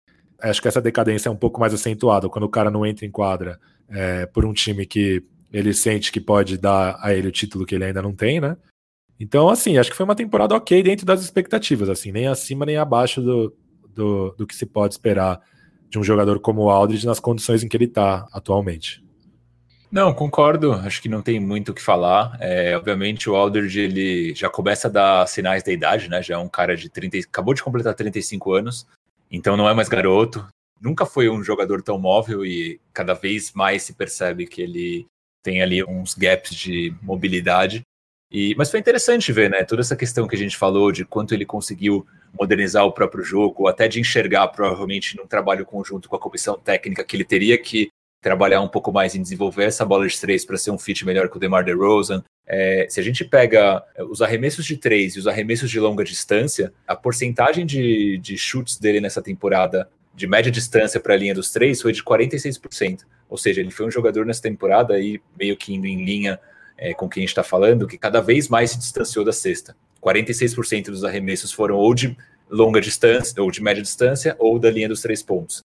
Acho 0.41 0.61
que 0.61 0.69
essa 0.69 0.81
decadência 0.81 1.29
é 1.29 1.33
um 1.33 1.37
pouco 1.37 1.61
mais 1.61 1.73
acentuada 1.73 2.29
quando 2.29 2.45
o 2.45 2.49
cara 2.49 2.71
não 2.71 2.85
entra 2.85 3.07
em 3.07 3.11
quadra 3.11 3.61
é, 3.89 4.27
por 4.27 4.45
um 4.45 4.53
time 4.53 4.85
que 4.85 5.23
ele 5.53 5.73
sente 5.73 6.11
que 6.11 6.21
pode 6.21 6.57
dar 6.57 6.99
a 7.01 7.15
ele 7.15 7.29
o 7.29 7.33
título 7.33 7.67
que 7.67 7.75
ele 7.75 7.85
ainda 7.85 8.03
não 8.03 8.15
tem, 8.15 8.41
né? 8.41 8.57
Então, 9.21 9.49
assim, 9.49 9.79
acho 9.79 9.91
que 9.91 9.97
foi 9.97 10.05
uma 10.05 10.17
temporada 10.17 10.57
ok 10.57 10.83
dentro 10.83 11.07
das 11.07 11.23
expectativas, 11.23 11.89
assim, 11.89 12.11
nem 12.11 12.27
acima 12.27 12.67
nem 12.67 12.77
abaixo 12.77 13.21
do, 13.23 13.55
do, 13.95 14.35
do 14.37 14.47
que 14.47 14.55
se 14.55 14.67
pode 14.67 14.95
esperar 14.95 15.41
de 15.93 15.99
um 15.99 16.03
jogador 16.03 16.41
como 16.41 16.63
o 16.63 16.71
Aldridge 16.71 17.07
nas 17.07 17.21
condições 17.21 17.63
em 17.63 17.69
que 17.69 17.77
ele 17.77 17.85
está 17.85 18.27
atualmente. 18.33 19.05
Não, 19.91 20.15
concordo. 20.15 20.73
Acho 20.73 21.03
que 21.03 21.09
não 21.09 21.21
tem 21.21 21.39
muito 21.39 21.69
o 21.71 21.75
que 21.75 21.83
falar. 21.83 22.35
É, 22.41 22.75
obviamente, 22.75 23.29
o 23.29 23.37
Aldridge 23.37 23.79
ele 23.79 24.35
já 24.35 24.49
começa 24.49 24.89
a 24.89 24.91
dar 24.91 25.29
sinais 25.29 25.63
da 25.63 25.71
idade, 25.71 26.09
né? 26.09 26.23
Já 26.23 26.37
é 26.37 26.39
um 26.39 26.49
cara 26.49 26.75
de 26.75 26.89
30, 26.89 27.19
acabou 27.19 27.53
de 27.53 27.63
completar 27.63 27.95
35 27.95 28.55
anos, 28.55 28.87
então 29.31 29.55
não 29.55 29.69
é 29.69 29.75
mais 29.75 29.91
garoto. 29.91 30.49
Nunca 30.81 31.05
foi 31.05 31.29
um 31.29 31.45
jogador 31.45 31.83
tão 31.83 31.99
móvel 31.99 32.43
e 32.43 32.81
cada 32.95 33.13
vez 33.13 33.53
mais 33.53 33.83
se 33.83 33.93
percebe 33.93 34.47
que 34.47 34.63
ele 34.63 35.07
tem 35.43 35.61
ali 35.61 35.85
uns 35.85 36.15
gaps 36.15 36.55
de 36.55 36.95
mobilidade. 37.03 37.83
E, 38.33 38.55
mas 38.57 38.71
foi 38.71 38.81
interessante 38.81 39.31
ver, 39.31 39.51
né, 39.51 39.63
toda 39.63 39.83
essa 39.83 39.95
questão 39.95 40.27
que 40.27 40.35
a 40.35 40.39
gente 40.39 40.57
falou 40.57 40.91
de 40.91 41.05
quanto 41.05 41.35
ele 41.35 41.45
conseguiu 41.45 42.07
modernizar 42.33 42.87
o 42.87 42.93
próprio 42.93 43.23
jogo, 43.23 43.69
até 43.69 43.87
de 43.87 44.01
enxergar 44.01 44.49
provavelmente 44.49 45.19
num 45.19 45.27
trabalho 45.27 45.67
conjunto 45.67 46.09
com 46.09 46.17
a 46.17 46.19
comissão 46.19 46.59
técnica 46.59 47.05
que 47.05 47.15
ele 47.15 47.25
teria 47.25 47.59
que 47.59 47.91
trabalhar 48.23 48.63
um 48.63 48.69
pouco 48.69 48.91
mais 48.91 49.15
em 49.15 49.21
desenvolver 49.21 49.65
essa 49.65 49.85
bola 49.85 50.07
de 50.07 50.19
três 50.19 50.47
para 50.47 50.57
ser 50.57 50.71
um 50.71 50.79
fit 50.79 51.05
melhor 51.05 51.29
com 51.29 51.37
o 51.37 51.41
DeMar 51.41 51.63
DeRozan. 51.63 52.25
É, 52.47 52.87
se 52.89 52.99
a 52.99 53.03
gente 53.03 53.23
pega 53.23 53.85
os 54.09 54.23
arremessos 54.23 54.65
de 54.65 54.79
três 54.79 55.15
e 55.15 55.19
os 55.19 55.27
arremessos 55.27 55.71
de 55.71 55.79
longa 55.79 56.03
distância, 56.03 56.73
a 56.87 56.97
porcentagem 56.97 57.67
de, 57.67 58.17
de 58.19 58.39
chutes 58.39 58.79
dele 58.79 59.01
nessa 59.01 59.21
temporada 59.21 59.91
de 60.15 60.27
média 60.27 60.51
distância 60.51 61.01
para 61.01 61.15
a 61.15 61.17
linha 61.17 61.35
dos 61.35 61.51
três 61.51 61.83
foi 61.83 61.93
de 61.93 62.03
46%. 62.03 63.01
Ou 63.29 63.37
seja, 63.37 63.61
ele 63.61 63.71
foi 63.71 63.87
um 63.87 63.91
jogador 63.91 64.25
nessa 64.25 64.43
temporada 64.43 64.95
aí, 64.95 65.21
meio 65.39 65.57
que 65.57 65.75
indo 65.75 65.87
em 65.87 66.05
linha 66.05 66.39
é, 66.77 66.95
com 66.95 67.09
quem 67.09 67.21
a 67.21 67.23
gente 67.23 67.31
está 67.31 67.43
falando, 67.43 67.87
que 67.87 67.99
cada 67.99 68.21
vez 68.21 68.49
mais 68.49 68.71
se 68.71 68.79
distanciou 68.79 69.25
da 69.25 69.33
cesta. 69.33 69.77
46% 70.03 70.87
dos 70.87 71.05
arremessos 71.05 71.53
foram 71.53 71.77
ou 71.77 71.95
de 71.95 72.17
longa 72.51 72.81
distância, 72.81 73.43
ou 73.43 73.51
de 73.51 73.63
média 73.63 73.83
distância, 73.83 74.37
ou 74.39 74.59
da 74.59 74.71
linha 74.71 74.89
dos 74.89 75.01
três 75.01 75.23
pontos. 75.23 75.63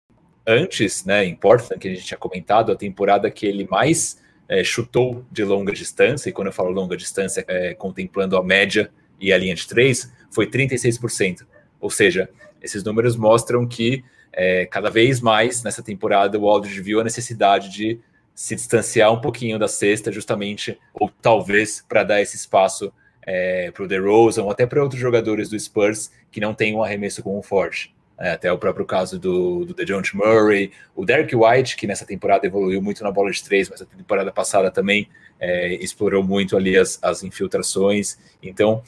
Antes, 0.46 1.06
né, 1.06 1.24
em 1.24 1.36
Portland, 1.36 1.80
que 1.80 1.88
a 1.88 1.94
gente 1.94 2.06
tinha 2.06 2.18
comentado, 2.18 2.72
a 2.72 2.76
temporada 2.76 3.32
que 3.32 3.46
ele 3.46 3.66
mais 3.70 4.22
é, 4.50 4.64
chutou 4.64 5.26
de 5.32 5.44
longa 5.44 5.72
distância, 5.72 6.30
e 6.30 6.34
quando 6.34 6.48
eu 6.48 6.54
falo 6.54 6.70
longa 6.70 6.98
distância, 6.98 7.46
é, 7.48 7.74
contemplando 7.74 8.36
a 8.36 8.44
média 8.44 8.92
e 9.20 9.32
a 9.32 9.38
linha 9.38 9.56
de 9.56 9.68
três, 9.68 10.12
foi 10.32 10.48
36%. 10.48 11.46
Ou 11.80 11.90
seja, 11.90 12.30
esses 12.62 12.84
números 12.84 13.16
mostram 13.16 13.66
que 13.68 14.04
é, 14.34 14.66
cada 14.66 14.90
vez 14.90 15.22
mais 15.22 15.64
nessa 15.64 15.84
temporada 15.84 16.40
o 16.40 16.50
Aldridge 16.50 16.82
viu 16.82 17.00
a 17.00 17.04
necessidade 17.04 17.70
de 17.70 18.00
se 18.36 18.56
distanciar 18.56 19.12
um 19.12 19.22
pouquinho 19.22 19.60
da 19.60 19.68
cesta, 19.68 20.12
justamente, 20.12 20.80
ou 20.94 21.12
talvez 21.22 21.84
para 21.88 22.04
dar 22.04 22.22
esse 22.22 22.36
espaço 22.36 22.92
é, 23.26 23.72
para 23.72 23.84
o 23.84 23.88
DeRozan 23.88 24.44
ou 24.44 24.52
até 24.52 24.66
para 24.66 24.82
outros 24.82 25.00
jogadores 25.00 25.50
do 25.50 25.60
Spurs 25.60 26.12
que 26.32 26.40
não 26.40 26.54
têm 26.54 26.76
um 26.76 26.84
arremesso 26.84 27.22
com 27.24 27.38
um 27.38 27.44
forte. 27.44 27.94
É, 28.18 28.32
até 28.32 28.52
o 28.52 28.58
próprio 28.58 28.86
caso 28.86 29.20
do, 29.20 29.66
do 29.66 29.74
DeJounte 29.74 30.16
Murray, 30.16 30.72
o 30.96 31.04
Derek 31.04 31.36
White, 31.36 31.76
que 31.76 31.88
nessa 31.88 32.06
temporada 32.06 32.46
evoluiu 32.46 32.82
muito 32.82 33.04
na 33.04 33.12
bola 33.12 33.32
de 33.32 33.44
três, 33.44 33.70
mas 33.70 33.82
a 33.82 33.86
temporada 33.86 34.32
passada 34.32 34.70
também 34.70 35.10
é, 35.40 35.74
explorou 35.76 36.24
muito 36.24 36.56
ali 36.56 36.78
as, 36.78 37.00
as 37.02 37.24
infiltrações. 37.24 38.18
Então, 38.42 38.84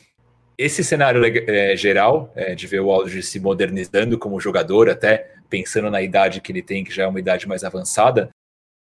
esse 0.57 0.83
cenário 0.83 1.21
é, 1.25 1.75
geral, 1.75 2.31
é, 2.35 2.55
de 2.55 2.67
ver 2.67 2.79
o 2.81 2.91
Aldridge 2.91 3.23
se 3.23 3.39
modernizando 3.39 4.17
como 4.17 4.39
jogador, 4.39 4.89
até 4.89 5.31
pensando 5.49 5.89
na 5.89 6.01
idade 6.01 6.39
que 6.39 6.51
ele 6.51 6.61
tem, 6.61 6.83
que 6.83 6.93
já 6.93 7.03
é 7.03 7.07
uma 7.07 7.19
idade 7.19 7.47
mais 7.47 7.63
avançada, 7.63 8.29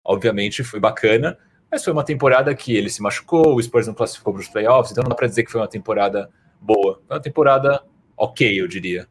obviamente 0.09 0.63
foi 0.63 0.79
bacana, 0.79 1.37
mas 1.71 1.83
foi 1.83 1.93
uma 1.93 2.03
temporada 2.03 2.55
que 2.55 2.75
ele 2.75 2.89
se 2.89 2.99
machucou, 2.99 3.53
o 3.53 3.61
Spurs 3.61 3.85
não 3.85 3.93
classificou 3.93 4.33
para 4.33 4.41
os 4.41 4.49
playoffs, 4.49 4.91
então 4.91 5.03
não 5.03 5.09
dá 5.09 5.15
para 5.15 5.27
dizer 5.27 5.43
que 5.43 5.51
foi 5.51 5.61
uma 5.61 5.67
temporada 5.67 6.31
boa. 6.59 6.99
Foi 7.07 7.15
uma 7.15 7.21
temporada 7.21 7.83
ok, 8.17 8.59
eu 8.59 8.67
diria. 8.67 9.07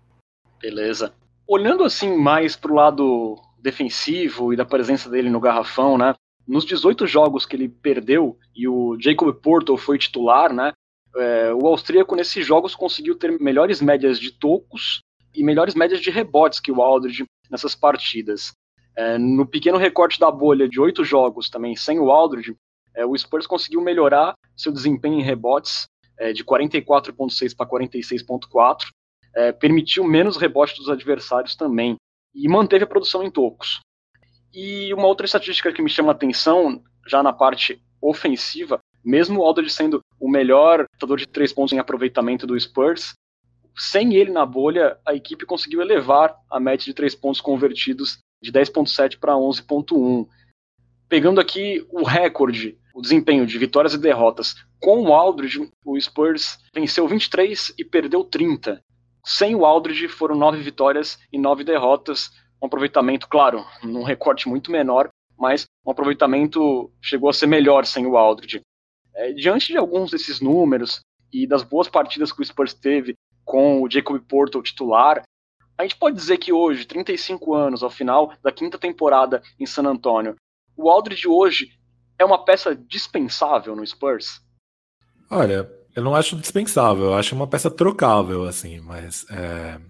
Beleza. 0.60 1.14
Olhando 1.46 1.84
assim 1.84 2.16
mais 2.18 2.56
para 2.56 2.72
o 2.72 2.74
lado 2.74 3.36
defensivo 3.62 4.52
e 4.52 4.56
da 4.56 4.64
presença 4.64 5.08
dele 5.08 5.30
no 5.30 5.38
garrafão, 5.38 5.96
né? 5.96 6.14
Nos 6.46 6.64
18 6.64 7.06
jogos 7.06 7.46
que 7.46 7.54
ele 7.54 7.68
perdeu 7.68 8.36
e 8.54 8.66
o 8.66 8.98
Jacob 9.00 9.32
Porto 9.40 9.76
foi 9.76 9.98
titular, 9.98 10.52
né? 10.52 10.72
É, 11.16 11.54
o 11.54 11.66
austríaco 11.68 12.16
nesses 12.16 12.44
jogos 12.44 12.74
conseguiu 12.74 13.16
ter 13.16 13.38
melhores 13.40 13.80
médias 13.80 14.18
de 14.18 14.32
tocos 14.32 15.00
e 15.32 15.44
melhores 15.44 15.76
médias 15.76 16.00
de 16.00 16.10
rebotes 16.10 16.58
que 16.58 16.72
o 16.72 16.82
Aldridge 16.82 17.24
nessas 17.48 17.76
partidas. 17.76 18.52
É, 18.98 19.16
no 19.16 19.46
pequeno 19.46 19.78
recorte 19.78 20.18
da 20.18 20.28
bolha 20.28 20.68
de 20.68 20.80
oito 20.80 21.04
jogos 21.04 21.48
também 21.48 21.76
sem 21.76 22.00
o 22.00 22.10
Aldridge, 22.10 22.56
é, 22.96 23.06
o 23.06 23.16
Spurs 23.16 23.46
conseguiu 23.46 23.80
melhorar 23.80 24.34
seu 24.56 24.72
desempenho 24.72 25.20
em 25.20 25.22
rebotes 25.22 25.86
é, 26.18 26.32
de 26.32 26.44
44,6 26.44 27.54
para 27.56 27.70
46,4 27.70 28.88
é, 29.36 29.52
permitiu 29.52 30.02
menos 30.02 30.36
rebote 30.36 30.74
dos 30.76 30.88
adversários 30.88 31.54
também 31.54 31.96
e 32.34 32.48
manteve 32.48 32.82
a 32.82 32.88
produção 32.88 33.22
em 33.22 33.30
tocos. 33.30 33.78
E 34.52 34.92
uma 34.92 35.06
outra 35.06 35.26
estatística 35.26 35.72
que 35.72 35.80
me 35.80 35.88
chama 35.88 36.10
a 36.10 36.14
atenção, 36.14 36.82
já 37.06 37.22
na 37.22 37.32
parte 37.32 37.80
ofensiva, 38.02 38.80
mesmo 39.04 39.40
o 39.40 39.44
Aldridge 39.44 39.72
sendo 39.72 40.00
o 40.18 40.28
melhor 40.28 40.86
chutador 40.94 41.18
de 41.18 41.28
três 41.28 41.52
pontos 41.52 41.72
em 41.72 41.78
aproveitamento 41.78 42.48
do 42.48 42.58
Spurs, 42.58 43.12
sem 43.76 44.16
ele 44.16 44.32
na 44.32 44.44
bolha, 44.44 44.98
a 45.06 45.14
equipe 45.14 45.46
conseguiu 45.46 45.80
elevar 45.80 46.34
a 46.50 46.58
média 46.58 46.84
de 46.84 46.94
três 46.94 47.14
pontos 47.14 47.40
convertidos 47.40 48.18
de 48.40 48.52
10.7 48.52 49.18
para 49.18 49.34
11.1. 49.34 50.26
Pegando 51.08 51.40
aqui 51.40 51.86
o 51.90 52.02
recorde, 52.02 52.78
o 52.94 53.00
desempenho 53.00 53.46
de 53.46 53.58
vitórias 53.58 53.94
e 53.94 53.98
derrotas, 53.98 54.54
com 54.80 55.02
o 55.02 55.14
Aldridge, 55.14 55.70
o 55.84 56.00
Spurs 56.00 56.58
venceu 56.74 57.08
23 57.08 57.74
e 57.78 57.84
perdeu 57.84 58.24
30. 58.24 58.82
Sem 59.24 59.54
o 59.54 59.64
Aldridge 59.64 60.08
foram 60.08 60.36
nove 60.36 60.60
vitórias 60.60 61.18
e 61.32 61.38
nove 61.38 61.64
derrotas, 61.64 62.30
um 62.62 62.66
aproveitamento, 62.66 63.28
claro, 63.28 63.64
num 63.82 64.02
recorte 64.02 64.48
muito 64.48 64.70
menor, 64.70 65.08
mas 65.38 65.66
um 65.86 65.90
aproveitamento 65.90 66.92
chegou 67.00 67.30
a 67.30 67.32
ser 67.32 67.46
melhor 67.46 67.86
sem 67.86 68.06
o 68.06 68.16
Aldridge. 68.16 68.60
É, 69.14 69.32
diante 69.32 69.68
de 69.68 69.78
alguns 69.78 70.10
desses 70.10 70.40
números 70.40 71.00
e 71.32 71.46
das 71.46 71.62
boas 71.62 71.88
partidas 71.88 72.32
que 72.32 72.40
o 72.40 72.44
Spurs 72.44 72.74
teve 72.74 73.14
com 73.44 73.82
o 73.82 73.90
Jacob 73.90 74.20
Porto 74.20 74.62
titular, 74.62 75.22
a 75.78 75.84
gente 75.84 75.96
pode 75.96 76.16
dizer 76.16 76.38
que 76.38 76.52
hoje, 76.52 76.84
35 76.84 77.54
anos 77.54 77.82
ao 77.84 77.90
final 77.90 78.32
da 78.42 78.50
quinta 78.50 78.76
temporada 78.76 79.40
em 79.58 79.64
San 79.64 79.84
Antonio, 79.84 80.34
o 80.76 80.90
Aldridge 80.90 81.28
hoje 81.28 81.70
é 82.18 82.24
uma 82.24 82.44
peça 82.44 82.74
dispensável 82.74 83.76
no 83.76 83.86
Spurs? 83.86 84.40
Olha, 85.30 85.70
eu 85.94 86.02
não 86.02 86.16
acho 86.16 86.36
dispensável, 86.36 87.06
eu 87.06 87.14
acho 87.14 87.34
uma 87.34 87.46
peça 87.46 87.70
trocável, 87.70 88.44
assim, 88.44 88.80
mas 88.80 89.24
é... 89.30 89.80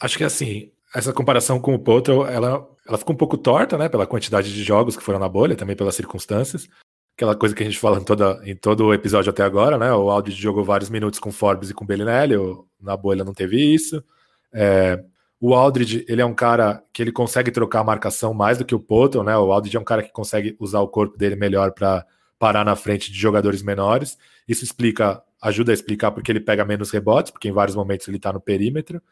acho 0.00 0.16
que 0.16 0.22
assim, 0.24 0.70
essa 0.94 1.12
comparação 1.12 1.60
com 1.60 1.74
o 1.74 1.78
Potter, 1.78 2.14
ela, 2.28 2.68
ela 2.86 2.98
ficou 2.98 3.14
um 3.14 3.18
pouco 3.18 3.36
torta, 3.36 3.76
né, 3.76 3.88
pela 3.88 4.06
quantidade 4.06 4.54
de 4.54 4.62
jogos 4.62 4.96
que 4.96 5.02
foram 5.02 5.18
na 5.18 5.28
bolha, 5.28 5.56
também 5.56 5.74
pelas 5.74 5.96
circunstâncias. 5.96 6.68
Aquela 7.16 7.34
coisa 7.34 7.54
que 7.54 7.62
a 7.62 7.66
gente 7.66 7.78
fala 7.78 7.98
em, 7.98 8.04
toda, 8.04 8.40
em 8.44 8.54
todo 8.54 8.84
o 8.84 8.94
episódio 8.94 9.30
até 9.30 9.42
agora, 9.42 9.78
né? 9.78 9.90
O 9.90 10.10
Aldridge 10.10 10.40
jogou 10.40 10.62
vários 10.62 10.90
minutos 10.90 11.18
com 11.18 11.32
Forbes 11.32 11.70
e 11.70 11.74
com 11.74 11.86
Bellinelli, 11.86 12.36
na 12.78 12.94
bolha 12.94 13.24
não 13.24 13.32
teve 13.32 13.56
isso. 13.56 14.04
É, 14.52 15.02
o 15.40 15.54
Aldridge, 15.54 16.04
ele 16.08 16.22
é 16.22 16.24
um 16.24 16.34
cara 16.34 16.82
que 16.92 17.02
ele 17.02 17.12
consegue 17.12 17.50
trocar 17.50 17.80
a 17.80 17.84
marcação 17.84 18.32
mais 18.32 18.58
do 18.58 18.64
que 18.64 18.74
o 18.74 18.80
Potter, 18.80 19.22
né? 19.22 19.36
O 19.36 19.52
Aldridge 19.52 19.76
é 19.76 19.80
um 19.80 19.84
cara 19.84 20.02
que 20.02 20.10
consegue 20.10 20.56
usar 20.58 20.80
o 20.80 20.88
corpo 20.88 21.16
dele 21.18 21.36
melhor 21.36 21.72
para 21.72 22.06
parar 22.38 22.64
na 22.64 22.74
frente 22.74 23.12
de 23.12 23.18
jogadores 23.18 23.62
menores. 23.62 24.16
Isso 24.48 24.64
explica, 24.64 25.22
ajuda 25.42 25.72
a 25.72 25.74
explicar 25.74 26.10
porque 26.10 26.32
ele 26.32 26.40
pega 26.40 26.64
menos 26.64 26.90
rebotes, 26.90 27.30
porque 27.30 27.48
em 27.48 27.52
vários 27.52 27.76
momentos 27.76 28.08
ele 28.08 28.16
está 28.16 28.32
no 28.32 28.40
perímetro. 28.40 29.02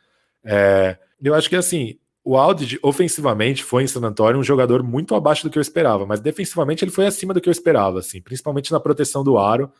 É, 0.42 0.98
eu 1.22 1.34
acho 1.34 1.48
que 1.48 1.56
assim, 1.56 1.98
o 2.24 2.38
Aldridge, 2.38 2.78
ofensivamente, 2.82 3.62
foi 3.62 3.84
em 3.84 3.86
San 3.86 4.00
Antonio 4.00 4.40
um 4.40 4.44
jogador 4.44 4.82
muito 4.82 5.14
abaixo 5.14 5.44
do 5.44 5.50
que 5.50 5.58
eu 5.58 5.62
esperava, 5.62 6.06
mas 6.06 6.20
defensivamente 6.20 6.82
ele 6.82 6.90
foi 6.90 7.06
acima 7.06 7.34
do 7.34 7.40
que 7.40 7.48
eu 7.48 7.52
esperava, 7.52 7.98
assim, 7.98 8.22
principalmente 8.22 8.72
na 8.72 8.80
proteção 8.80 9.22
do 9.22 9.36
aro. 9.36 9.70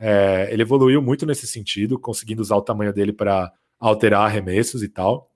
É, 0.00 0.48
ele 0.50 0.62
evoluiu 0.62 1.00
muito 1.00 1.24
nesse 1.24 1.46
sentido, 1.46 1.96
conseguindo 1.98 2.42
usar 2.42 2.56
o 2.56 2.62
tamanho 2.62 2.92
dele 2.92 3.12
para 3.12 3.52
alterar 3.78 4.26
arremessos 4.26 4.82
e 4.82 4.88
tal. 4.88 5.31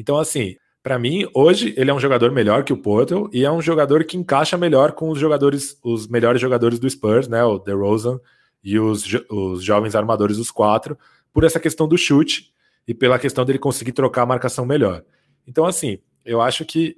Então, 0.00 0.16
assim, 0.18 0.56
para 0.82 0.98
mim, 0.98 1.28
hoje 1.34 1.74
ele 1.76 1.90
é 1.90 1.94
um 1.94 2.00
jogador 2.00 2.32
melhor 2.32 2.64
que 2.64 2.72
o 2.72 2.76
Portal 2.76 3.28
e 3.34 3.44
é 3.44 3.52
um 3.52 3.60
jogador 3.60 4.02
que 4.04 4.16
encaixa 4.16 4.56
melhor 4.56 4.92
com 4.92 5.10
os 5.10 5.18
jogadores, 5.18 5.78
os 5.84 6.08
melhores 6.08 6.40
jogadores 6.40 6.78
do 6.78 6.88
Spurs, 6.88 7.28
né? 7.28 7.44
O 7.44 7.58
DeRozan 7.58 8.18
e 8.64 8.78
os, 8.78 9.04
os 9.28 9.62
jovens 9.62 9.94
armadores, 9.94 10.38
os 10.38 10.50
quatro, 10.50 10.98
por 11.34 11.44
essa 11.44 11.60
questão 11.60 11.86
do 11.86 11.98
chute 11.98 12.50
e 12.88 12.94
pela 12.94 13.18
questão 13.18 13.44
dele 13.44 13.58
conseguir 13.58 13.92
trocar 13.92 14.22
a 14.22 14.26
marcação 14.26 14.64
melhor. 14.64 15.04
Então, 15.46 15.66
assim, 15.66 15.98
eu 16.24 16.40
acho 16.40 16.64
que 16.64 16.96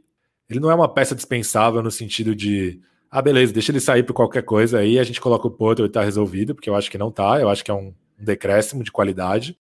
ele 0.48 0.60
não 0.60 0.70
é 0.70 0.74
uma 0.74 0.88
peça 0.88 1.12
dispensável 1.12 1.82
no 1.82 1.90
sentido 1.90 2.36
de, 2.36 2.80
ah, 3.10 3.20
beleza, 3.20 3.52
deixa 3.52 3.72
ele 3.72 3.80
sair 3.80 4.04
por 4.04 4.12
qualquer 4.12 4.42
coisa 4.42 4.78
aí, 4.78 4.96
a 4.96 5.04
gente 5.04 5.20
coloca 5.20 5.48
o 5.48 5.50
Porto 5.50 5.84
e 5.84 5.88
tá 5.88 6.04
resolvido, 6.04 6.54
porque 6.54 6.70
eu 6.70 6.76
acho 6.76 6.88
que 6.88 6.98
não 6.98 7.10
tá, 7.10 7.40
eu 7.40 7.48
acho 7.48 7.64
que 7.64 7.70
é 7.70 7.74
um 7.74 7.92
decréscimo 8.16 8.84
de 8.84 8.92
qualidade. 8.92 9.58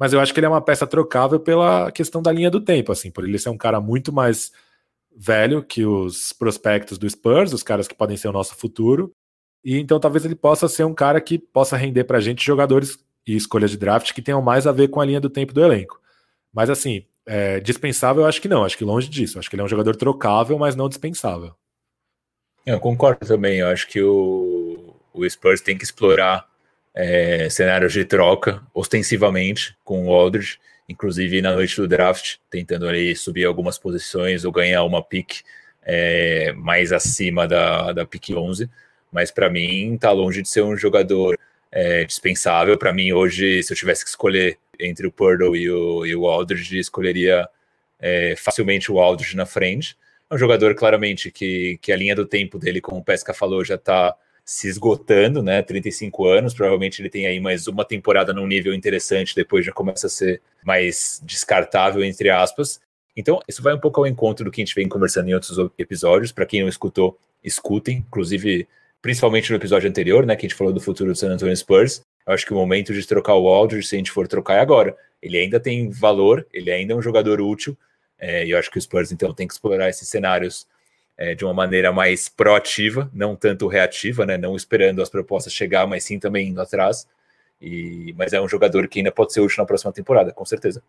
Mas 0.00 0.14
eu 0.14 0.20
acho 0.20 0.32
que 0.32 0.40
ele 0.40 0.46
é 0.46 0.48
uma 0.48 0.62
peça 0.62 0.86
trocável 0.86 1.38
pela 1.38 1.92
questão 1.92 2.22
da 2.22 2.32
linha 2.32 2.50
do 2.50 2.58
tempo, 2.58 2.90
assim, 2.90 3.10
por 3.10 3.22
ele 3.22 3.38
ser 3.38 3.50
um 3.50 3.58
cara 3.58 3.82
muito 3.82 4.10
mais 4.10 4.50
velho 5.14 5.62
que 5.62 5.84
os 5.84 6.32
prospectos 6.32 6.96
do 6.96 7.08
Spurs, 7.08 7.52
os 7.52 7.62
caras 7.62 7.86
que 7.86 7.94
podem 7.94 8.16
ser 8.16 8.28
o 8.28 8.32
nosso 8.32 8.54
futuro. 8.56 9.12
E 9.62 9.78
então 9.78 10.00
talvez 10.00 10.24
ele 10.24 10.34
possa 10.34 10.68
ser 10.68 10.84
um 10.84 10.94
cara 10.94 11.20
que 11.20 11.38
possa 11.38 11.76
render 11.76 12.04
pra 12.04 12.18
gente 12.18 12.42
jogadores 12.42 12.98
e 13.26 13.36
escolhas 13.36 13.70
de 13.70 13.76
draft 13.76 14.14
que 14.14 14.22
tenham 14.22 14.40
mais 14.40 14.66
a 14.66 14.72
ver 14.72 14.88
com 14.88 15.02
a 15.02 15.04
linha 15.04 15.20
do 15.20 15.28
tempo 15.28 15.52
do 15.52 15.62
elenco. 15.62 16.00
Mas 16.50 16.70
assim, 16.70 17.04
é, 17.26 17.60
dispensável 17.60 18.22
eu 18.22 18.26
acho 18.26 18.40
que 18.40 18.48
não, 18.48 18.64
acho 18.64 18.78
que 18.78 18.84
longe 18.84 19.06
disso. 19.06 19.38
Acho 19.38 19.50
que 19.50 19.54
ele 19.54 19.60
é 19.60 19.66
um 19.66 19.68
jogador 19.68 19.94
trocável, 19.96 20.58
mas 20.58 20.74
não 20.74 20.88
dispensável. 20.88 21.54
Eu 22.64 22.80
concordo 22.80 23.26
também, 23.26 23.58
eu 23.58 23.68
acho 23.68 23.86
que 23.86 24.00
o, 24.00 24.94
o 25.12 25.28
Spurs 25.28 25.60
tem 25.60 25.76
que 25.76 25.84
explorar 25.84 26.49
é, 26.94 27.48
cenários 27.48 27.92
de 27.92 28.04
troca 28.04 28.62
ostensivamente 28.74 29.76
com 29.84 30.06
o 30.06 30.12
Aldridge, 30.12 30.58
inclusive 30.88 31.40
na 31.40 31.54
noite 31.54 31.76
do 31.76 31.86
draft, 31.86 32.36
tentando 32.50 32.88
ali 32.88 33.14
subir 33.14 33.44
algumas 33.44 33.78
posições 33.78 34.44
ou 34.44 34.52
ganhar 34.52 34.82
uma 34.84 35.02
pick 35.02 35.42
é, 35.82 36.52
mais 36.56 36.92
acima 36.92 37.46
da, 37.46 37.92
da 37.92 38.04
pick 38.04 38.30
11. 38.30 38.68
Mas 39.12 39.30
para 39.30 39.50
mim, 39.50 39.96
tá 39.98 40.10
longe 40.12 40.42
de 40.42 40.48
ser 40.48 40.62
um 40.62 40.76
jogador 40.76 41.38
é, 41.70 42.04
dispensável. 42.04 42.76
Para 42.76 42.92
mim, 42.92 43.12
hoje, 43.12 43.62
se 43.62 43.72
eu 43.72 43.76
tivesse 43.76 44.04
que 44.04 44.10
escolher 44.10 44.58
entre 44.78 45.06
o 45.06 45.12
Purdle 45.12 45.56
e 45.56 45.70
o, 45.70 46.06
e 46.06 46.14
o 46.14 46.26
Aldridge, 46.26 46.78
escolheria 46.78 47.48
é, 47.98 48.34
facilmente 48.36 48.90
o 48.90 48.98
Aldridge 48.98 49.36
na 49.36 49.46
frente. 49.46 49.96
É 50.28 50.34
um 50.34 50.38
jogador, 50.38 50.74
claramente, 50.74 51.30
que, 51.30 51.78
que 51.82 51.92
a 51.92 51.96
linha 51.96 52.14
do 52.14 52.24
tempo 52.24 52.58
dele, 52.58 52.80
como 52.80 53.00
o 53.00 53.04
Pesca 53.04 53.34
falou, 53.34 53.64
já 53.64 53.74
está 53.74 54.14
se 54.44 54.68
esgotando, 54.68 55.42
né? 55.42 55.62
35 55.62 56.26
anos, 56.26 56.54
provavelmente 56.54 57.00
ele 57.00 57.10
tem 57.10 57.26
aí 57.26 57.40
mais 57.40 57.66
uma 57.66 57.84
temporada 57.84 58.32
num 58.32 58.46
nível 58.46 58.74
interessante, 58.74 59.34
depois 59.34 59.64
já 59.64 59.72
começa 59.72 60.06
a 60.06 60.10
ser 60.10 60.40
mais 60.64 61.20
descartável, 61.24 62.02
entre 62.04 62.30
aspas. 62.30 62.80
Então, 63.16 63.40
isso 63.48 63.62
vai 63.62 63.74
um 63.74 63.78
pouco 63.78 64.00
ao 64.00 64.06
encontro 64.06 64.44
do 64.44 64.50
que 64.50 64.60
a 64.60 64.64
gente 64.64 64.74
vem 64.74 64.88
conversando 64.88 65.28
em 65.28 65.34
outros 65.34 65.56
episódios. 65.78 66.32
Para 66.32 66.46
quem 66.46 66.62
não 66.62 66.68
escutou, 66.68 67.18
escutem. 67.42 68.04
Inclusive, 68.08 68.66
principalmente 69.02 69.50
no 69.50 69.56
episódio 69.56 69.88
anterior, 69.88 70.24
né, 70.24 70.36
que 70.36 70.46
a 70.46 70.48
gente 70.48 70.56
falou 70.56 70.72
do 70.72 70.80
futuro 70.80 71.10
do 71.10 71.16
San 71.16 71.30
Antonio 71.32 71.56
Spurs. 71.56 72.02
Eu 72.26 72.32
acho 72.32 72.46
que 72.46 72.52
o 72.52 72.56
momento 72.56 72.92
de 72.92 73.06
trocar 73.06 73.34
o 73.34 73.48
Aldridge, 73.48 73.88
se 73.88 73.94
a 73.96 73.98
gente 73.98 74.10
for 74.10 74.28
trocar, 74.28 74.54
é 74.56 74.60
agora. 74.60 74.96
Ele 75.20 75.36
ainda 75.36 75.58
tem 75.58 75.90
valor, 75.90 76.46
ele 76.52 76.70
ainda 76.70 76.92
é 76.92 76.96
um 76.96 77.02
jogador 77.02 77.40
útil, 77.40 77.76
é, 78.18 78.44
e 78.44 78.50
eu 78.50 78.58
acho 78.58 78.70
que 78.70 78.78
o 78.78 78.80
Spurs, 78.80 79.10
então, 79.10 79.32
tem 79.32 79.46
que 79.46 79.54
explorar 79.54 79.88
esses 79.88 80.08
cenários 80.08 80.66
é, 81.20 81.34
de 81.34 81.44
uma 81.44 81.52
maneira 81.52 81.92
mais 81.92 82.30
proativa, 82.30 83.10
não 83.12 83.36
tanto 83.36 83.68
reativa, 83.68 84.24
né, 84.24 84.38
não 84.38 84.56
esperando 84.56 85.02
as 85.02 85.10
propostas 85.10 85.52
chegar, 85.52 85.86
mas 85.86 86.02
sim 86.02 86.18
também 86.18 86.48
indo 86.48 86.62
atrás. 86.62 87.06
E, 87.60 88.14
mas 88.16 88.32
é 88.32 88.40
um 88.40 88.48
jogador 88.48 88.88
que 88.88 89.00
ainda 89.00 89.12
pode 89.12 89.34
ser 89.34 89.42
útil 89.42 89.58
na 89.58 89.66
próxima 89.66 89.92
temporada, 89.92 90.32
com 90.32 90.46
certeza. 90.46 90.82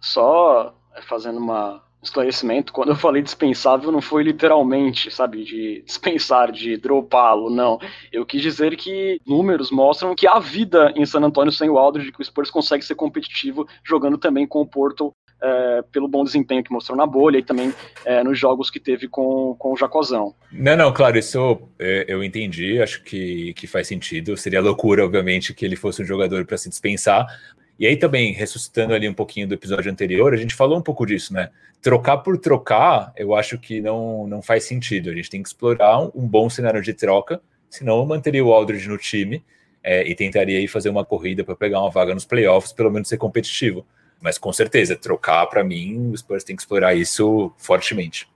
Só 0.00 0.74
fazendo 1.06 1.38
uma, 1.38 1.80
esclarecimento, 2.02 2.72
quando 2.72 2.88
eu 2.88 2.96
falei 2.96 3.22
dispensável, 3.22 3.92
não 3.92 4.02
foi 4.02 4.24
literalmente, 4.24 5.10
sabe, 5.10 5.44
de 5.44 5.82
dispensar, 5.86 6.50
de 6.50 6.76
dropá-lo, 6.76 7.48
não. 7.48 7.78
Eu 8.12 8.26
quis 8.26 8.42
dizer 8.42 8.76
que 8.76 9.20
números 9.24 9.70
mostram 9.70 10.14
que 10.14 10.26
há 10.26 10.38
vida 10.40 10.92
em 10.96 11.06
San 11.06 11.20
Antonio 11.20 11.52
sem 11.52 11.70
o 11.70 11.78
Aldridge, 11.78 12.10
que 12.10 12.20
o 12.20 12.24
Spurs 12.24 12.50
consegue 12.50 12.84
ser 12.84 12.96
competitivo 12.96 13.66
jogando 13.84 14.18
também 14.18 14.46
com 14.46 14.60
o 14.60 14.66
Porto 14.66 15.14
é, 15.42 15.82
pelo 15.90 16.06
bom 16.06 16.22
desempenho 16.22 16.62
que 16.62 16.72
mostrou 16.72 16.96
na 16.96 17.06
bolha 17.06 17.38
e 17.38 17.42
também 17.42 17.74
é, 18.04 18.22
nos 18.22 18.38
jogos 18.38 18.70
que 18.70 18.78
teve 18.78 19.08
com, 19.08 19.56
com 19.58 19.72
o 19.72 19.76
Jacozão. 19.76 20.34
Não, 20.52 20.76
não, 20.76 20.92
claro, 20.92 21.18
isso 21.18 21.60
é, 21.78 22.04
eu 22.06 22.22
entendi, 22.22 22.80
acho 22.80 23.02
que, 23.02 23.52
que 23.54 23.66
faz 23.66 23.88
sentido. 23.88 24.36
Seria 24.36 24.60
loucura, 24.60 25.04
obviamente, 25.04 25.52
que 25.52 25.64
ele 25.64 25.76
fosse 25.76 26.02
um 26.02 26.06
jogador 26.06 26.44
para 26.44 26.56
se 26.56 26.68
dispensar, 26.68 27.26
e 27.78 27.86
aí 27.86 27.96
também, 27.96 28.32
ressuscitando 28.32 28.94
ali 28.94 29.08
um 29.08 29.14
pouquinho 29.14 29.48
do 29.48 29.54
episódio 29.54 29.90
anterior, 29.90 30.32
a 30.32 30.36
gente 30.36 30.54
falou 30.54 30.78
um 30.78 30.82
pouco 30.82 31.04
disso, 31.04 31.32
né? 31.32 31.50
Trocar 31.80 32.18
por 32.18 32.38
trocar, 32.38 33.12
eu 33.16 33.34
acho 33.34 33.58
que 33.58 33.80
não, 33.80 34.26
não 34.28 34.40
faz 34.40 34.62
sentido. 34.64 35.10
A 35.10 35.14
gente 35.14 35.28
tem 35.28 35.42
que 35.42 35.48
explorar 35.48 36.00
um, 36.00 36.12
um 36.14 36.28
bom 36.28 36.48
cenário 36.48 36.80
de 36.80 36.94
troca, 36.94 37.40
senão 37.68 37.98
eu 37.98 38.06
manteria 38.06 38.44
o 38.44 38.52
Aldridge 38.52 38.88
no 38.88 38.96
time 38.96 39.42
é, 39.82 40.08
e 40.08 40.14
tentaria 40.14 40.58
aí 40.58 40.68
fazer 40.68 40.90
uma 40.90 41.04
corrida 41.04 41.42
para 41.42 41.56
pegar 41.56 41.80
uma 41.80 41.90
vaga 41.90 42.14
nos 42.14 42.24
playoffs, 42.24 42.72
pelo 42.72 42.90
menos 42.90 43.08
ser 43.08 43.16
competitivo. 43.16 43.84
Mas 44.22 44.38
com 44.38 44.52
certeza, 44.52 44.96
trocar 44.96 45.46
para 45.48 45.64
mim, 45.64 46.12
o 46.12 46.16
Spurs 46.16 46.44
tem 46.44 46.54
que 46.54 46.62
explorar 46.62 46.94
isso 46.94 47.52
fortemente. 47.58 48.28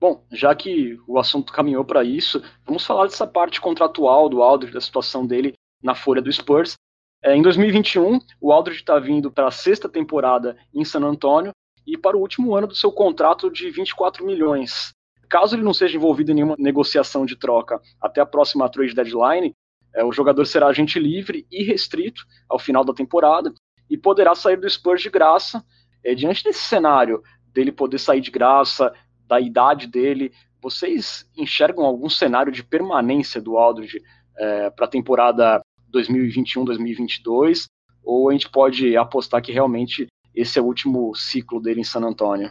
Bom, 0.00 0.24
já 0.32 0.54
que 0.54 0.98
o 1.06 1.18
assunto 1.18 1.52
caminhou 1.52 1.84
para 1.84 2.02
isso, 2.02 2.42
vamos 2.64 2.84
falar 2.84 3.04
dessa 3.04 3.26
parte 3.26 3.60
contratual 3.60 4.28
do 4.28 4.42
Aldridge, 4.42 4.72
da 4.72 4.80
situação 4.80 5.26
dele 5.26 5.52
na 5.82 5.94
folha 5.94 6.22
do 6.22 6.32
Spurs. 6.32 6.74
É, 7.22 7.34
em 7.34 7.42
2021, 7.42 8.18
o 8.40 8.52
Aldridge 8.52 8.80
está 8.80 8.98
vindo 8.98 9.30
para 9.30 9.48
a 9.48 9.50
sexta 9.50 9.88
temporada 9.88 10.56
em 10.74 10.84
San 10.84 11.00
Antonio 11.00 11.52
e 11.86 11.96
para 11.96 12.16
o 12.16 12.20
último 12.20 12.54
ano 12.54 12.66
do 12.66 12.74
seu 12.74 12.90
contrato 12.90 13.50
de 13.50 13.70
24 13.70 14.24
milhões. 14.24 14.90
Caso 15.28 15.56
ele 15.56 15.62
não 15.62 15.74
seja 15.74 15.96
envolvido 15.96 16.30
em 16.30 16.34
nenhuma 16.34 16.56
negociação 16.58 17.26
de 17.26 17.36
troca 17.36 17.80
até 18.00 18.20
a 18.20 18.26
próxima 18.26 18.68
trade 18.68 18.94
deadline, 18.94 19.54
é, 19.94 20.04
o 20.04 20.12
jogador 20.12 20.44
será 20.46 20.66
agente 20.66 20.98
livre 20.98 21.46
e 21.50 21.64
restrito 21.64 22.22
ao 22.48 22.58
final 22.58 22.84
da 22.84 22.92
temporada 22.92 23.52
e 23.88 23.96
poderá 23.96 24.34
sair 24.34 24.56
do 24.56 24.68
Spurs 24.68 25.02
de 25.02 25.10
graça. 25.10 25.64
É, 26.04 26.14
diante 26.14 26.44
desse 26.44 26.60
cenário 26.60 27.22
dele 27.52 27.72
poder 27.72 27.98
sair 27.98 28.20
de 28.20 28.30
graça, 28.30 28.92
da 29.26 29.40
idade 29.40 29.86
dele, 29.86 30.32
vocês 30.62 31.28
enxergam 31.36 31.84
algum 31.84 32.08
cenário 32.08 32.52
de 32.52 32.62
permanência 32.62 33.40
do 33.40 33.56
Aldridge 33.56 34.02
é, 34.36 34.70
para 34.70 34.86
a 34.86 34.90
temporada 34.90 35.60
2021-2022? 35.92 37.64
Ou 38.04 38.28
a 38.28 38.32
gente 38.32 38.48
pode 38.48 38.96
apostar 38.96 39.42
que 39.42 39.52
realmente 39.52 40.06
esse 40.34 40.58
é 40.58 40.62
o 40.62 40.66
último 40.66 41.14
ciclo 41.14 41.60
dele 41.60 41.80
em 41.80 41.84
San 41.84 42.00
Antônio? 42.00 42.50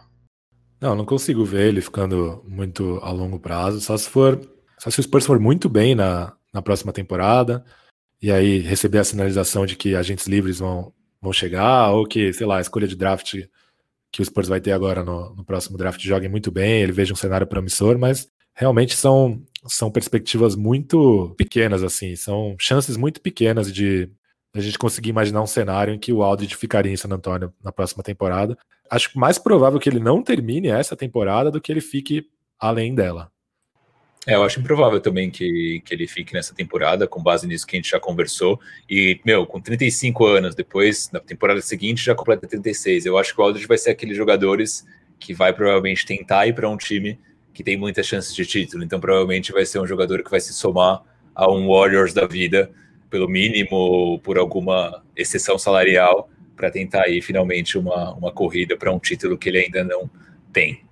Não, 0.81 0.95
não 0.95 1.05
consigo 1.05 1.45
ver 1.45 1.67
ele 1.67 1.81
ficando 1.81 2.43
muito 2.47 2.99
a 3.01 3.11
longo 3.11 3.39
prazo. 3.39 3.79
Só 3.79 3.95
se 3.95 4.09
for, 4.09 4.39
só 4.79 4.89
se 4.89 4.99
o 4.99 5.03
Spurs 5.03 5.25
for 5.25 5.39
muito 5.39 5.69
bem 5.69 5.95
na, 5.95 6.33
na 6.53 6.61
próxima 6.61 6.91
temporada 6.91 7.63
e 8.21 8.31
aí 8.31 8.59
receber 8.59 8.99
a 8.99 9.03
sinalização 9.03 9.65
de 9.65 9.75
que 9.75 9.95
agentes 9.95 10.25
livres 10.25 10.59
vão, 10.59 10.93
vão 11.25 11.33
chegar 11.33 11.91
ou 11.91 12.05
que, 12.05 12.31
sei 12.31 12.47
lá, 12.47 12.57
a 12.57 12.61
escolha 12.61 12.87
de 12.87 12.95
draft 12.95 13.35
que 14.11 14.21
o 14.21 14.25
Spurs 14.25 14.47
vai 14.47 14.61
ter 14.61 14.71
agora 14.71 15.03
no, 15.03 15.35
no 15.35 15.43
próximo 15.43 15.77
draft 15.77 16.01
jogue 16.01 16.29
muito 16.29 16.49
bem, 16.49 16.81
ele 16.81 16.93
veja 16.93 17.11
um 17.11 17.17
cenário 17.17 17.45
promissor, 17.45 17.97
mas 17.97 18.29
realmente 18.53 18.95
são, 18.95 19.41
são 19.67 19.91
perspectivas 19.91 20.55
muito 20.55 21.35
pequenas, 21.37 21.83
assim, 21.83 22.15
são 22.15 22.55
chances 22.57 22.95
muito 22.95 23.19
pequenas 23.19 23.73
de 23.73 24.09
a 24.53 24.61
gente 24.61 24.79
conseguir 24.79 25.09
imaginar 25.09 25.41
um 25.41 25.47
cenário 25.47 25.93
em 25.93 25.99
que 25.99 26.13
o 26.13 26.23
Aldridge 26.23 26.55
ficaria 26.55 26.93
em 26.93 26.95
San 26.95 27.09
Antonio 27.09 27.53
na 27.61 27.73
próxima 27.73 28.01
temporada. 28.01 28.57
Acho 28.89 29.19
mais 29.19 29.37
provável 29.37 29.79
que 29.79 29.89
ele 29.89 29.99
não 29.99 30.23
termine 30.23 30.69
essa 30.69 30.95
temporada 30.95 31.51
do 31.51 31.59
que 31.59 31.69
ele 31.69 31.81
fique 31.81 32.25
além 32.57 32.95
dela. 32.95 33.29
É, 34.27 34.33
eu 34.33 34.43
acho 34.43 34.59
improvável 34.59 34.99
também 34.99 35.29
que, 35.29 35.81
que 35.85 35.93
ele 35.93 36.07
fique 36.07 36.33
nessa 36.33 36.53
temporada, 36.55 37.07
com 37.07 37.21
base 37.21 37.45
nisso 37.45 37.65
que 37.65 37.75
a 37.75 37.79
gente 37.79 37.91
já 37.91 37.99
conversou. 37.99 38.59
E, 38.89 39.19
meu, 39.23 39.45
com 39.45 39.61
35 39.61 40.25
anos, 40.25 40.55
depois, 40.55 41.11
na 41.11 41.19
temporada 41.19 41.61
seguinte, 41.61 42.03
já 42.03 42.15
completa 42.15 42.47
36. 42.47 43.05
Eu 43.05 43.17
acho 43.19 43.35
que 43.35 43.39
o 43.39 43.43
Aldridge 43.43 43.67
vai 43.67 43.77
ser 43.77 43.91
aqueles 43.91 44.17
jogadores 44.17 44.85
que 45.19 45.33
vai 45.33 45.53
provavelmente 45.53 46.05
tentar 46.05 46.47
ir 46.47 46.53
para 46.53 46.67
um 46.67 46.75
time 46.75 47.19
que 47.53 47.63
tem 47.63 47.77
muitas 47.77 48.07
chances 48.07 48.33
de 48.33 48.45
título. 48.45 48.83
Então, 48.83 48.99
provavelmente 48.99 49.51
vai 49.51 49.65
ser 49.65 49.79
um 49.79 49.87
jogador 49.87 50.23
que 50.23 50.31
vai 50.31 50.39
se 50.39 50.53
somar 50.53 51.03
a 51.35 51.49
um 51.51 51.67
Warriors 51.67 52.13
da 52.13 52.25
vida, 52.25 52.71
pelo 53.09 53.29
mínimo, 53.29 54.19
por 54.23 54.37
alguma 54.39 55.03
exceção 55.15 55.57
salarial, 55.57 56.29
para 56.55 56.71
tentar 56.71 57.03
aí 57.03 57.21
finalmente 57.21 57.77
uma, 57.77 58.13
uma 58.13 58.31
corrida 58.31 58.75
para 58.75 58.91
um 58.91 58.99
título 58.99 59.37
que 59.37 59.49
ele 59.49 59.59
ainda 59.59 59.83
não 59.83 60.09
tem. 60.51 60.83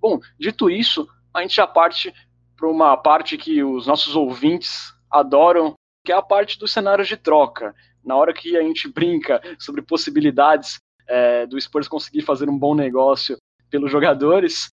Bom, 0.00 0.20
dito 0.38 0.68
isso, 0.68 1.08
a 1.32 1.42
gente 1.42 1.56
já 1.56 1.66
parte 1.66 2.12
para 2.60 2.68
uma 2.68 2.94
parte 2.94 3.38
que 3.38 3.64
os 3.64 3.86
nossos 3.86 4.14
ouvintes 4.14 4.92
adoram, 5.10 5.74
que 6.04 6.12
é 6.12 6.14
a 6.14 6.20
parte 6.20 6.58
dos 6.58 6.70
cenários 6.70 7.08
de 7.08 7.16
troca. 7.16 7.74
Na 8.04 8.14
hora 8.16 8.34
que 8.34 8.54
a 8.54 8.62
gente 8.62 8.86
brinca 8.86 9.40
sobre 9.58 9.80
possibilidades 9.80 10.78
é, 11.08 11.46
do 11.46 11.58
Spurs 11.58 11.88
conseguir 11.88 12.20
fazer 12.20 12.50
um 12.50 12.58
bom 12.58 12.74
negócio 12.74 13.38
pelos 13.70 13.90
jogadores, 13.90 14.68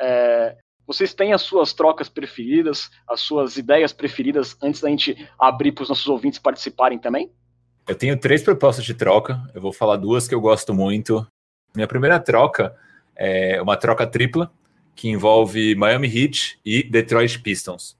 é, 0.00 0.56
vocês 0.84 1.14
têm 1.14 1.32
as 1.32 1.42
suas 1.42 1.72
trocas 1.72 2.08
preferidas, 2.08 2.90
as 3.08 3.20
suas 3.20 3.56
ideias 3.56 3.92
preferidas, 3.92 4.56
antes 4.60 4.80
da 4.80 4.88
gente 4.88 5.28
abrir 5.38 5.70
para 5.72 5.82
os 5.82 5.88
nossos 5.88 6.08
ouvintes 6.08 6.40
participarem 6.40 6.98
também? 6.98 7.30
Eu 7.86 7.94
tenho 7.94 8.18
três 8.18 8.42
propostas 8.42 8.84
de 8.84 8.94
troca. 8.94 9.40
Eu 9.54 9.60
vou 9.60 9.72
falar 9.72 9.96
duas 9.96 10.26
que 10.26 10.34
eu 10.34 10.40
gosto 10.40 10.74
muito. 10.74 11.26
Minha 11.74 11.86
primeira 11.86 12.18
troca 12.18 12.76
é 13.16 13.62
uma 13.62 13.76
troca 13.76 14.06
tripla 14.06 14.50
que 14.98 15.08
envolve 15.08 15.76
Miami 15.76 16.08
Heat 16.08 16.58
e 16.64 16.82
Detroit 16.82 17.38
Pistons. 17.38 17.96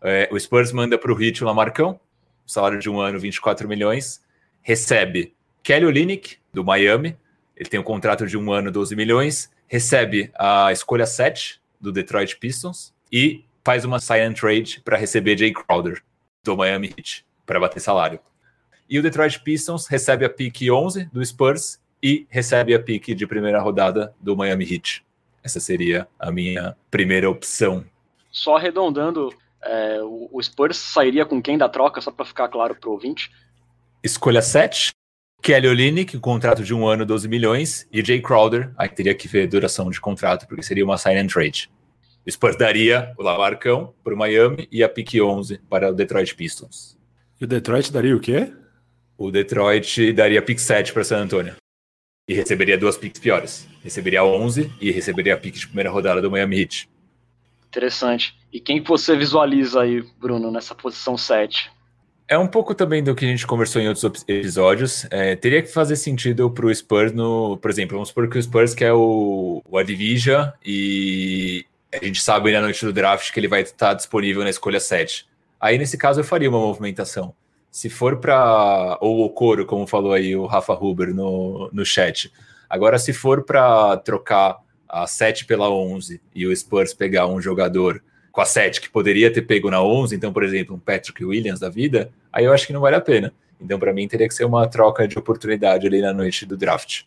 É, 0.00 0.28
o 0.30 0.38
Spurs 0.38 0.70
manda 0.70 0.96
para 0.96 1.12
o 1.12 1.20
Heat 1.20 1.42
o 1.42 1.46
Lamarcão, 1.46 1.98
salário 2.46 2.78
de 2.78 2.88
um 2.88 3.00
ano, 3.00 3.18
24 3.18 3.66
milhões, 3.66 4.22
recebe 4.62 5.34
Kelly 5.64 5.86
Olynyk, 5.86 6.36
do 6.54 6.64
Miami, 6.64 7.16
ele 7.56 7.68
tem 7.68 7.80
um 7.80 7.82
contrato 7.82 8.28
de 8.28 8.38
um 8.38 8.52
ano, 8.52 8.70
12 8.70 8.94
milhões, 8.94 9.50
recebe 9.66 10.30
a 10.38 10.70
escolha 10.70 11.04
7 11.04 11.60
do 11.80 11.90
Detroit 11.90 12.36
Pistons 12.36 12.94
e 13.10 13.44
faz 13.64 13.84
uma 13.84 13.98
sign 13.98 14.26
and 14.26 14.34
trade 14.34 14.80
para 14.84 14.96
receber 14.96 15.36
Jay 15.36 15.52
Crowder, 15.52 16.00
do 16.44 16.56
Miami 16.56 16.94
Heat, 16.96 17.26
para 17.44 17.58
bater 17.58 17.80
salário. 17.80 18.20
E 18.88 19.00
o 19.00 19.02
Detroit 19.02 19.40
Pistons 19.40 19.88
recebe 19.88 20.24
a 20.24 20.30
pick 20.30 20.62
11 20.70 21.06
do 21.06 21.24
Spurs 21.26 21.80
e 22.00 22.24
recebe 22.30 22.72
a 22.72 22.78
pick 22.78 23.16
de 23.16 23.26
primeira 23.26 23.60
rodada 23.60 24.14
do 24.20 24.36
Miami 24.36 24.64
Heat. 24.72 25.04
Essa 25.46 25.60
seria 25.60 26.08
a 26.18 26.32
minha 26.32 26.76
primeira 26.90 27.30
opção. 27.30 27.84
Só 28.32 28.56
arredondando, 28.56 29.32
é, 29.62 30.00
o, 30.02 30.42
Spurs 30.42 30.76
sairia 30.76 31.24
com 31.24 31.40
quem 31.40 31.56
da 31.56 31.68
troca, 31.68 32.00
só 32.00 32.10
para 32.10 32.26
ficar 32.26 32.48
claro 32.48 32.74
para 32.74 32.90
o 32.90 32.94
ouvinte? 32.94 33.30
Escolha 34.02 34.42
7, 34.42 34.90
Kelly 35.40 35.68
Olynyk, 35.68 36.18
contrato 36.18 36.64
de 36.64 36.74
um 36.74 36.84
ano, 36.84 37.06
12 37.06 37.28
milhões, 37.28 37.86
e 37.92 38.04
Jay 38.04 38.20
Crowder, 38.20 38.72
aí 38.76 38.88
teria 38.88 39.14
que 39.14 39.28
ver 39.28 39.46
duração 39.46 39.88
de 39.88 40.00
contrato, 40.00 40.48
porque 40.48 40.64
seria 40.64 40.84
uma 40.84 40.98
sign 40.98 41.20
and 41.20 41.28
trade. 41.28 41.70
O 42.26 42.30
Spurs 42.32 42.58
daria 42.58 43.14
o 43.16 43.22
Lamarcão 43.22 43.94
para 44.02 44.14
o 44.14 44.18
Miami 44.18 44.66
e 44.72 44.82
a 44.82 44.88
pick 44.88 45.14
11 45.14 45.60
para 45.70 45.90
o 45.90 45.94
Detroit 45.94 46.34
Pistons. 46.34 46.98
E 47.40 47.44
o 47.44 47.46
Detroit 47.46 47.92
daria 47.92 48.16
o 48.16 48.20
quê? 48.20 48.52
O 49.16 49.30
Detroit 49.30 50.12
daria 50.12 50.42
pick 50.42 50.58
7 50.58 50.92
para 50.92 51.04
San 51.04 51.18
Antonio 51.18 51.54
e 52.28 52.34
receberia 52.34 52.76
duas 52.76 52.96
picks 52.96 53.20
piores. 53.20 53.68
Receberia 53.82 54.24
11 54.24 54.72
e 54.80 54.90
receberia 54.90 55.34
a 55.34 55.36
pick 55.36 55.54
de 55.54 55.66
primeira 55.66 55.90
rodada 55.90 56.20
do 56.20 56.30
Miami 56.30 56.60
Heat. 56.60 56.88
Interessante. 57.68 58.36
E 58.52 58.60
quem 58.60 58.82
que 58.82 58.88
você 58.88 59.16
visualiza 59.16 59.82
aí, 59.82 60.02
Bruno, 60.18 60.50
nessa 60.50 60.74
posição 60.74 61.16
7? 61.16 61.70
É 62.28 62.36
um 62.36 62.46
pouco 62.46 62.74
também 62.74 63.04
do 63.04 63.14
que 63.14 63.24
a 63.24 63.28
gente 63.28 63.46
conversou 63.46 63.80
em 63.80 63.86
outros 63.88 64.24
episódios. 64.26 65.06
É, 65.10 65.36
teria 65.36 65.62
que 65.62 65.68
fazer 65.68 65.94
sentido 65.94 66.50
para 66.50 66.66
o 66.66 66.74
Spurs 66.74 67.12
no. 67.12 67.56
Por 67.58 67.70
exemplo, 67.70 67.96
vamos 67.96 68.08
supor 68.08 68.28
que 68.28 68.36
o 68.36 68.42
Spurs 68.42 68.74
quer 68.74 68.92
o, 68.92 69.62
o 69.64 69.78
Adivija 69.78 70.52
e 70.64 71.64
a 71.92 72.04
gente 72.04 72.20
sabe 72.20 72.50
na 72.50 72.60
noite 72.60 72.84
do 72.84 72.92
draft 72.92 73.32
que 73.32 73.38
ele 73.38 73.46
vai 73.46 73.62
estar 73.62 73.94
disponível 73.94 74.42
na 74.42 74.50
escolha 74.50 74.80
7. 74.80 75.24
Aí, 75.60 75.78
nesse 75.78 75.96
caso, 75.96 76.20
eu 76.20 76.24
faria 76.24 76.48
uma 76.50 76.58
movimentação. 76.58 77.32
Se 77.76 77.90
for 77.90 78.16
para. 78.16 78.96
Ou 79.02 79.22
o 79.22 79.28
Coro, 79.28 79.66
como 79.66 79.86
falou 79.86 80.14
aí 80.14 80.34
o 80.34 80.46
Rafa 80.46 80.72
Huber 80.72 81.14
no, 81.14 81.68
no 81.70 81.84
chat. 81.84 82.32
Agora, 82.70 82.98
se 82.98 83.12
for 83.12 83.44
para 83.44 83.98
trocar 83.98 84.56
a 84.88 85.06
7 85.06 85.44
pela 85.44 85.68
11 85.68 86.18
e 86.34 86.46
o 86.46 86.56
Spurs 86.56 86.94
pegar 86.94 87.26
um 87.26 87.38
jogador 87.38 88.02
com 88.32 88.40
a 88.40 88.46
7 88.46 88.80
que 88.80 88.88
poderia 88.88 89.30
ter 89.30 89.42
pego 89.42 89.70
na 89.70 89.82
11, 89.82 90.16
então, 90.16 90.32
por 90.32 90.42
exemplo, 90.42 90.74
um 90.74 90.78
Patrick 90.78 91.22
Williams 91.22 91.60
da 91.60 91.68
vida, 91.68 92.10
aí 92.32 92.46
eu 92.46 92.52
acho 92.54 92.66
que 92.66 92.72
não 92.72 92.80
vale 92.80 92.96
a 92.96 93.00
pena. 93.00 93.30
Então, 93.60 93.78
para 93.78 93.92
mim, 93.92 94.08
teria 94.08 94.26
que 94.26 94.32
ser 94.32 94.46
uma 94.46 94.66
troca 94.66 95.06
de 95.06 95.18
oportunidade 95.18 95.86
ali 95.86 96.00
na 96.00 96.14
noite 96.14 96.46
do 96.46 96.56
draft. 96.56 97.02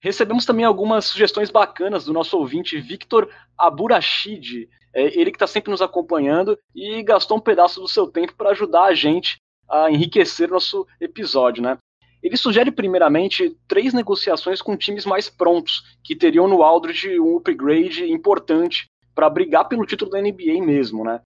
Recebemos 0.00 0.46
também 0.46 0.64
algumas 0.64 1.04
sugestões 1.04 1.50
bacanas 1.50 2.06
do 2.06 2.14
nosso 2.14 2.38
ouvinte 2.38 2.80
Victor 2.80 3.28
Aburachid, 3.58 4.70
é, 4.94 5.20
ele 5.20 5.30
que 5.30 5.36
está 5.36 5.46
sempre 5.46 5.70
nos 5.70 5.82
acompanhando 5.82 6.58
e 6.74 7.02
gastou 7.02 7.36
um 7.36 7.40
pedaço 7.40 7.78
do 7.78 7.86
seu 7.86 8.06
tempo 8.06 8.34
para 8.34 8.52
ajudar 8.52 8.84
a 8.84 8.94
gente 8.94 9.36
a 9.68 9.90
enriquecer 9.90 10.50
nosso 10.50 10.86
episódio, 11.00 11.62
né? 11.62 11.78
Ele 12.22 12.36
sugere 12.36 12.70
primeiramente 12.72 13.56
três 13.68 13.92
negociações 13.92 14.60
com 14.60 14.76
times 14.76 15.04
mais 15.04 15.28
prontos, 15.28 15.82
que 16.02 16.16
teriam 16.16 16.48
no 16.48 16.62
Aldridge 16.62 17.20
um 17.20 17.36
upgrade 17.36 18.10
importante 18.10 18.86
para 19.14 19.30
brigar 19.30 19.68
pelo 19.68 19.86
título 19.86 20.10
da 20.10 20.20
NBA 20.20 20.64
mesmo, 20.64 21.04
né? 21.04 21.20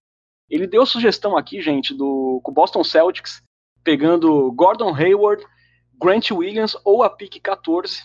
Ele 0.49 0.67
deu 0.67 0.81
a 0.81 0.85
sugestão 0.85 1.37
aqui, 1.37 1.61
gente, 1.61 1.93
do 1.93 2.41
Boston 2.53 2.83
Celtics, 2.83 3.41
pegando 3.83 4.51
Gordon 4.51 4.93
Hayward, 4.93 5.43
Grant 5.99 6.31
Williams 6.31 6.75
ou 6.83 7.03
a 7.03 7.09
pick 7.09 7.39
14, 7.41 8.03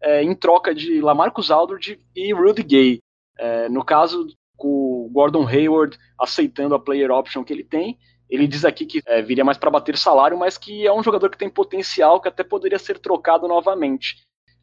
é, 0.00 0.22
em 0.22 0.34
troca 0.34 0.74
de 0.74 1.00
Lamarcus 1.00 1.50
Aldridge 1.50 2.00
e 2.14 2.32
Rudy 2.32 2.62
Gay. 2.62 2.98
É, 3.38 3.68
no 3.68 3.84
caso, 3.84 4.26
com 4.56 5.06
o 5.06 5.10
Gordon 5.10 5.46
Hayward 5.46 5.98
aceitando 6.18 6.74
a 6.74 6.80
player 6.80 7.10
option 7.10 7.42
que 7.42 7.52
ele 7.52 7.64
tem, 7.64 7.98
ele 8.28 8.46
diz 8.46 8.64
aqui 8.64 8.84
que 8.84 9.02
é, 9.06 9.22
viria 9.22 9.44
mais 9.44 9.56
para 9.56 9.70
bater 9.70 9.96
salário, 9.96 10.38
mas 10.38 10.58
que 10.58 10.86
é 10.86 10.92
um 10.92 11.02
jogador 11.02 11.30
que 11.30 11.38
tem 11.38 11.48
potencial, 11.48 12.20
que 12.20 12.28
até 12.28 12.44
poderia 12.44 12.78
ser 12.78 12.98
trocado 12.98 13.48
novamente. 13.48 14.16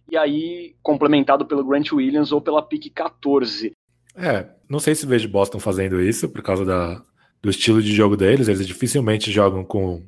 E 0.10 0.16
aí, 0.16 0.76
complementado 0.84 1.46
pelo 1.46 1.64
Grant 1.64 1.92
Williams 1.92 2.32
ou 2.32 2.40
pela 2.40 2.62
pick 2.62 2.94
14. 2.94 3.72
É, 4.16 4.48
não 4.70 4.80
sei 4.80 4.94
se 4.94 5.06
vejo 5.06 5.28
Boston 5.28 5.60
fazendo 5.60 6.00
isso 6.00 6.30
por 6.30 6.44
causa 6.44 6.64
da, 6.64 7.02
do 7.42 7.50
estilo 7.50 7.82
de 7.82 7.94
jogo 7.94 8.16
deles. 8.16 8.48
Eles 8.48 8.68
dificilmente 8.68 9.32
jogam 9.32 9.64
com 9.64 10.04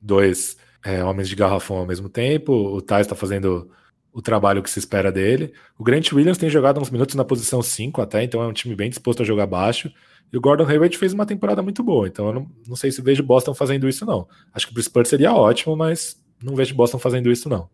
dois 0.00 0.56
é, 0.84 1.02
homens 1.04 1.28
de 1.28 1.34
garrafão 1.34 1.78
ao 1.78 1.86
mesmo 1.86 2.08
tempo. 2.08 2.52
O 2.52 2.80
Thais 2.80 3.06
está 3.06 3.16
fazendo 3.16 3.68
o 4.12 4.22
trabalho 4.22 4.62
que 4.62 4.70
se 4.70 4.78
espera 4.78 5.10
dele. 5.10 5.52
O 5.78 5.84
Grant 5.84 6.12
Williams 6.12 6.38
tem 6.38 6.48
jogado 6.48 6.80
uns 6.80 6.90
minutos 6.90 7.14
na 7.14 7.24
posição 7.24 7.62
5 7.62 8.00
até, 8.00 8.22
então 8.22 8.42
é 8.42 8.46
um 8.46 8.52
time 8.52 8.74
bem 8.74 8.88
disposto 8.88 9.22
a 9.22 9.26
jogar 9.26 9.46
baixo. 9.46 9.92
E 10.32 10.36
o 10.36 10.40
Gordon 10.40 10.66
Hayward 10.66 10.96
fez 10.96 11.12
uma 11.12 11.26
temporada 11.26 11.62
muito 11.62 11.82
boa, 11.82 12.06
então 12.06 12.26
eu 12.28 12.32
não, 12.32 12.50
não 12.68 12.76
sei 12.76 12.92
se 12.92 13.02
vejo 13.02 13.22
Boston 13.22 13.54
fazendo 13.54 13.88
isso, 13.88 14.06
não. 14.06 14.28
Acho 14.52 14.68
que 14.68 14.74
pro 14.74 14.82
Spurs 14.82 15.08
seria 15.08 15.32
ótimo, 15.32 15.76
mas 15.76 16.20
não 16.42 16.54
vejo 16.54 16.74
Boston 16.74 16.98
fazendo 16.98 17.30
isso, 17.30 17.48
não. 17.48 17.68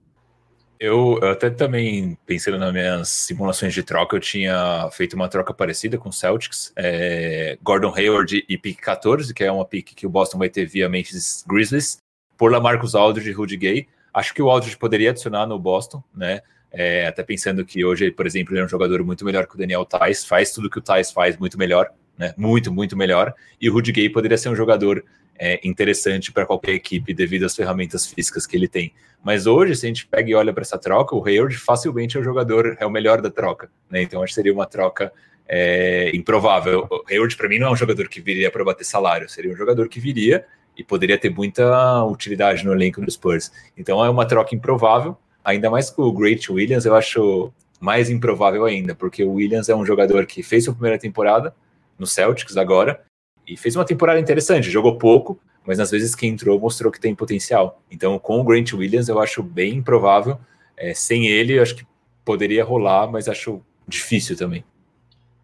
Eu, 0.79 1.19
eu, 1.23 1.31
até 1.31 1.49
também, 1.49 2.19
pensando 2.27 2.59
nas 2.59 2.73
minhas 2.73 3.09
simulações 3.09 3.73
de 3.73 3.83
troca, 3.83 4.17
eu 4.17 4.21
tinha 4.21 4.89
feito 4.93 5.15
uma 5.15 5.29
troca 5.29 5.55
parecida 5.55 5.97
com 5.97 6.11
o 6.11 6.13
Celtics. 6.13 6.73
É, 6.77 7.59
Gordon 7.63 7.95
Hayward 7.95 8.45
e 8.47 8.59
pick 8.59 8.81
14, 8.81 9.33
que 9.33 9.45
é 9.45 9.51
uma 9.51 9.65
pick 9.65 9.95
que 9.95 10.07
o 10.07 10.11
Boston 10.11 10.39
vai 10.39 10.51
ter 10.51 10.67
via 10.67 10.89
Memphis 10.89 11.45
Grizzlies, 11.47 11.99
por 12.37 12.53
Lamarcus 12.53 12.95
Aldridge 12.95 13.31
e 13.31 13.33
Rudy 13.33 13.57
Gay. 13.57 13.89
Acho 14.13 14.35
que 14.35 14.43
o 14.43 14.51
Aldridge 14.51 14.77
poderia 14.77 15.11
adicionar 15.11 15.47
no 15.47 15.59
Boston, 15.59 16.03
né? 16.15 16.41
É, 16.71 17.07
até 17.07 17.23
pensando 17.23 17.65
que 17.65 17.85
hoje, 17.85 18.11
por 18.11 18.27
exemplo, 18.27 18.53
ele 18.53 18.61
é 18.61 18.65
um 18.65 18.69
jogador 18.69 19.03
muito 19.03 19.25
melhor 19.25 19.47
que 19.47 19.55
o 19.55 19.59
Daniel 19.59 19.85
Tais, 19.87 20.25
faz 20.25 20.53
tudo 20.53 20.69
que 20.69 20.79
o 20.79 20.83
Tais 20.83 21.11
faz 21.11 21.39
muito 21.39 21.57
melhor, 21.57 21.91
né? 22.19 22.35
Muito, 22.37 22.73
muito 22.73 22.97
melhor. 22.97 23.35
E 23.61 23.69
o 23.69 23.73
Rudy 23.73 23.93
Gay 23.93 24.09
poderia 24.09 24.39
ser 24.39 24.49
um 24.49 24.57
jogador 24.57 25.05
é, 25.39 25.61
interessante 25.67 26.33
para 26.33 26.47
qualquer 26.47 26.73
equipe 26.73 27.13
devido 27.13 27.45
às 27.45 27.55
ferramentas 27.55 28.07
físicas 28.07 28.47
que 28.47 28.57
ele 28.57 28.69
tem. 28.69 28.93
Mas 29.23 29.47
hoje, 29.47 29.75
se 29.75 29.87
a 29.87 29.89
gente 29.89 30.07
pega 30.07 30.31
e 30.31 30.35
olha 30.35 30.53
para 30.53 30.63
essa 30.63 30.79
troca, 30.79 31.15
o 31.15 31.27
Hayward 31.27 31.57
facilmente 31.57 32.17
é 32.17 32.21
o 32.21 32.23
jogador, 32.23 32.77
é 32.81 32.87
o 32.87 32.91
melhor 32.91 33.21
da 33.21 33.31
troca. 33.31 33.71
Né? 33.91 34.03
Então 34.03 34.23
acho 34.23 34.31
que 34.31 34.35
seria 34.35 34.53
uma 34.53 34.67
troca 34.67 35.13
é, 35.49 36.11
improvável. 36.15 36.87
O 36.91 37.05
Hayward, 37.11 37.37
para 37.37 37.49
mim, 37.49 37.59
não 37.59 37.69
é 37.69 37.71
um 37.73 37.77
jogador 37.77 38.09
que 38.09 38.21
viria 38.21 38.51
para 38.51 38.65
bater 38.65 38.85
salário, 38.85 39.29
seria 39.29 39.53
um 39.53 39.57
jogador 39.57 39.89
que 39.89 40.01
viria 40.01 40.45
e 40.77 40.85
poderia 40.85 41.17
ter 41.17 41.31
muita 41.31 42.05
utilidade 42.05 42.65
no 42.65 42.73
elenco 42.73 43.01
do 43.01 43.11
Spurs. 43.11 43.51
Então 43.77 44.05
é 44.05 44.11
uma 44.11 44.27
troca 44.27 44.55
improvável, 44.55 45.17
ainda 45.45 45.71
mais 45.71 45.91
com 45.91 46.03
o 46.03 46.13
Great 46.13 46.51
Williams, 46.53 46.85
eu 46.85 46.95
acho 46.95 47.53
mais 47.81 48.11
improvável 48.11 48.65
ainda, 48.65 48.95
porque 48.95 49.23
o 49.23 49.33
Williams 49.33 49.69
é 49.69 49.75
um 49.75 49.85
jogador 49.85 50.27
que 50.27 50.43
fez 50.43 50.65
sua 50.65 50.75
primeira 50.75 50.99
temporada 50.99 51.55
no 51.99 52.07
Celtics 52.07 52.57
agora 52.57 53.03
e 53.47 53.57
fez 53.57 53.77
uma 53.77 53.85
temporada 53.85 54.19
interessante, 54.19 54.71
jogou 54.71 54.99
pouco, 54.99 55.39
mas 55.65 55.79
nas 55.79 55.91
vezes 55.91 56.15
que 56.15 56.27
entrou 56.27 56.59
mostrou 56.59 56.93
que 56.93 57.01
tem 57.01 57.15
potencial. 57.15 57.83
Então 57.91 58.19
com 58.19 58.41
o 58.41 58.45
Grant 58.45 58.73
Williams 58.73 59.09
eu 59.09 59.21
acho 59.21 59.43
bem 59.43 59.75
improvável, 59.75 60.39
é, 60.77 60.93
sem 60.95 61.27
ele 61.27 61.59
eu 61.59 61.63
acho 61.63 61.77
que 61.77 61.87
poderia 62.25 62.65
rolar, 62.65 63.07
mas 63.07 63.29
acho 63.29 63.63
difícil 63.87 64.37
também. 64.37 64.65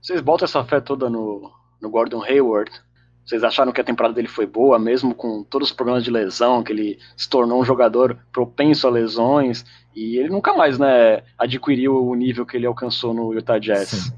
Vocês 0.01 0.21
botam 0.21 0.45
essa 0.45 0.65
fé 0.65 0.81
toda 0.81 1.09
no, 1.09 1.51
no 1.81 1.89
Gordon 1.89 2.23
Hayward? 2.25 2.71
Vocês 3.25 3.45
acharam 3.45 3.71
que 3.71 3.81
a 3.81 3.85
temporada 3.85 4.15
dele 4.15 4.27
foi 4.27 4.47
boa, 4.47 4.79
mesmo 4.81 5.15
com 5.15 5.45
todos 5.45 5.71
os 5.71 5.75
problemas 5.75 6.03
de 6.03 6.11
lesão, 6.11 6.63
que 6.63 6.73
ele 6.73 6.99
se 7.17 7.29
tornou 7.29 7.61
um 7.61 7.65
jogador 7.65 8.19
propenso 8.33 8.89
a 8.89 8.91
lesões, 8.91 9.65
e 9.95 10.19
ele 10.19 10.29
nunca 10.29 10.53
mais, 10.55 10.77
né, 10.77 11.23
adquiriu 11.39 12.05
o 12.05 12.15
nível 12.17 12.45
que 12.45 12.57
ele 12.57 12.67
alcançou 12.67 13.15
no 13.15 13.33
Utah 13.33 13.61
Jazz. 13.61 13.89
Sim. 13.89 14.13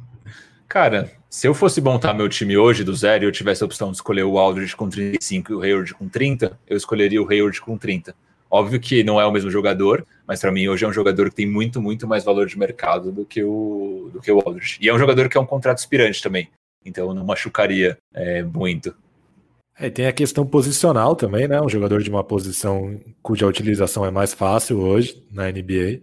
Cara, 0.67 1.13
se 1.35 1.49
eu 1.49 1.55
fosse 1.55 1.81
montar 1.81 2.15
meu 2.15 2.29
time 2.29 2.57
hoje 2.57 2.85
do 2.85 2.95
zero 2.95 3.25
e 3.25 3.27
eu 3.27 3.33
tivesse 3.33 3.63
a 3.63 3.67
opção 3.67 3.91
de 3.91 3.97
escolher 3.97 4.25
o 4.25 4.39
Aldridge 4.39 4.77
com 4.77 4.89
35 4.89 5.53
e 5.53 5.55
o 5.55 5.63
Hayward 5.63 5.95
com 5.95 6.09
30, 6.09 6.59
eu 6.67 6.77
escolheria 6.77 7.23
o 7.23 7.29
Hayward 7.29 7.61
com 7.61 7.77
30. 7.77 8.15
Óbvio 8.51 8.79
que 8.79 9.03
não 9.03 9.21
é 9.21 9.27
o 9.27 9.33
mesmo 9.33 9.51
jogador, 9.51 10.07
mas 10.27 10.41
para 10.41 10.53
mim 10.53 10.69
hoje 10.69 10.85
é 10.85 10.89
um 10.89 10.93
jogador 10.93 11.31
que 11.31 11.37
tem 11.37 11.47
muito, 11.47 11.83
muito 11.83 12.07
mais 12.07 12.25
valor 12.25 12.47
de 12.47 12.59
mercado 12.59 13.11
do 13.11 13.25
que 13.25 13.43
o, 13.43 14.11
do 14.13 14.21
que 14.21 14.31
o 14.31 14.41
Aldridge. 14.45 14.79
E 14.81 14.89
é 14.89 14.95
um 14.95 14.99
jogador 14.99 15.29
que 15.29 15.37
é 15.37 15.41
um 15.41 15.47
contrato 15.47 15.79
aspirante 15.79 16.23
também 16.23 16.49
então 16.85 17.15
não 17.15 17.25
machucaria 17.25 17.97
é, 18.13 18.43
muito. 18.43 18.95
É, 19.77 19.91
tem 19.91 20.07
a 20.07 20.13
questão 20.13 20.47
posicional 20.47 21.17
também, 21.17 21.49
né? 21.49 21.61
Um 21.61 21.69
jogador 21.69 22.03
de 22.03 22.11
uma 22.11 22.23
posição 22.23 23.01
cuja 23.23 23.47
utilização 23.47 24.05
é 24.05 24.11
mais 24.11 24.35
fácil 24.35 24.79
hoje 24.79 25.25
na 25.33 25.51
NBA. 25.51 26.01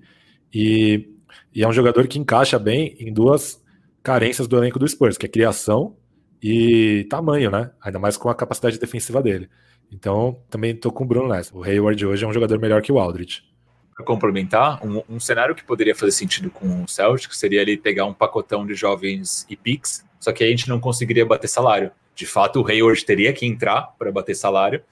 E, 0.54 1.08
e, 1.54 1.64
é 1.64 1.68
um 1.68 1.72
jogador 1.72 2.08
que 2.08 2.20
encaixa 2.20 2.60
bem 2.60 2.96
em 3.00 3.14
duas 3.14 3.61
carências 4.04 4.48
do 4.48 4.58
elenco 4.58 4.80
do 4.80 4.88
Spurs, 4.88 5.18
que 5.18 5.26
é 5.26 5.30
criação 5.30 5.96
e 6.42 7.06
tamanho, 7.10 7.52
né? 7.52 7.72
Ainda 7.82 8.00
mais 8.00 8.18
com 8.18 8.30
a 8.30 8.36
capacidade 8.36 8.80
defensiva 8.80 9.22
dele. 9.22 9.50
Então, 9.92 10.40
também 10.50 10.72
estou 10.72 10.92
com 10.92 11.04
o 11.04 11.08
Bruno 11.08 11.28
nessa. 11.28 11.56
O 11.56 11.64
Hayward 11.64 12.06
hoje 12.06 12.24
é 12.24 12.28
um 12.28 12.34
jogador 12.34 12.60
melhor 12.60 12.82
que 12.82 12.92
o 12.92 13.00
Aldridge. 13.00 13.44
Para 13.96 14.06
complementar, 14.06 14.84
um, 14.86 15.04
um, 15.10 15.20
cenário 15.20 15.54
que 15.54 15.64
poderia 15.64 15.94
fazer 15.94 16.14
sentido 16.14 16.50
com 16.50 16.84
o 16.84 16.88
Celtic 16.88 17.34
seria 17.36 17.62
ele 17.62 17.78
pegar 17.78 18.06
um 18.06 18.14
pacotão 18.14 18.66
de 18.66 18.74
jovens 18.74 19.46
e 19.50 19.56
picks 19.56 20.04
só 20.22 20.32
que 20.32 20.44
a 20.44 20.48
gente 20.48 20.70
não 20.70 20.80
conseguiria 20.80 21.26
bater 21.26 21.48
salário. 21.48 21.92
De 22.14 22.28
fato, 22.28 22.62
o 22.62 22.68
Hayward 22.68 23.04
teria 23.04 23.34
que 23.34 23.46
entrar 23.46 23.82
para 23.98 24.12
bater 24.12 24.36
salário, 24.36 24.84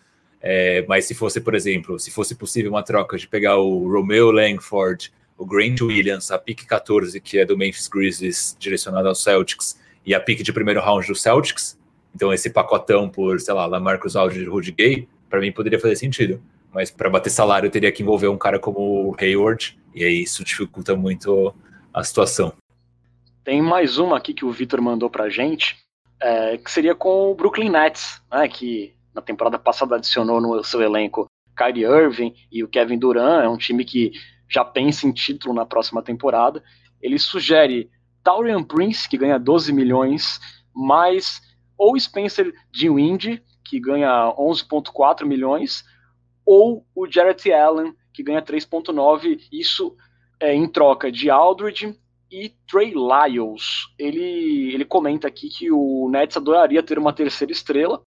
é, 0.42 0.84
mas 0.88 1.06
se 1.06 1.14
fosse, 1.14 1.40
por 1.40 1.54
exemplo, 1.54 2.00
se 2.00 2.10
fosse 2.10 2.34
possível 2.34 2.72
uma 2.72 2.82
troca 2.82 3.16
de 3.16 3.28
pegar 3.28 3.58
o 3.58 3.88
Romeo 3.88 4.32
Langford, 4.32 5.14
o 5.40 5.46
Grant 5.46 5.80
Williams, 5.80 6.32
a 6.32 6.38
pick 6.38 6.66
14, 6.66 7.20
que 7.22 7.40
é 7.40 7.46
do 7.46 7.58
Memphis 7.58 7.88
Grizzlies, 7.88 8.58
direcionado 8.60 9.08
ao 9.08 9.16
Celtics, 9.16 9.80
e 10.06 10.14
a 10.14 10.20
pick 10.20 10.44
de 10.44 10.52
primeiro 10.52 10.82
round 10.82 11.08
do 11.08 11.16
Celtics, 11.16 11.80
então 12.14 12.34
esse 12.34 12.50
pacotão 12.50 13.08
por, 13.08 13.40
sei 13.40 13.54
lá, 13.54 13.66
Lamarcus 13.66 14.18
Aldridge 14.18 14.44
e 14.44 14.50
Rudy 14.50 14.72
Gay, 14.74 15.08
para 15.30 15.40
mim 15.40 15.52
poderia 15.52 15.80
fazer 15.80 15.96
sentido. 15.96 16.42
Mas 16.74 16.92
para 16.92 17.10
bater 17.10 17.30
salário 17.30 17.72
teria 17.72 17.92
que 17.92 18.04
envolver 18.04 18.28
um 18.28 18.38
cara 18.38 18.60
como 18.60 18.80
o 18.80 19.16
Hayward, 19.18 19.80
e 19.96 20.04
aí 20.04 20.24
isso 20.24 20.44
dificulta 20.44 20.94
muito 20.94 21.56
a 21.94 22.04
situação. 22.04 22.52
Tem 23.42 23.62
mais 23.62 23.98
uma 23.98 24.18
aqui 24.18 24.34
que 24.34 24.44
o 24.44 24.52
Vitor 24.52 24.82
mandou 24.82 25.10
pra 25.10 25.30
gente, 25.30 25.78
é, 26.22 26.58
que 26.58 26.70
seria 26.70 26.94
com 26.94 27.32
o 27.32 27.36
Brooklyn 27.36 27.70
Nets, 27.70 28.22
né, 28.30 28.46
que 28.50 28.94
na 29.16 29.22
temporada 29.22 29.58
passada 29.58 29.96
adicionou 29.96 30.42
no 30.42 30.62
seu 30.66 30.82
elenco 30.82 31.28
Kyrie 31.56 31.86
Irving 31.86 32.36
e 32.52 32.62
o 32.62 32.68
Kevin 32.68 33.00
Durant, 33.00 33.46
é 33.46 33.48
um 33.48 33.58
time 33.58 33.86
que 33.86 34.12
já 34.50 34.66
pensa 34.66 35.08
em 35.08 35.12
título 35.12 35.54
na 35.54 35.66
próxima 35.66 36.02
temporada. 36.02 36.64
Ele 37.02 37.20
sugere 37.20 37.90
Taurian 38.24 38.64
Prince, 38.64 39.08
que 39.08 39.18
ganha 39.18 39.40
12 39.40 39.72
milhões, 39.72 40.40
mais 40.74 41.42
ou 41.78 41.98
Spencer 42.00 42.54
Dinwiddie, 42.72 43.42
que 43.64 43.80
ganha 43.80 44.34
11,4 44.38 45.26
milhões, 45.26 45.84
ou 46.46 46.86
o 46.96 47.08
Jarrett 47.10 47.52
Allen, 47.52 47.94
que 48.12 48.24
ganha 48.24 48.42
3,9, 48.42 49.40
isso 49.52 49.96
é, 50.40 50.54
em 50.54 50.68
troca 50.68 51.12
de 51.12 51.30
Aldridge, 51.30 51.96
e 52.32 52.54
Trey 52.68 52.94
Lyles. 52.94 53.88
Ele, 53.98 54.74
ele 54.74 54.86
comenta 54.86 55.28
aqui 55.28 55.50
que 55.50 55.72
o 55.72 56.10
Nets 56.10 56.38
adoraria 56.38 56.84
ter 56.84 57.00
uma 57.00 57.14
terceira 57.14 57.52
estrela 57.52 58.02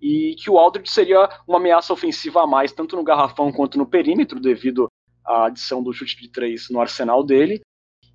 e 0.00 0.36
que 0.38 0.50
o 0.50 0.58
Aldridge 0.58 0.90
seria 0.90 1.28
uma 1.46 1.58
ameaça 1.58 1.92
ofensiva 1.92 2.42
a 2.42 2.46
mais, 2.46 2.72
tanto 2.72 2.96
no 2.96 3.02
garrafão 3.02 3.52
quanto 3.52 3.78
no 3.78 3.86
perímetro, 3.86 4.40
devido 4.40 4.88
à 5.26 5.46
adição 5.46 5.82
do 5.82 5.92
chute 5.92 6.20
de 6.20 6.28
três 6.28 6.68
no 6.70 6.80
arsenal 6.80 7.24
dele, 7.24 7.60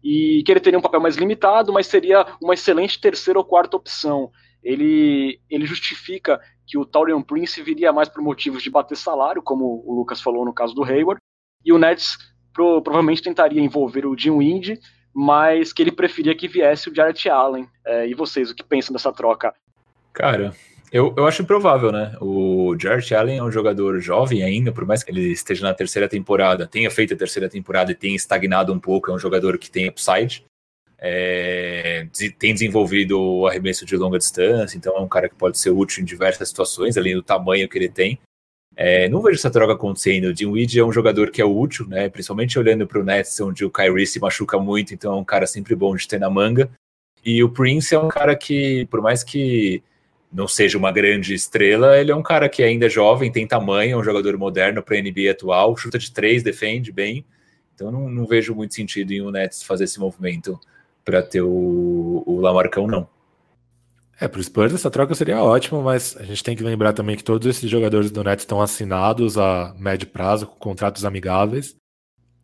e 0.03 0.43
que 0.45 0.51
ele 0.51 0.59
teria 0.59 0.79
um 0.79 0.81
papel 0.81 1.01
mais 1.01 1.17
limitado, 1.17 1.73
mas 1.73 1.87
seria 1.87 2.25
uma 2.41 2.53
excelente 2.53 2.99
terceira 2.99 3.39
ou 3.39 3.45
quarta 3.45 3.75
opção. 3.75 4.31
Ele, 4.63 5.39
ele 5.49 5.65
justifica 5.65 6.39
que 6.65 6.77
o 6.77 6.85
Taurian 6.85 7.21
Prince 7.21 7.61
viria 7.61 7.91
mais 7.91 8.07
por 8.07 8.21
motivos 8.21 8.63
de 8.63 8.69
bater 8.69 8.95
salário, 8.95 9.41
como 9.41 9.83
o 9.85 9.93
Lucas 9.95 10.21
falou 10.21 10.45
no 10.45 10.53
caso 10.53 10.73
do 10.73 10.83
Hayward, 10.83 11.21
e 11.65 11.73
o 11.73 11.77
Nets 11.77 12.17
pro, 12.53 12.81
provavelmente 12.81 13.21
tentaria 13.21 13.61
envolver 13.61 14.05
o 14.05 14.17
Jim 14.17 14.31
Wind 14.31 14.79
mas 15.13 15.73
que 15.73 15.81
ele 15.81 15.91
preferia 15.91 16.35
que 16.35 16.47
viesse 16.47 16.89
o 16.89 16.95
Jarrett 16.95 17.29
Allen. 17.29 17.67
É, 17.85 18.07
e 18.07 18.13
vocês, 18.13 18.49
o 18.49 18.55
que 18.55 18.63
pensam 18.63 18.93
dessa 18.93 19.11
troca? 19.11 19.53
Cara, 20.13 20.53
eu, 20.91 21.13
eu 21.15 21.27
acho 21.27 21.41
improvável, 21.41 21.91
né? 21.91 22.15
O 22.19 22.75
Jarrett 22.79 23.13
Allen 23.13 23.37
é 23.37 23.43
um 23.43 23.51
jogador 23.51 23.99
jovem 23.99 24.43
ainda, 24.43 24.71
por 24.71 24.85
mais 24.85 25.03
que 25.03 25.11
ele 25.11 25.31
esteja 25.31 25.63
na 25.63 25.73
terceira 25.73 26.07
temporada, 26.07 26.67
tenha 26.67 26.89
feito 26.89 27.13
a 27.13 27.17
terceira 27.17 27.49
temporada 27.49 27.91
e 27.91 27.95
tenha 27.95 28.15
estagnado 28.15 28.73
um 28.73 28.79
pouco, 28.79 29.11
é 29.11 29.13
um 29.13 29.19
jogador 29.19 29.57
que 29.57 29.69
tem 29.69 29.87
upside. 29.87 30.45
É, 31.01 32.07
tem 32.37 32.53
desenvolvido 32.53 33.19
o 33.21 33.47
arremesso 33.47 33.85
de 33.85 33.95
longa 33.95 34.17
distância, 34.17 34.77
então 34.77 34.97
é 34.97 34.99
um 34.99 35.07
cara 35.07 35.29
que 35.29 35.35
pode 35.35 35.57
ser 35.57 35.69
útil 35.69 36.01
em 36.01 36.05
diversas 36.05 36.49
situações, 36.49 36.97
além 36.97 37.15
do 37.15 37.23
tamanho 37.23 37.69
que 37.69 37.77
ele 37.77 37.87
tem. 37.87 38.19
É, 38.75 39.07
não 39.09 39.21
vejo 39.21 39.37
essa 39.37 39.49
troca 39.49 39.73
acontecendo. 39.73 40.25
O 40.25 40.33
Dinwiddie 40.33 40.79
é 40.79 40.85
um 40.85 40.91
jogador 40.91 41.31
que 41.31 41.41
é 41.41 41.45
útil, 41.45 41.87
né? 41.87 42.09
Principalmente 42.09 42.57
olhando 42.57 42.87
para 42.87 42.99
o 42.99 43.03
Nets, 43.03 43.39
onde 43.39 43.63
o 43.63 43.71
Kyrie 43.71 44.07
se 44.07 44.19
machuca 44.19 44.57
muito, 44.57 44.93
então 44.93 45.13
é 45.13 45.15
um 45.15 45.23
cara 45.23 45.45
sempre 45.47 45.75
bom 45.75 45.95
de 45.95 46.07
ter 46.07 46.19
na 46.19 46.29
manga. 46.29 46.69
E 47.25 47.43
o 47.43 47.49
Prince 47.49 47.93
é 47.93 47.99
um 47.99 48.07
cara 48.07 48.35
que, 48.35 48.85
por 48.85 49.01
mais 49.01 49.23
que 49.23 49.83
não 50.31 50.47
seja 50.47 50.77
uma 50.77 50.91
grande 50.91 51.33
estrela, 51.33 51.97
ele 51.97 52.11
é 52.11 52.15
um 52.15 52.21
cara 52.21 52.47
que 52.47 52.61
ainda 52.61 52.85
é 52.85 52.89
jovem, 52.89 53.31
tem 53.31 53.47
tamanho, 53.47 53.93
é 53.93 53.97
um 53.97 54.03
jogador 54.03 54.37
moderno 54.37 54.83
para 54.83 54.97
a 54.97 55.01
NBA 55.01 55.31
atual, 55.31 55.75
chuta 55.75 55.97
de 55.97 56.11
três, 56.11 56.43
defende 56.43 56.91
bem. 56.91 57.25
Então 57.73 57.91
não, 57.91 58.09
não 58.09 58.25
vejo 58.25 58.53
muito 58.53 58.75
sentido 58.75 59.11
em 59.11 59.21
o 59.21 59.31
Nets 59.31 59.63
fazer 59.63 59.85
esse 59.85 59.99
movimento 59.99 60.59
para 61.03 61.23
ter 61.23 61.41
o, 61.41 62.23
o 62.25 62.39
Lamarcão, 62.39 62.85
não. 62.85 63.07
É, 64.21 64.27
para 64.27 64.39
o 64.39 64.43
Spurs 64.43 64.73
essa 64.73 64.91
troca 64.91 65.15
seria 65.15 65.41
ótima, 65.41 65.81
mas 65.81 66.15
a 66.17 66.23
gente 66.23 66.43
tem 66.43 66.55
que 66.55 66.63
lembrar 66.63 66.93
também 66.93 67.15
que 67.15 67.23
todos 67.23 67.47
esses 67.47 67.69
jogadores 67.69 68.11
do 68.11 68.23
Nets 68.23 68.43
estão 68.43 68.61
assinados 68.61 69.37
a 69.37 69.73
médio 69.79 70.07
prazo, 70.07 70.45
com 70.45 70.55
contratos 70.57 71.05
amigáveis, 71.05 71.75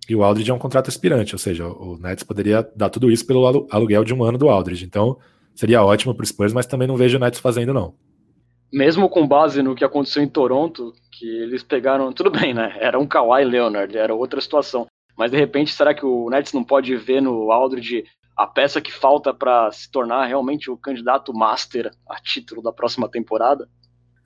e 0.08 0.16
o 0.16 0.24
Aldridge 0.24 0.52
é 0.52 0.54
um 0.54 0.60
contrato 0.60 0.88
aspirante, 0.88 1.36
ou 1.36 1.40
seja, 1.40 1.68
o 1.68 1.98
Nets 1.98 2.24
poderia 2.24 2.68
dar 2.76 2.90
tudo 2.90 3.12
isso 3.12 3.26
pelo 3.26 3.68
aluguel 3.70 4.04
de 4.04 4.14
um 4.14 4.24
ano 4.24 4.38
do 4.38 4.48
Aldridge. 4.48 4.86
Então, 4.86 5.18
seria 5.56 5.84
ótimo 5.84 6.14
para 6.14 6.24
o 6.24 6.28
Spurs, 6.28 6.54
mas 6.54 6.66
também 6.66 6.88
não 6.88 6.98
vejo 6.98 7.18
o 7.18 7.20
Nets 7.20 7.40
fazendo, 7.40 7.74
não. 7.74 7.96
Mesmo 8.72 9.10
com 9.10 9.28
base 9.28 9.62
no 9.62 9.76
que 9.76 9.86
aconteceu 9.86 10.22
em 10.22 10.28
Toronto, 10.28 10.94
que 11.12 11.26
eles 11.26 11.64
pegaram. 11.64 12.12
Tudo 12.12 12.30
bem, 12.30 12.54
né? 12.54 12.76
Era 12.80 13.00
um 13.00 13.08
Kawhi 13.08 13.46
Leonard, 13.46 13.98
era 13.98 14.14
outra 14.14 14.42
situação. 14.42 14.86
Mas 15.18 15.32
de 15.32 15.38
repente, 15.38 15.74
será 15.74 15.94
que 15.94 16.06
o 16.06 16.30
Nets 16.30 16.52
não 16.52 16.64
pode 16.64 16.96
ver 16.98 17.22
no 17.22 17.52
Aldridge 17.52 18.04
a 18.36 18.46
peça 18.46 18.82
que 18.82 18.92
falta 18.92 19.34
para 19.34 19.72
se 19.72 19.90
tornar 19.90 20.26
realmente 20.26 20.70
o 20.70 20.76
candidato 20.76 21.34
master 21.34 21.90
a 22.10 22.20
título 22.20 22.62
da 22.62 22.72
próxima 22.72 23.08
temporada? 23.08 23.68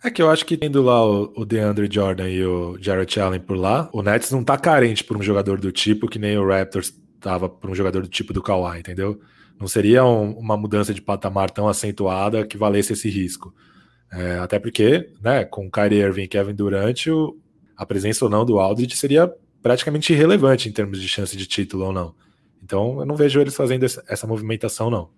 É 0.04 0.10
que 0.10 0.22
eu 0.22 0.30
acho 0.30 0.46
que 0.46 0.58
tendo 0.58 0.82
lá 0.82 1.06
o, 1.06 1.32
o 1.36 1.46
DeAndre 1.46 1.90
Jordan 1.92 2.30
e 2.30 2.44
o 2.44 2.78
Jarrett 2.82 3.20
Allen 3.20 3.40
por 3.40 3.58
lá, 3.58 3.90
o 3.94 4.02
Nets 4.02 4.32
não 4.32 4.44
tá 4.44 4.58
carente 4.58 5.04
por 5.04 5.18
um 5.18 5.22
jogador 5.22 5.60
do 5.60 5.72
tipo 5.72 6.08
que 6.08 6.18
nem 6.18 6.38
o 6.38 6.48
Raptors 6.48 6.92
tava 7.20 7.50
por 7.50 7.70
um 7.70 7.76
jogador 7.76 8.02
do 8.02 8.08
tipo 8.08 8.34
do 8.34 8.42
Kawhi, 8.42 8.80
entendeu? 8.80 9.20
Não 9.60 9.68
seria 9.68 10.06
um, 10.06 10.32
uma 10.32 10.56
mudança 10.56 10.94
de 10.94 11.02
patamar 11.02 11.52
tão 11.52 11.68
acentuada 11.68 12.48
que 12.48 12.58
valesse 12.58 12.94
esse 12.94 13.10
risco. 13.10 13.54
É, 14.12 14.38
até 14.40 14.58
porque, 14.58 15.12
né, 15.22 15.44
com 15.44 15.70
Kyrie 15.70 16.00
Irving 16.00 16.24
e 16.24 16.28
Kevin 16.28 16.56
Durant, 16.56 17.08
o, 17.08 17.38
a 17.76 17.86
presença 17.86 18.26
ou 18.26 18.32
não 18.32 18.46
do 18.46 18.60
Aldridge 18.60 18.96
seria 18.96 19.32
praticamente 19.62 20.14
irrelevante 20.14 20.70
em 20.70 20.72
termos 20.72 21.02
de 21.02 21.08
chance 21.08 21.36
de 21.36 21.46
título 21.46 21.86
ou 21.86 21.94
não. 21.94 22.16
Então 22.64 23.00
eu 23.00 23.06
não 23.06 23.16
vejo 23.16 23.40
eles 23.40 23.56
fazendo 23.56 23.86
essa 23.86 24.26
movimentação, 24.26 24.90
não. 24.90 25.10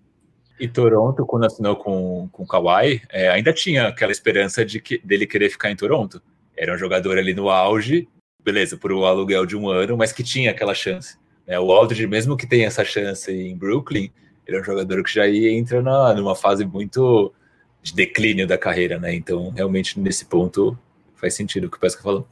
E 0.60 0.68
Toronto, 0.68 1.26
quando 1.26 1.46
assinou 1.46 1.76
com, 1.76 2.30
com 2.32 2.44
o 2.44 2.48
Kawhi, 2.48 3.02
é, 3.10 3.30
ainda 3.30 3.52
tinha 3.52 3.88
aquela 3.88 4.12
esperança 4.12 4.64
de 4.64 4.80
que, 4.80 5.00
dele 5.00 5.26
querer 5.26 5.50
ficar 5.50 5.72
em 5.72 5.76
Toronto. 5.76 6.22
Era 6.56 6.74
um 6.74 6.78
jogador 6.78 7.18
ali 7.18 7.34
no 7.34 7.50
auge, 7.50 8.08
beleza, 8.44 8.78
por 8.78 8.92
um 8.92 9.04
aluguel 9.04 9.46
de 9.46 9.56
um 9.56 9.70
ano, 9.70 9.98
mas 9.98 10.12
que 10.12 10.24
tinha 10.24 10.52
aquela 10.52 10.76
chance. 10.76 11.18
Né? 11.48 11.60
O 11.60 11.72
Aldridge, 11.72 12.06
mesmo 12.06 12.38
que 12.38 12.46
tenha 12.46 12.68
essa 12.68 12.86
chance 12.86 13.32
em 13.32 13.58
Brooklyn, 13.58 14.12
ele 14.52 14.58
é 14.58 14.62
um 14.62 14.66
jogador 14.66 15.04
que 15.04 15.14
já 15.14 15.28
entra 15.28 15.82
na, 15.82 16.14
numa 16.14 16.36
fase 16.36 16.66
muito 16.66 17.34
de 17.82 17.94
declínio 17.94 18.46
da 18.46 18.58
carreira, 18.58 19.00
né? 19.00 19.16
Então, 19.16 19.50
realmente, 19.52 20.00
nesse 20.00 20.26
ponto, 20.26 20.78
faz 21.16 21.34
sentido 21.34 21.66
o 21.66 21.72
que 21.72 21.78
o 21.78 21.80
Pesca 21.80 22.04
falou. 22.04 22.28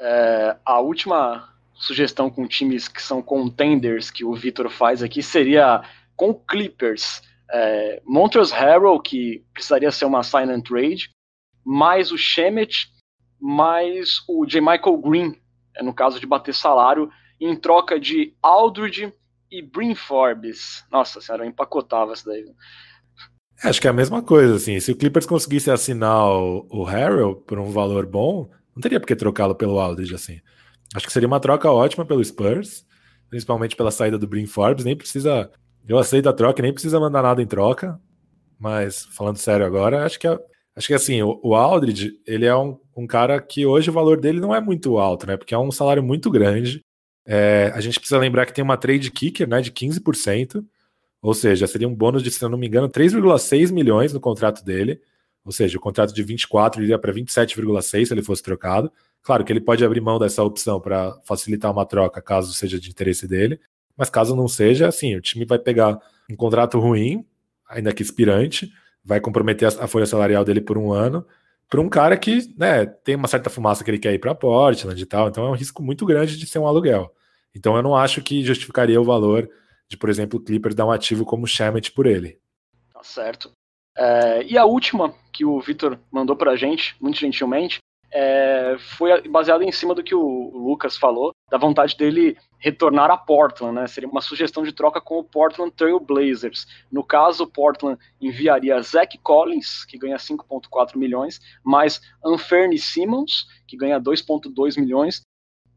É, 0.00 0.56
a 0.64 0.80
última 0.80 1.52
sugestão 1.74 2.30
com 2.30 2.46
times 2.46 2.88
que 2.88 3.02
são 3.02 3.20
contenders 3.20 4.10
que 4.10 4.24
o 4.24 4.34
Vitor 4.34 4.70
faz 4.70 5.02
aqui 5.02 5.22
seria 5.22 5.82
com 6.16 6.32
Clippers. 6.32 7.20
É, 7.50 8.00
Montrezl 8.04 8.54
Harrell, 8.54 9.00
que 9.00 9.44
precisaria 9.52 9.90
ser 9.90 10.04
uma 10.04 10.22
sign 10.22 10.52
and 10.52 10.60
trade, 10.60 11.10
mais 11.64 12.12
o 12.12 12.16
Shemet, 12.16 12.88
mais 13.40 14.22
o 14.28 14.46
J. 14.46 14.60
Michael 14.60 14.98
Green, 14.98 15.36
no 15.80 15.92
caso 15.92 16.20
de 16.20 16.26
bater 16.26 16.54
salário, 16.54 17.10
em 17.40 17.54
troca 17.56 17.98
de 17.98 18.34
Aldridge 18.42 19.12
e 19.50 19.62
Brin 19.62 19.94
Forbes. 19.94 20.84
Nossa 20.90 21.20
senhora, 21.20 21.44
eu 21.44 21.48
empacotava 21.48 22.12
isso 22.12 22.26
daí. 22.26 22.44
É, 23.62 23.68
acho 23.68 23.80
que 23.80 23.86
é 23.86 23.90
a 23.90 23.94
mesma 23.94 24.22
coisa, 24.22 24.56
assim. 24.56 24.78
Se 24.80 24.92
o 24.92 24.96
Clippers 24.96 25.26
conseguisse 25.26 25.70
assinar 25.70 26.26
o, 26.28 26.84
Harrell 26.84 27.36
por 27.36 27.58
um 27.58 27.70
valor 27.70 28.06
bom, 28.06 28.48
não 28.74 28.80
teria 28.80 29.00
por 29.00 29.06
que 29.06 29.16
trocá-lo 29.16 29.54
pelo 29.54 29.80
Aldridge, 29.80 30.14
assim. 30.14 30.40
Acho 30.94 31.06
que 31.06 31.12
seria 31.12 31.26
uma 31.26 31.40
troca 31.40 31.70
ótima 31.70 32.04
pelo 32.04 32.24
Spurs, 32.24 32.86
principalmente 33.28 33.76
pela 33.76 33.90
saída 33.90 34.18
do 34.18 34.28
Brin 34.28 34.46
Forbes. 34.46 34.84
Nem 34.84 34.96
precisa. 34.96 35.50
Eu 35.86 35.98
aceito 35.98 36.28
a 36.28 36.32
troca, 36.32 36.62
nem 36.62 36.72
precisa 36.72 37.00
mandar 37.00 37.22
nada 37.22 37.42
em 37.42 37.46
troca. 37.46 38.00
Mas, 38.58 39.04
falando 39.12 39.36
sério 39.36 39.64
agora, 39.64 40.04
acho 40.04 40.18
que, 40.18 40.26
é, 40.26 40.38
acho 40.76 40.86
que 40.88 40.94
assim, 40.94 41.22
o, 41.22 41.40
o 41.42 41.54
Aldridge, 41.54 42.12
ele 42.26 42.44
é 42.44 42.56
um, 42.56 42.78
um 42.96 43.06
cara 43.06 43.40
que 43.40 43.64
hoje 43.64 43.90
o 43.90 43.92
valor 43.92 44.20
dele 44.20 44.40
não 44.40 44.54
é 44.54 44.60
muito 44.60 44.98
alto, 44.98 45.26
né? 45.26 45.36
Porque 45.36 45.54
é 45.54 45.58
um 45.58 45.70
salário 45.70 46.02
muito 46.02 46.30
grande. 46.30 46.84
É, 47.30 47.70
a 47.74 47.80
gente 47.82 48.00
precisa 48.00 48.18
lembrar 48.18 48.46
que 48.46 48.54
tem 48.54 48.64
uma 48.64 48.78
trade 48.78 49.10
kicker 49.10 49.46
né, 49.46 49.60
de 49.60 49.70
15%, 49.70 50.64
ou 51.20 51.34
seja, 51.34 51.66
seria 51.66 51.86
um 51.86 51.94
bônus 51.94 52.22
de, 52.22 52.30
se 52.30 52.42
não 52.48 52.56
me 52.56 52.66
engano, 52.66 52.88
3,6 52.88 53.70
milhões 53.70 54.14
no 54.14 54.20
contrato 54.20 54.64
dele. 54.64 54.98
Ou 55.44 55.52
seja, 55.52 55.76
o 55.76 55.80
contrato 55.80 56.14
de 56.14 56.22
24 56.22 56.82
iria 56.82 56.98
para 56.98 57.12
27,6 57.12 58.06
se 58.06 58.14
ele 58.14 58.22
fosse 58.22 58.42
trocado. 58.42 58.90
Claro 59.22 59.44
que 59.44 59.52
ele 59.52 59.60
pode 59.60 59.84
abrir 59.84 60.00
mão 60.00 60.18
dessa 60.18 60.42
opção 60.42 60.80
para 60.80 61.18
facilitar 61.24 61.70
uma 61.70 61.84
troca, 61.84 62.22
caso 62.22 62.54
seja 62.54 62.80
de 62.80 62.88
interesse 62.88 63.28
dele. 63.28 63.60
Mas 63.94 64.08
caso 64.08 64.34
não 64.34 64.48
seja, 64.48 64.88
assim, 64.88 65.14
o 65.14 65.20
time 65.20 65.44
vai 65.44 65.58
pegar 65.58 66.00
um 66.30 66.36
contrato 66.36 66.78
ruim, 66.78 67.26
ainda 67.68 67.92
que 67.92 68.02
expirante, 68.02 68.72
vai 69.04 69.20
comprometer 69.20 69.68
a 69.68 69.86
folha 69.86 70.06
salarial 70.06 70.44
dele 70.44 70.62
por 70.62 70.78
um 70.78 70.92
ano, 70.92 71.26
para 71.68 71.80
um 71.80 71.88
cara 71.90 72.16
que 72.16 72.54
né, 72.56 72.86
tem 72.86 73.16
uma 73.16 73.28
certa 73.28 73.50
fumaça 73.50 73.84
que 73.84 73.90
ele 73.90 73.98
quer 73.98 74.14
ir 74.14 74.18
para 74.18 74.34
Portland 74.34 75.00
e 75.00 75.06
tal. 75.06 75.28
Então 75.28 75.46
é 75.46 75.50
um 75.50 75.54
risco 75.54 75.82
muito 75.82 76.06
grande 76.06 76.38
de 76.38 76.46
ser 76.46 76.58
um 76.58 76.66
aluguel. 76.66 77.12
Então 77.54 77.76
eu 77.76 77.82
não 77.82 77.96
acho 77.96 78.22
que 78.22 78.44
justificaria 78.44 79.00
o 79.00 79.04
valor 79.04 79.48
de, 79.88 79.96
por 79.96 80.10
exemplo, 80.10 80.38
o 80.38 80.42
Clippers 80.42 80.74
dar 80.74 80.86
um 80.86 80.90
ativo 80.90 81.24
como 81.24 81.46
o 81.46 81.92
por 81.94 82.06
ele. 82.06 82.38
Tá 82.92 83.02
certo. 83.02 83.50
É, 83.96 84.44
e 84.44 84.56
a 84.56 84.64
última 84.64 85.14
que 85.32 85.44
o 85.44 85.60
Vitor 85.60 85.98
mandou 86.10 86.36
pra 86.36 86.56
gente, 86.56 86.94
muito 87.00 87.18
gentilmente, 87.18 87.78
é, 88.10 88.76
foi 88.78 89.28
baseada 89.28 89.64
em 89.64 89.72
cima 89.72 89.94
do 89.94 90.02
que 90.02 90.14
o 90.14 90.50
Lucas 90.54 90.96
falou, 90.96 91.32
da 91.50 91.58
vontade 91.58 91.96
dele 91.96 92.36
retornar 92.58 93.10
a 93.10 93.16
Portland, 93.16 93.74
né? 93.74 93.86
Seria 93.86 94.08
uma 94.08 94.20
sugestão 94.20 94.62
de 94.62 94.72
troca 94.72 95.00
com 95.00 95.18
o 95.18 95.24
Portland 95.24 95.72
Trail 95.72 96.00
Blazers. 96.00 96.66
No 96.90 97.04
caso, 97.04 97.44
o 97.44 97.46
Portland 97.46 97.98
enviaria 98.20 98.80
Zach 98.82 99.16
Collins, 99.18 99.84
que 99.84 99.98
ganha 99.98 100.16
5,4 100.16 100.96
milhões, 100.96 101.40
mais 101.62 102.00
Anferni 102.24 102.78
Simmons, 102.78 103.46
que 103.66 103.76
ganha 103.76 104.00
2,2 104.00 104.78
milhões, 104.80 105.20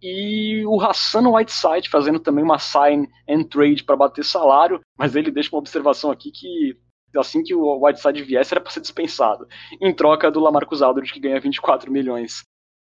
e 0.01 0.65
o 0.65 0.81
Hassan 0.81 1.29
Whiteside 1.29 1.89
fazendo 1.89 2.19
também 2.19 2.43
uma 2.43 2.57
sign 2.57 3.07
and 3.29 3.43
trade 3.43 3.83
para 3.83 3.95
bater 3.95 4.25
salário, 4.25 4.81
mas 4.97 5.15
ele 5.15 5.29
deixa 5.31 5.49
uma 5.53 5.59
observação 5.59 6.09
aqui 6.09 6.31
que 6.31 6.77
assim 7.15 7.43
que 7.43 7.53
o 7.53 7.85
Whiteside 7.85 8.23
viesse 8.23 8.53
era 8.53 8.61
para 8.61 8.71
ser 8.71 8.79
dispensado, 8.79 9.45
em 9.81 9.93
troca 9.93 10.31
do 10.31 10.39
Lamarcus 10.39 10.81
Aldridge 10.81 11.13
que 11.13 11.19
ganha 11.19 11.39
24 11.39 11.91
milhões. 11.91 12.43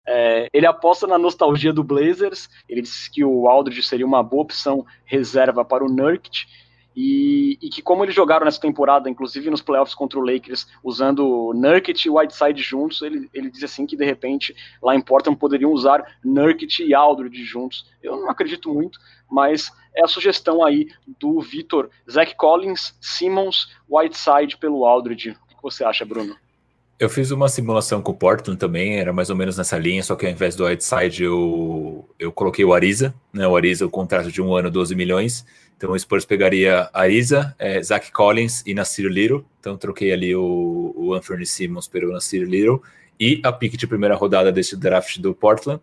É, 0.07 0.49
ele 0.53 0.67
aposta 0.67 1.07
na 1.07 1.19
nostalgia 1.19 1.73
do 1.73 1.85
Blazers, 1.85 2.49
ele 2.69 2.83
disse 2.83 3.11
que 3.11 3.25
o 3.25 3.49
Aldridge 3.49 3.83
seria 3.83 4.07
uma 4.07 4.23
boa 4.23 4.43
opção 4.43 4.85
reserva 5.05 5.65
para 5.65 5.85
o 5.85 5.89
Nurkic, 5.89 6.47
e, 6.97 7.59
e, 7.61 7.69
que 7.69 7.83
como 7.83 8.05
eles 8.05 8.15
jogaram 8.15 8.45
nessa 8.45 8.61
temporada, 8.61 9.11
inclusive 9.11 9.51
nos 9.51 9.61
playoffs 9.61 9.95
contra 9.95 10.19
o 10.19 10.23
Lakers, 10.23 10.67
usando 10.83 11.53
Nurkic 11.55 12.07
e 12.07 12.11
Whiteside 12.11 12.63
juntos, 12.63 13.03
ele, 13.03 13.29
ele 13.35 13.51
diz 13.51 13.65
assim 13.65 13.85
que 13.85 13.97
de 13.97 14.05
repente 14.05 14.55
lá 14.81 14.95
em 14.95 15.01
Portland 15.01 15.39
poderiam 15.39 15.73
usar 15.73 16.19
Nurkic 16.25 16.83
e 16.83 16.95
Aldridge 16.95 17.43
juntos. 17.45 17.87
Eu 18.03 18.17
não 18.17 18.31
acredito 18.31 18.73
muito, 18.73 18.99
mas 19.29 19.73
é 19.97 20.05
a 20.05 20.09
sugestão 20.09 20.65
aí 20.65 20.89
do 21.19 21.41
Vitor, 21.41 21.91
Zach 22.09 22.35
Collins, 22.37 22.97
Simmons, 23.01 23.73
Whiteside 23.89 24.57
pelo 24.57 24.85
Aldridge. 24.85 25.31
O 25.31 25.57
que 25.57 25.63
você 25.63 25.85
acha, 25.85 26.05
Bruno? 26.05 26.37
Eu 26.97 27.11
fiz 27.11 27.33
uma 27.33 27.49
simulação 27.49 28.01
com 28.01 28.13
o 28.13 28.15
Portland 28.15 28.59
também, 28.59 28.99
era 28.99 29.13
mais 29.13 29.29
ou 29.29 29.35
menos 29.35 29.59
nessa 29.59 29.77
linha, 29.77 30.03
só 30.03 30.15
que 30.15 30.25
ao 30.25 30.31
invés 30.31 30.55
do 30.55 30.65
Whiteside 30.65 31.25
eu, 31.25 32.09
eu 32.21 32.31
coloquei 32.31 32.65
o 32.65 32.73
Ariza, 32.73 33.13
né? 33.33 33.47
O 33.49 33.57
Ariza, 33.57 33.85
o 33.85 33.91
contrato 33.91 34.31
de 34.31 34.41
um 34.41 34.55
ano, 34.55 34.71
12 34.71 34.95
milhões. 34.95 35.45
Então 35.77 35.91
o 35.91 35.99
Spurs 35.99 36.25
pegaria 36.25 36.89
Ariza, 36.93 37.53
é, 37.59 37.83
Zach 37.83 38.13
Collins 38.13 38.63
e 38.65 38.75
Nasir 38.75 39.07
Little. 39.07 39.45
Então 39.59 39.77
troquei 39.77 40.13
ali 40.13 40.37
o, 40.37 40.95
o 40.97 41.13
Anthony 41.15 41.45
Simmons 41.45 41.89
pelo 41.89 42.13
Nasir 42.13 42.47
Little. 42.47 42.81
E 43.19 43.41
a 43.43 43.53
pick 43.53 43.77
de 43.77 43.89
primeira 43.89 44.15
rodada 44.15 44.53
desse 44.53 44.77
draft 44.77 45.19
do 45.19 45.35
Portland, 45.35 45.81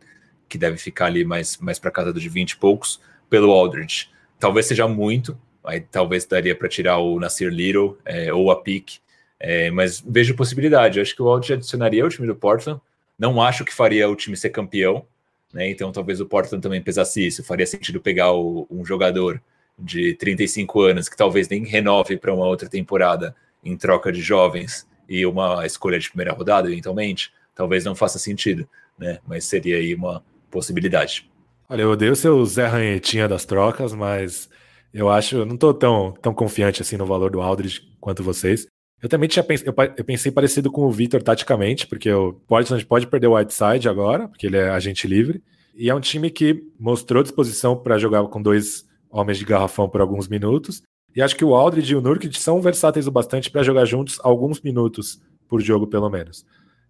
que 0.48 0.58
deve 0.58 0.78
ficar 0.78 1.08
ali 1.08 1.26
mais, 1.26 1.58
mais 1.58 1.78
para 1.78 1.92
casa 1.92 2.14
de 2.14 2.30
20 2.30 2.52
e 2.52 2.58
poucos, 2.58 3.02
pelo 3.30 3.52
Aldridge. 3.52 4.10
Talvez 4.40 4.66
seja 4.66 4.88
muito, 4.88 5.38
aí 5.62 5.82
talvez 5.82 6.26
daria 6.26 6.56
para 6.56 6.70
tirar 6.70 7.00
o 7.00 7.20
Nasir 7.20 7.50
Little 7.50 7.98
é, 8.06 8.34
ou 8.34 8.50
a 8.50 8.62
pick 8.62 9.02
é, 9.44 9.72
mas 9.72 10.04
vejo 10.08 10.36
possibilidade. 10.36 11.02
Acho 11.02 11.16
que 11.16 11.22
o 11.22 11.28
Aldridge 11.28 11.54
adicionaria 11.54 12.06
o 12.06 12.10
time 12.10 12.28
do 12.28 12.36
Portland. 12.36 12.80
Não 13.18 13.42
acho 13.42 13.66
que 13.66 13.74
faria 13.74 14.08
o 14.08 14.16
time 14.16 14.38
ser 14.38 14.52
campeão, 14.52 15.04
né? 15.52 15.68
Então 15.68 15.92
talvez 15.92 16.22
o 16.22 16.28
Portland 16.28 16.62
também 16.62 16.80
pesasse 16.80 17.26
isso. 17.26 17.44
Faria 17.44 17.66
sentido 17.66 18.00
pegar 18.00 18.34
o, 18.34 18.68
um 18.70 18.86
jogador 18.86 19.42
de 19.80 20.14
35 20.14 20.82
anos 20.82 21.10
que 21.10 21.18
talvez 21.18 21.50
nem 21.50 21.66
renove 21.66 22.18
para 22.18 22.32
uma 22.32 22.46
outra 22.46 22.70
temporada 22.70 23.36
em 23.64 23.76
troca 23.76 24.12
de 24.12 24.22
jovens 24.22 24.88
e 25.10 25.26
uma 25.26 25.66
escolha 25.66 25.98
de 25.98 26.10
primeira 26.10 26.34
rodada, 26.34 26.72
eventualmente. 26.72 27.34
Talvez 27.56 27.84
não 27.84 27.96
faça 27.96 28.20
sentido, 28.20 28.70
né? 28.98 29.18
Mas 29.28 29.46
seria 29.46 29.78
aí 29.78 29.96
uma 29.96 30.24
possibilidade. 30.52 31.28
Olha, 31.68 31.82
eu 31.82 31.90
odeio 31.90 32.16
ser 32.16 32.30
o 32.30 32.46
Zé 32.46 32.68
Ranhetinha 32.68 33.28
das 33.28 33.44
trocas, 33.44 33.92
mas 33.92 34.48
eu 34.94 35.10
acho, 35.10 35.46
não 35.46 35.56
estou 35.56 35.74
tão, 35.74 36.12
tão 36.22 36.32
confiante 36.32 36.82
assim 36.82 36.96
no 36.96 37.08
valor 37.08 37.32
do 37.32 37.42
Aldridge 37.42 37.82
quanto 38.00 38.22
vocês. 38.22 38.68
Eu 39.02 39.10
também 39.10 39.28
tinha 39.28 39.44
pensado, 39.44 39.74
eu 39.98 40.06
pensei 40.06 40.32
parecido 40.32 40.72
com 40.72 40.86
o 40.86 40.92
Victor 40.92 41.24
taticamente, 41.24 41.88
porque 41.88 42.12
o 42.12 42.34
Portland 42.48 42.86
pode 42.86 43.08
perder 43.08 43.28
o 43.28 43.36
Whiteside 43.36 43.90
agora, 43.90 44.28
porque 44.28 44.46
ele 44.46 44.58
é 44.58 44.70
agente 44.70 45.08
livre, 45.08 45.42
e 45.74 45.90
é 45.90 45.96
um 45.96 46.00
time 46.00 46.30
que 46.30 46.64
mostrou 46.80 47.24
disposição 47.24 47.76
para 47.76 47.98
jogar 47.98 48.24
com 48.28 48.42
dois 48.42 48.86
homens 49.10 49.40
de 49.40 49.46
garrafão 49.46 49.90
por 49.90 50.02
alguns 50.02 50.28
minutos, 50.28 50.84
e 51.16 51.22
acho 51.22 51.36
que 51.36 51.44
o 51.44 51.56
Aldridge 51.56 51.94
e 51.94 51.96
o 51.96 52.02
Nurkic 52.02 52.40
são 52.40 52.62
versáteis 52.62 53.08
o 53.08 53.12
bastante 53.12 53.50
para 53.50 53.64
jogar 53.64 53.86
juntos 53.86 54.20
alguns 54.24 54.62
minutos 54.62 55.22
por 55.48 55.62
jogo, 55.62 55.88
pelo 55.88 56.10
menos. 56.10 56.46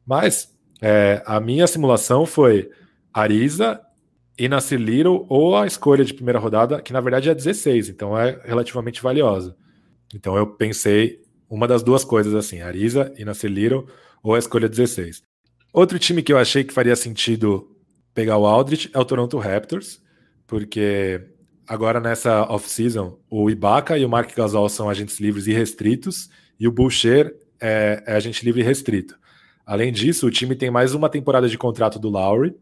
Mas 0.06 0.54
é, 0.82 1.24
a 1.26 1.40
minha 1.40 1.66
simulação 1.66 2.26
foi 2.26 2.70
Ariza 3.14 3.82
Nasir 4.50 4.80
Little 4.80 5.26
ou 5.30 5.56
a 5.56 5.68
escolha 5.68 6.04
de 6.04 6.14
primeira 6.14 6.40
rodada, 6.40 6.82
que 6.82 6.94
na 6.94 7.02
verdade 7.02 7.30
é 7.30 7.36
16, 7.36 7.90
então 7.90 8.18
é 8.18 8.40
relativamente 8.44 9.02
valiosa. 9.02 9.56
Então 10.14 10.36
eu 10.36 10.48
pensei 10.48 11.21
uma 11.52 11.68
das 11.68 11.84
duas 11.84 12.06
coisas, 12.06 12.34
assim, 12.34 12.62
Ariza 12.62 13.14
e 13.18 13.48
Little, 13.48 13.86
ou 14.24 14.34
a 14.34 14.40
escolha 14.40 14.70
16. 14.70 15.22
Outro 15.74 16.00
time 16.00 16.24
que 16.24 16.32
eu 16.32 16.38
achei 16.38 16.64
que 16.64 16.74
faria 16.74 16.96
sentido 16.96 17.70
pegar 18.14 18.38
o 18.38 18.46
Aldrich 18.46 18.90
é 18.94 18.98
o 18.98 19.04
Toronto 19.04 19.38
Raptors, 19.38 20.02
porque 20.48 21.22
agora 21.68 22.00
nessa 22.00 22.44
off-season, 22.44 23.20
o 23.30 23.50
Ibaka 23.50 23.98
e 23.98 24.06
o 24.06 24.10
Mark 24.10 24.34
Gasol 24.34 24.70
são 24.70 24.90
agentes 24.90 25.20
livres 25.20 25.46
e 25.46 25.52
restritos, 25.52 26.30
e 26.58 26.70
o 26.70 26.72
Boucher 26.72 27.36
é, 27.60 28.02
é 28.08 28.16
agente 28.16 28.46
livre 28.46 28.62
e 28.62 28.64
restrito. 28.64 29.20
Além 29.66 29.92
disso, 29.92 30.28
o 30.28 30.32
time 30.32 30.56
tem 30.56 30.72
mais 30.72 30.94
uma 30.94 31.10
temporada 31.10 31.50
de 31.50 31.58
contrato 31.58 32.00
do 32.00 32.08
Lowry, 32.08 32.56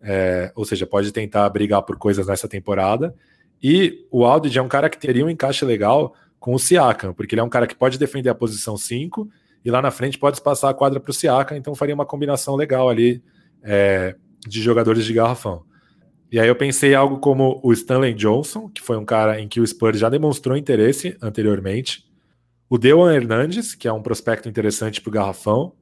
é, 0.00 0.52
ou 0.54 0.64
seja, 0.64 0.86
pode 0.86 1.10
tentar 1.10 1.48
brigar 1.50 1.82
por 1.82 1.96
coisas 1.96 2.28
nessa 2.28 2.46
temporada. 2.46 3.12
E 3.60 4.06
o 4.08 4.24
Aldridge 4.24 4.58
é 4.58 4.62
um 4.62 4.68
cara 4.68 4.88
que 4.88 4.98
teria 4.98 5.24
um 5.24 5.30
encaixe 5.30 5.64
legal 5.64 6.14
com 6.46 6.54
o 6.54 6.60
Siakam, 6.60 7.12
porque 7.12 7.34
ele 7.34 7.40
é 7.40 7.44
um 7.44 7.48
cara 7.48 7.66
que 7.66 7.74
pode 7.74 7.98
defender 7.98 8.28
a 8.28 8.34
posição 8.34 8.76
5 8.76 9.28
e 9.64 9.68
lá 9.68 9.82
na 9.82 9.90
frente 9.90 10.16
pode 10.16 10.40
passar 10.40 10.70
a 10.70 10.74
quadra 10.74 11.00
para 11.00 11.10
o 11.10 11.12
Siakam, 11.12 11.56
então 11.56 11.74
faria 11.74 11.92
uma 11.92 12.06
combinação 12.06 12.54
legal 12.54 12.88
ali 12.88 13.20
é, 13.64 14.14
de 14.46 14.62
jogadores 14.62 15.04
de 15.04 15.12
garrafão. 15.12 15.64
E 16.30 16.38
aí 16.38 16.46
eu 16.46 16.54
pensei 16.54 16.94
algo 16.94 17.18
como 17.18 17.60
o 17.64 17.72
Stanley 17.72 18.14
Johnson, 18.14 18.68
que 18.68 18.80
foi 18.80 18.96
um 18.96 19.04
cara 19.04 19.40
em 19.40 19.48
que 19.48 19.60
o 19.60 19.66
Spurs 19.66 19.98
já 19.98 20.08
demonstrou 20.08 20.56
interesse 20.56 21.16
anteriormente, 21.20 22.04
o 22.70 22.78
Dewan 22.78 23.12
Hernandes, 23.12 23.74
que 23.74 23.88
é 23.88 23.92
um 23.92 24.00
prospecto 24.00 24.48
interessante 24.48 25.00
para 25.00 25.10
o 25.10 25.12
Garrafão, 25.12 25.72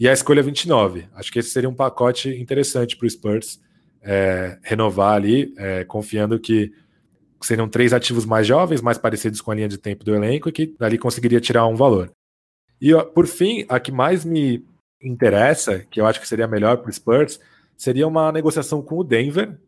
e 0.00 0.08
a 0.08 0.14
escolha 0.14 0.42
29. 0.42 1.10
Acho 1.14 1.30
que 1.30 1.40
esse 1.40 1.50
seria 1.50 1.68
um 1.68 1.74
pacote 1.74 2.30
interessante 2.30 2.96
para 2.96 3.04
o 3.04 3.10
Spurs 3.10 3.60
é, 4.00 4.58
renovar 4.62 5.14
ali, 5.14 5.52
é, 5.58 5.84
confiando 5.84 6.40
que 6.40 6.72
seriam 7.40 7.68
três 7.68 7.92
ativos 7.92 8.24
mais 8.24 8.46
jovens, 8.46 8.80
mais 8.80 8.98
parecidos 8.98 9.40
com 9.40 9.50
a 9.50 9.54
linha 9.54 9.68
de 9.68 9.78
tempo 9.78 10.04
do 10.04 10.14
elenco, 10.14 10.48
e 10.48 10.52
que 10.52 10.74
dali 10.78 10.98
conseguiria 10.98 11.40
tirar 11.40 11.66
um 11.66 11.76
valor. 11.76 12.10
E 12.80 12.92
por 13.14 13.26
fim, 13.26 13.64
a 13.68 13.80
que 13.80 13.90
mais 13.90 14.24
me 14.24 14.64
interessa, 15.02 15.80
que 15.90 16.00
eu 16.00 16.06
acho 16.06 16.20
que 16.20 16.28
seria 16.28 16.46
melhor 16.46 16.78
para 16.78 16.90
o 16.90 16.92
Spurs, 16.92 17.38
seria 17.76 18.06
uma 18.06 18.32
negociação 18.32 18.82
com 18.82 18.98
o 18.98 19.04
Denver. 19.04 19.58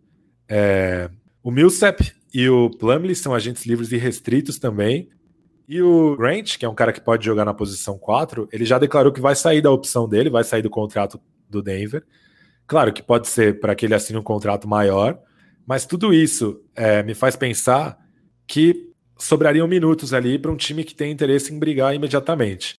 É, 0.48 1.10
o 1.42 1.50
Millsap 1.50 2.12
e 2.32 2.48
o 2.48 2.70
Plumlee 2.70 3.14
são 3.14 3.34
agentes 3.34 3.66
livres 3.66 3.92
e 3.92 3.96
restritos 3.96 4.58
também. 4.58 5.08
E 5.68 5.82
o 5.82 6.16
Grant, 6.16 6.56
que 6.56 6.64
é 6.64 6.68
um 6.68 6.74
cara 6.74 6.92
que 6.92 7.00
pode 7.00 7.24
jogar 7.26 7.44
na 7.44 7.52
posição 7.52 7.98
4, 7.98 8.48
ele 8.50 8.64
já 8.64 8.78
declarou 8.78 9.12
que 9.12 9.20
vai 9.20 9.34
sair 9.34 9.60
da 9.60 9.70
opção 9.70 10.08
dele, 10.08 10.30
vai 10.30 10.42
sair 10.42 10.62
do 10.62 10.70
contrato 10.70 11.20
do 11.48 11.62
Denver. 11.62 12.02
Claro 12.66 12.92
que 12.92 13.02
pode 13.02 13.28
ser 13.28 13.60
para 13.60 13.74
que 13.74 13.84
ele 13.84 13.94
assine 13.94 14.18
um 14.18 14.22
contrato 14.22 14.66
maior, 14.66 15.18
mas 15.68 15.84
tudo 15.84 16.14
isso 16.14 16.64
é, 16.74 17.02
me 17.02 17.14
faz 17.14 17.36
pensar 17.36 18.02
que 18.46 18.90
sobrariam 19.18 19.68
minutos 19.68 20.14
ali 20.14 20.38
para 20.38 20.50
um 20.50 20.56
time 20.56 20.82
que 20.82 20.94
tem 20.94 21.12
interesse 21.12 21.52
em 21.52 21.58
brigar 21.58 21.94
imediatamente. 21.94 22.76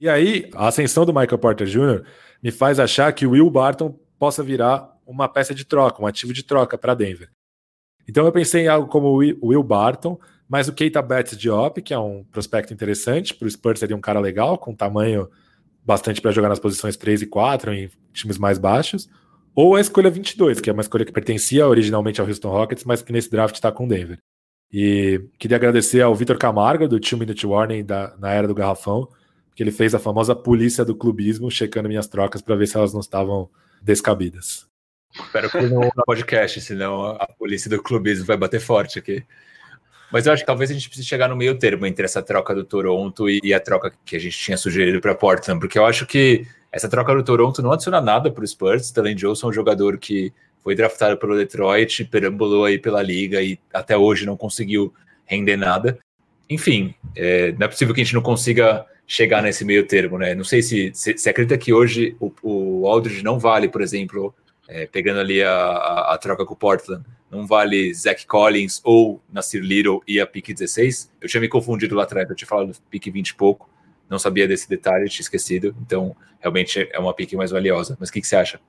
E 0.00 0.08
aí, 0.08 0.48
a 0.54 0.68
ascensão 0.68 1.04
do 1.04 1.12
Michael 1.12 1.38
Porter 1.38 1.66
Jr. 1.66 2.06
me 2.42 2.50
faz 2.50 2.80
achar 2.80 3.12
que 3.12 3.26
o 3.26 3.32
Will 3.32 3.50
Barton 3.50 4.00
possa 4.18 4.42
virar 4.42 4.98
uma 5.06 5.28
peça 5.28 5.54
de 5.54 5.66
troca, 5.66 6.02
um 6.02 6.06
ativo 6.06 6.32
de 6.32 6.42
troca 6.42 6.78
para 6.78 6.94
Denver. 6.94 7.28
Então 8.08 8.24
eu 8.24 8.32
pensei 8.32 8.62
em 8.62 8.68
algo 8.68 8.88
como 8.88 9.08
o 9.08 9.48
Will 9.48 9.62
Barton, 9.62 10.18
mas 10.48 10.68
o 10.68 10.72
Keita 10.72 11.02
Betts 11.02 11.36
Diop, 11.36 11.82
que 11.82 11.92
é 11.92 11.98
um 11.98 12.24
prospecto 12.24 12.72
interessante, 12.72 13.34
para 13.34 13.46
o 13.46 13.50
Spurs 13.50 13.78
seria 13.78 13.96
um 13.96 14.00
cara 14.00 14.20
legal, 14.20 14.56
com 14.56 14.74
tamanho 14.74 15.28
bastante 15.84 16.22
para 16.22 16.30
jogar 16.30 16.48
nas 16.48 16.58
posições 16.58 16.96
3 16.96 17.22
e 17.22 17.26
4, 17.26 17.74
em 17.74 17.90
times 18.14 18.38
mais 18.38 18.56
baixos, 18.56 19.06
ou 19.54 19.76
a 19.76 19.80
escolha 19.80 20.10
22, 20.10 20.60
que 20.60 20.70
é 20.70 20.72
uma 20.72 20.82
escolha 20.82 21.04
que 21.04 21.12
pertencia 21.12 21.66
originalmente 21.66 22.20
ao 22.20 22.26
Houston 22.26 22.50
Rockets, 22.50 22.84
mas 22.84 23.02
que 23.02 23.12
nesse 23.12 23.30
draft 23.30 23.54
está 23.54 23.70
com 23.70 23.86
Denver. 23.86 24.18
E 24.72 25.20
queria 25.38 25.56
agradecer 25.56 26.00
ao 26.00 26.14
Vitor 26.14 26.38
Camargo, 26.38 26.88
do 26.88 26.98
Two 26.98 27.18
Minute 27.18 27.46
Warning 27.46 27.84
da, 27.84 28.14
na 28.18 28.32
Era 28.32 28.48
do 28.48 28.54
Garrafão, 28.54 29.06
que 29.54 29.62
ele 29.62 29.70
fez 29.70 29.94
a 29.94 29.98
famosa 29.98 30.34
polícia 30.34 30.84
do 30.84 30.96
clubismo, 30.96 31.50
checando 31.50 31.88
minhas 31.88 32.06
trocas 32.06 32.40
para 32.40 32.56
ver 32.56 32.66
se 32.66 32.76
elas 32.76 32.94
não 32.94 33.00
estavam 33.00 33.50
descabidas. 33.82 34.66
Espero 35.14 35.50
que 35.50 35.60
não 35.60 35.80
no 35.80 36.04
podcast, 36.06 36.58
senão 36.62 37.04
a 37.04 37.26
polícia 37.38 37.68
do 37.68 37.82
clubismo 37.82 38.24
vai 38.24 38.36
bater 38.36 38.60
forte 38.60 38.98
aqui. 38.98 39.22
Mas 40.10 40.26
eu 40.26 40.32
acho 40.32 40.42
que 40.42 40.46
talvez 40.46 40.70
a 40.70 40.74
gente 40.74 40.88
precise 40.88 41.06
chegar 41.06 41.28
no 41.28 41.36
meio 41.36 41.58
termo 41.58 41.86
entre 41.86 42.04
essa 42.04 42.22
troca 42.22 42.54
do 42.54 42.64
Toronto 42.64 43.28
e 43.28 43.52
a 43.52 43.60
troca 43.60 43.92
que 44.04 44.16
a 44.16 44.18
gente 44.18 44.38
tinha 44.38 44.56
sugerido 44.56 45.00
para 45.00 45.14
Portland, 45.14 45.60
porque 45.60 45.78
eu 45.78 45.84
acho 45.84 46.06
que 46.06 46.46
essa 46.72 46.88
troca 46.88 47.14
do 47.14 47.22
Toronto 47.22 47.62
não 47.62 47.72
adiciona 47.72 48.00
nada 48.00 48.30
para 48.30 48.42
o 48.42 48.46
Spurs. 48.46 48.86
Stanley 48.86 49.14
Johnson 49.14 49.48
é 49.48 49.50
um 49.50 49.52
jogador 49.52 49.98
que 49.98 50.32
foi 50.64 50.74
draftado 50.74 51.18
pelo 51.18 51.36
Detroit, 51.36 52.04
perambulou 52.04 52.64
aí 52.64 52.78
pela 52.78 53.02
liga 53.02 53.42
e 53.42 53.58
até 53.72 53.96
hoje 53.96 54.24
não 54.24 54.36
conseguiu 54.36 54.92
render 55.26 55.56
nada. 55.56 55.98
Enfim, 56.48 56.94
é, 57.14 57.52
não 57.52 57.66
é 57.66 57.68
possível 57.68 57.94
que 57.94 58.00
a 58.00 58.04
gente 58.04 58.14
não 58.14 58.22
consiga 58.22 58.86
chegar 59.06 59.42
nesse 59.42 59.64
meio 59.64 59.86
termo, 59.86 60.18
né? 60.18 60.34
Não 60.34 60.44
sei 60.44 60.62
se 60.62 60.92
você 60.94 61.28
acredita 61.28 61.58
que 61.58 61.72
hoje 61.72 62.16
o, 62.18 62.32
o 62.42 62.86
Aldridge 62.86 63.22
não 63.22 63.38
vale, 63.38 63.68
por 63.68 63.82
exemplo, 63.82 64.34
é, 64.68 64.86
pegando 64.86 65.20
ali 65.20 65.42
a, 65.42 65.52
a, 65.52 66.14
a, 66.14 66.18
troca 66.18 66.46
com 66.46 66.54
o 66.54 66.56
Portland, 66.56 67.04
não 67.30 67.46
vale 67.46 67.92
Zach 67.92 68.26
Collins 68.26 68.80
ou 68.84 69.20
Nasir 69.30 69.62
Little 69.62 70.00
e 70.06 70.20
a 70.20 70.26
pick 70.26 70.54
16? 70.54 71.10
Eu 71.20 71.28
tinha 71.28 71.40
me 71.40 71.48
confundido 71.48 71.94
lá 71.94 72.04
atrás, 72.04 72.28
eu 72.30 72.36
tinha 72.36 72.48
falado 72.48 72.74
pick 72.90 73.10
20 73.10 73.28
e 73.28 73.34
pouco, 73.34 73.68
não 74.12 74.18
sabia 74.18 74.46
desse 74.46 74.68
detalhe, 74.68 75.08
tinha 75.08 75.22
esquecido, 75.22 75.74
então 75.80 76.14
realmente 76.38 76.88
é 76.92 76.98
uma 76.98 77.14
pick 77.14 77.32
mais 77.32 77.50
valiosa. 77.50 77.96
Mas 77.98 78.10
o 78.10 78.12
que, 78.12 78.20
que 78.20 78.26
você 78.26 78.36
acha? 78.36 78.60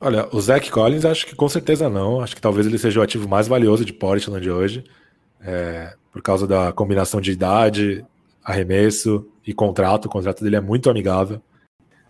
Olha, 0.00 0.28
o 0.32 0.40
Zach 0.40 0.68
Collins 0.70 1.04
acho 1.04 1.24
que 1.24 1.36
com 1.36 1.48
certeza 1.48 1.88
não, 1.88 2.20
acho 2.20 2.34
que 2.34 2.42
talvez 2.42 2.66
ele 2.66 2.76
seja 2.76 2.98
o 2.98 3.02
ativo 3.02 3.28
mais 3.28 3.46
valioso 3.46 3.84
de 3.84 3.92
Portland 3.92 4.50
hoje, 4.50 4.84
é, 5.40 5.94
por 6.10 6.20
causa 6.20 6.44
da 6.44 6.72
combinação 6.72 7.20
de 7.20 7.30
idade, 7.30 8.04
arremesso 8.42 9.24
e 9.46 9.54
contrato, 9.54 10.06
o 10.06 10.08
contrato 10.08 10.42
dele 10.42 10.56
é 10.56 10.60
muito 10.60 10.90
amigável. 10.90 11.40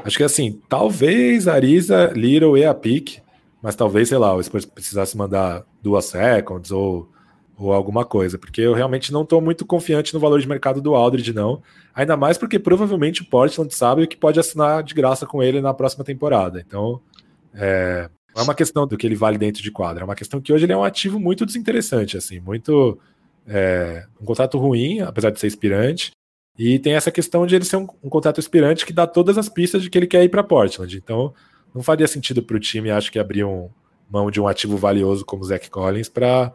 Acho 0.03 0.17
que 0.17 0.25
assim, 0.25 0.59
talvez 0.69 1.47
Arisa, 1.47 2.11
Little 2.15 2.57
e 2.57 2.65
a 2.65 2.73
Pick, 2.73 3.19
mas 3.61 3.77
talvez, 3.77 4.09
sei 4.09 4.19
lá, 4.19 4.35
o 4.35 4.43
Spurs 4.43 4.65
precisasse 4.65 5.17
mandar 5.17 5.65
duas 5.83 6.07
seconds 6.07 6.71
ou, 6.73 7.12
ou 7.57 7.73
alguma 7.73 8.05
coisa, 8.05 8.39
porque 8.39 8.61
eu 8.61 8.73
realmente 8.73 9.13
não 9.13 9.23
estou 9.23 9.41
muito 9.41 9.65
confiante 9.65 10.13
no 10.13 10.21
valor 10.21 10.41
de 10.41 10.49
mercado 10.49 10.81
do 10.81 10.95
Aldridge, 10.95 11.33
não. 11.33 11.63
Ainda 11.95 12.17
mais 12.17 12.39
porque 12.39 12.59
provavelmente 12.59 13.23
o 13.23 13.25
Portland 13.25 13.75
sabe 13.75 14.07
que 14.07 14.17
pode 14.17 14.41
assinar 14.41 14.83
de 14.83 14.95
graça 14.95 15.27
com 15.27 15.43
ele 15.43 15.61
na 15.61 15.75
próxima 15.75 16.05
temporada. 16.05 16.63
Então, 16.67 17.01
é, 17.55 18.09
não 18.35 18.43
é 18.43 18.45
uma 18.45 18.55
questão 18.55 18.87
do 18.87 18.97
que 18.97 19.07
ele 19.07 19.15
vale 19.15 19.39
dentro 19.39 19.63
de 19.63 19.71
quadra, 19.71 20.03
é 20.03 20.05
uma 20.05 20.15
questão 20.15 20.41
que 20.41 20.53
hoje 20.53 20.65
ele 20.65 20.73
é 20.73 20.77
um 20.77 20.85
ativo 20.85 21.21
muito 21.21 21.47
desinteressante, 21.47 22.17
assim, 22.17 22.41
muito. 22.41 22.99
É, 23.45 24.07
um 24.21 24.25
contrato 24.25 24.57
ruim, 24.57 25.01
apesar 25.01 25.31
de 25.31 25.41
ser 25.41 25.49
inspirante, 25.49 26.13
e 26.57 26.79
tem 26.79 26.95
essa 26.95 27.11
questão 27.11 27.45
de 27.45 27.57
ele 27.57 27.65
ser 27.65 27.77
um, 27.77 27.89
um 28.03 28.09
contrato 28.09 28.39
aspirante 28.39 28.87
que 28.87 28.93
dá 28.93 29.05
todas 29.05 29.37
as 29.37 29.49
pistas 29.49 29.83
de 29.83 29.91
que 29.91 29.99
ele 29.99 30.07
quer 30.07 30.23
ir 30.23 30.29
para 30.29 30.45
Portland. 30.45 30.97
Então, 30.97 31.35
não 31.75 31.83
faria 31.83 32.07
sentido 32.07 32.41
para 32.41 32.57
o 32.57 32.61
time, 32.61 32.91
acho 32.91 33.11
que 33.11 33.19
abrir 33.19 33.43
um, 33.43 33.69
mão 34.13 34.31
de 34.31 34.41
um 34.41 34.47
ativo 34.47 34.77
valioso 34.77 35.25
como 35.25 35.43
o 35.43 35.47
Zach 35.47 35.71
Collins 35.71 36.09
para, 36.09 36.53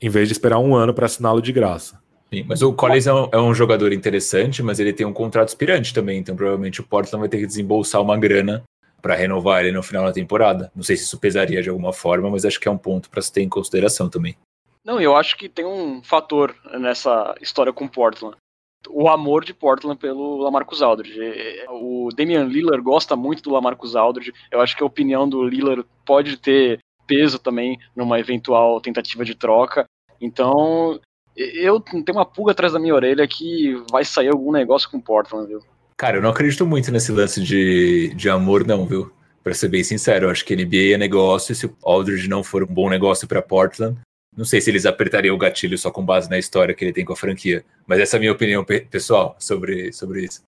em 0.00 0.08
vez 0.08 0.28
de 0.28 0.32
esperar 0.32 0.58
um 0.58 0.74
ano 0.74 0.94
para 0.94 1.06
assiná-lo 1.06 1.40
de 1.40 1.52
graça. 1.52 2.00
Sim, 2.32 2.44
mas 2.46 2.60
o 2.60 2.72
Collins 2.72 3.06
é 3.06 3.14
um, 3.14 3.28
é 3.32 3.38
um, 3.38 3.54
jogador 3.54 3.92
interessante, 3.92 4.62
mas 4.62 4.78
ele 4.78 4.92
tem 4.92 5.06
um 5.06 5.12
contrato 5.12 5.48
aspirante 5.48 5.94
também, 5.94 6.18
então 6.18 6.36
provavelmente 6.36 6.80
o 6.80 6.84
Portland 6.84 7.20
vai 7.20 7.28
ter 7.28 7.38
que 7.38 7.46
desembolsar 7.46 8.02
uma 8.02 8.18
grana 8.18 8.62
para 9.00 9.14
renovar 9.14 9.64
ele 9.64 9.72
no 9.72 9.82
final 9.82 10.04
da 10.04 10.12
temporada. 10.12 10.70
Não 10.76 10.82
sei 10.82 10.96
se 10.96 11.04
isso 11.04 11.18
pesaria 11.18 11.62
de 11.62 11.70
alguma 11.70 11.92
forma, 11.92 12.28
mas 12.30 12.44
acho 12.44 12.60
que 12.60 12.68
é 12.68 12.70
um 12.70 12.76
ponto 12.76 13.08
para 13.08 13.22
se 13.22 13.32
ter 13.32 13.42
em 13.42 13.48
consideração 13.48 14.10
também. 14.10 14.36
Não, 14.84 15.00
eu 15.00 15.16
acho 15.16 15.36
que 15.36 15.48
tem 15.48 15.64
um 15.64 16.02
fator 16.02 16.54
nessa 16.78 17.34
história 17.40 17.72
com 17.72 17.86
o 17.86 17.90
Portland 17.90 18.36
o 18.88 19.08
amor 19.08 19.44
de 19.44 19.52
Portland 19.52 19.98
pelo 19.98 20.38
Lamarcus 20.38 20.82
Aldridge. 20.82 21.18
O 21.68 22.10
Damian 22.14 22.44
Lillard 22.44 22.82
gosta 22.82 23.16
muito 23.16 23.42
do 23.42 23.50
Lamarcus 23.50 23.96
Aldridge. 23.96 24.32
Eu 24.50 24.60
acho 24.60 24.76
que 24.76 24.82
a 24.82 24.86
opinião 24.86 25.28
do 25.28 25.42
Lillard 25.42 25.84
pode 26.04 26.36
ter 26.36 26.78
peso 27.08 27.38
também 27.38 27.78
numa 27.96 28.20
eventual 28.20 28.80
tentativa 28.80 29.24
de 29.24 29.34
troca. 29.34 29.86
Então, 30.20 31.00
eu 31.34 31.80
tenho 31.80 32.04
uma 32.12 32.26
pulga 32.26 32.52
atrás 32.52 32.72
da 32.72 32.78
minha 32.78 32.94
orelha 32.94 33.26
que 33.26 33.74
vai 33.90 34.04
sair 34.04 34.28
algum 34.28 34.52
negócio 34.52 34.90
com 34.90 35.00
Portland, 35.00 35.48
viu? 35.48 35.60
Cara, 35.96 36.18
eu 36.18 36.22
não 36.22 36.30
acredito 36.30 36.66
muito 36.66 36.92
nesse 36.92 37.10
lance 37.10 37.42
de, 37.42 38.12
de 38.14 38.28
amor, 38.28 38.64
não, 38.66 38.86
viu? 38.86 39.10
Pra 39.42 39.54
ser 39.54 39.68
bem 39.68 39.82
sincero, 39.82 40.26
eu 40.26 40.30
acho 40.30 40.44
que 40.44 40.54
NBA 40.54 40.94
é 40.94 40.98
negócio. 40.98 41.54
Se 41.54 41.66
o 41.66 41.76
Aldridge 41.82 42.28
não 42.28 42.44
for 42.44 42.62
um 42.62 42.66
bom 42.66 42.90
negócio 42.90 43.26
para 43.26 43.42
Portland, 43.42 43.98
não 44.36 44.44
sei 44.44 44.60
se 44.60 44.70
eles 44.70 44.86
apertariam 44.86 45.34
o 45.34 45.38
gatilho 45.38 45.76
só 45.76 45.90
com 45.90 46.04
base 46.04 46.30
na 46.30 46.38
história 46.38 46.74
que 46.74 46.84
ele 46.84 46.92
tem 46.92 47.04
com 47.04 47.12
a 47.12 47.16
franquia, 47.16 47.64
mas 47.86 47.98
essa 47.98 48.16
é 48.16 48.18
a 48.18 48.20
minha 48.20 48.32
opinião 48.32 48.64
pessoal 48.64 49.34
sobre, 49.38 49.92
sobre 49.92 50.24
isso. 50.24 50.42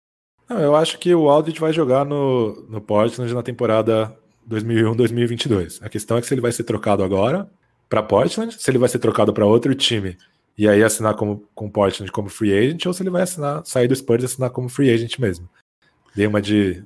Não, 0.49 0.61
eu 0.61 0.77
acho 0.77 0.99
que 0.99 1.15
o 1.15 1.29
Aldridge 1.29 1.61
vai 1.61 1.73
jogar 1.73 2.05
no, 2.05 2.67
no 2.69 2.81
Portland 2.81 3.33
na 3.33 3.43
temporada 3.43 4.17
2001-2022. 4.49 5.79
A 5.83 5.89
questão 5.89 6.17
é 6.17 6.21
que 6.21 6.27
se 6.27 6.35
ele 6.35 6.41
vai 6.41 6.53
ser 6.53 6.65
trocado 6.65 7.03
agora 7.03 7.51
para 7.89 8.03
Portland, 8.03 8.55
se 8.59 8.71
ele 8.71 8.79
vai 8.79 8.89
ser 8.89 8.99
trocado 8.99 9.33
para 9.33 9.47
outro 9.47 9.75
time 9.75 10.17
e 10.57 10.69
aí 10.69 10.83
assinar 10.83 11.15
como, 11.15 11.49
com 11.55 11.71
Portland 11.71 12.11
como 12.13 12.29
free 12.29 12.57
agent, 12.57 12.87
ou 12.87 12.93
se 12.93 13.03
ele 13.03 13.11
vai 13.11 13.23
assinar, 13.23 13.63
sair 13.65 13.89
do 13.89 13.97
Spurs 13.97 14.23
e 14.23 14.27
assinar 14.27 14.51
como 14.51 14.69
free 14.69 14.91
agent 14.91 15.19
mesmo. 15.19 15.49
Dei 16.15 16.27
uma 16.27 16.43
de 16.43 16.85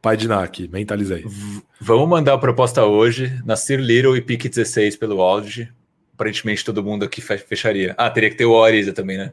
pai 0.00 0.16
de 0.16 0.30
aqui, 0.32 0.68
mentalizei. 0.68 1.24
V 1.26 1.62
vamos 1.80 2.08
mandar 2.08 2.34
a 2.34 2.38
proposta 2.38 2.84
hoje, 2.84 3.40
Nasir 3.44 3.80
Little 3.80 4.16
e 4.16 4.20
pique 4.20 4.48
16 4.48 4.96
pelo 4.96 5.20
Aldridge 5.20 5.72
aparentemente 6.18 6.64
todo 6.64 6.82
mundo 6.82 7.04
aqui 7.04 7.20
fecharia. 7.20 7.94
Ah, 7.96 8.10
teria 8.10 8.28
que 8.28 8.34
ter 8.34 8.44
o 8.44 8.60
Ariza 8.60 8.92
também, 8.92 9.16
né? 9.16 9.32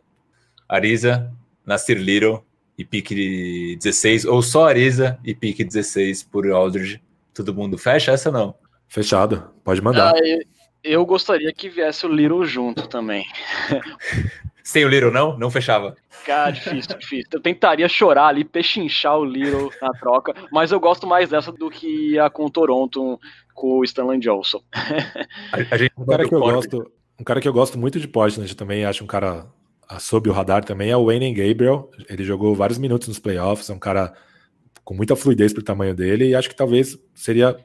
Ariza, 0.70 1.34
Nasir 1.66 1.98
Little 1.98 2.44
e 2.78 2.86
pique 2.86 3.76
16, 3.78 4.26
ou 4.26 4.44
só 4.44 4.68
Ariza 4.68 5.18
e 5.26 5.34
pique 5.34 5.64
16 5.64 6.22
por 6.24 6.48
Aldridge. 6.48 7.02
Todo 7.36 7.54
mundo 7.54 7.78
fecha 7.78 8.12
essa 8.12 8.32
não? 8.32 8.56
Fechado, 8.88 9.52
pode 9.64 9.82
mandar. 9.82 10.14
Ah, 10.16 10.20
eu, 10.20 10.40
eu 10.84 11.06
gostaria 11.06 11.52
que 11.52 11.68
viesse 11.68 12.06
o 12.06 12.10
Little 12.10 12.46
junto 12.46 12.88
também. 12.88 13.26
Sem 14.64 14.86
o 14.86 14.90
Little, 14.90 15.12
não? 15.12 15.38
Não 15.38 15.52
fechava. 15.52 15.96
Cara, 16.26 16.50
difícil, 16.50 16.98
difícil. 16.98 17.30
Eu 17.34 17.40
tentaria 17.40 17.88
chorar 17.88 18.28
ali, 18.28 18.44
pechinchar 18.44 19.20
o 19.20 19.26
Little 19.26 19.70
na 19.80 19.92
troca, 19.92 20.34
mas 20.52 20.72
eu 20.72 20.80
gosto 20.80 21.06
mais 21.06 21.30
dessa 21.30 21.52
do 21.52 21.70
que 21.70 22.18
a 22.18 22.30
com 22.30 22.46
o 22.46 22.50
Toronto 22.50 23.20
com 23.54 23.80
o 23.80 23.84
Stanley 23.84 24.20
Johnson. 24.20 24.62
a, 24.74 25.76
a 25.76 25.78
gente 25.78 25.92
um 25.98 26.06
cara 26.06 26.28
que 26.28 26.34
eu 26.34 26.40
gosto, 26.40 26.92
um 27.20 27.24
cara 27.24 27.42
que 27.42 27.48
eu 27.48 27.54
gosto 27.54 27.78
muito 27.78 28.00
de 28.00 28.08
Portland 28.08 28.56
também, 28.56 28.86
acho 28.86 29.04
um 29.04 29.08
cara 29.08 29.46
sob 30.00 30.30
o 30.30 30.34
radar 30.34 30.64
também 30.64 30.90
é 30.90 30.98
o 30.98 31.06
Wayne 31.06 31.34
Gabriel. 31.34 31.92
Ele 32.10 32.24
jogou 32.24 32.56
vários 32.56 32.80
minutos 32.80 33.08
nos 33.08 33.20
playoffs, 33.20 33.70
é 33.70 33.74
um 33.74 33.80
cara 33.80 34.14
com 34.86 34.94
muita 34.94 35.16
fluidez 35.16 35.52
pro 35.52 35.64
tamanho 35.64 35.96
dele 35.96 36.30
e 36.30 36.36
acho 36.36 36.48
que 36.48 36.56
talvez 36.56 36.98
seria 37.14 37.58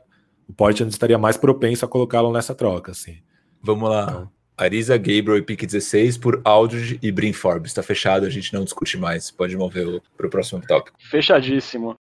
o 0.49 0.53
Portland 0.53 0.91
estaria 0.91 1.18
mais 1.18 1.37
propenso 1.37 1.85
a 1.85 1.89
colocá-lo 1.89 2.33
nessa 2.33 2.55
troca, 2.55 2.91
assim. 2.91 3.18
Vamos 3.62 3.89
lá. 3.89 4.03
Então. 4.03 4.31
Arisa, 4.57 4.97
Gabriel 4.97 5.37
e 5.37 5.43
Pique 5.43 5.64
16 5.64 6.18
por 6.18 6.41
Aldridge 6.45 6.99
e 7.03 7.12
Brin 7.12 7.33
Forbes. 7.33 7.73
Tá 7.73 7.83
fechado, 7.83 8.27
a 8.27 8.31
gente 8.31 8.53
não 8.53 8.64
discute 8.64 8.99
mais. 8.99 9.31
Pode 9.31 9.57
mover 9.57 10.03
para 10.16 10.27
o 10.27 10.31
próximo 10.31 10.61
tópico. 10.66 10.99
Fechadíssimo. 11.01 11.95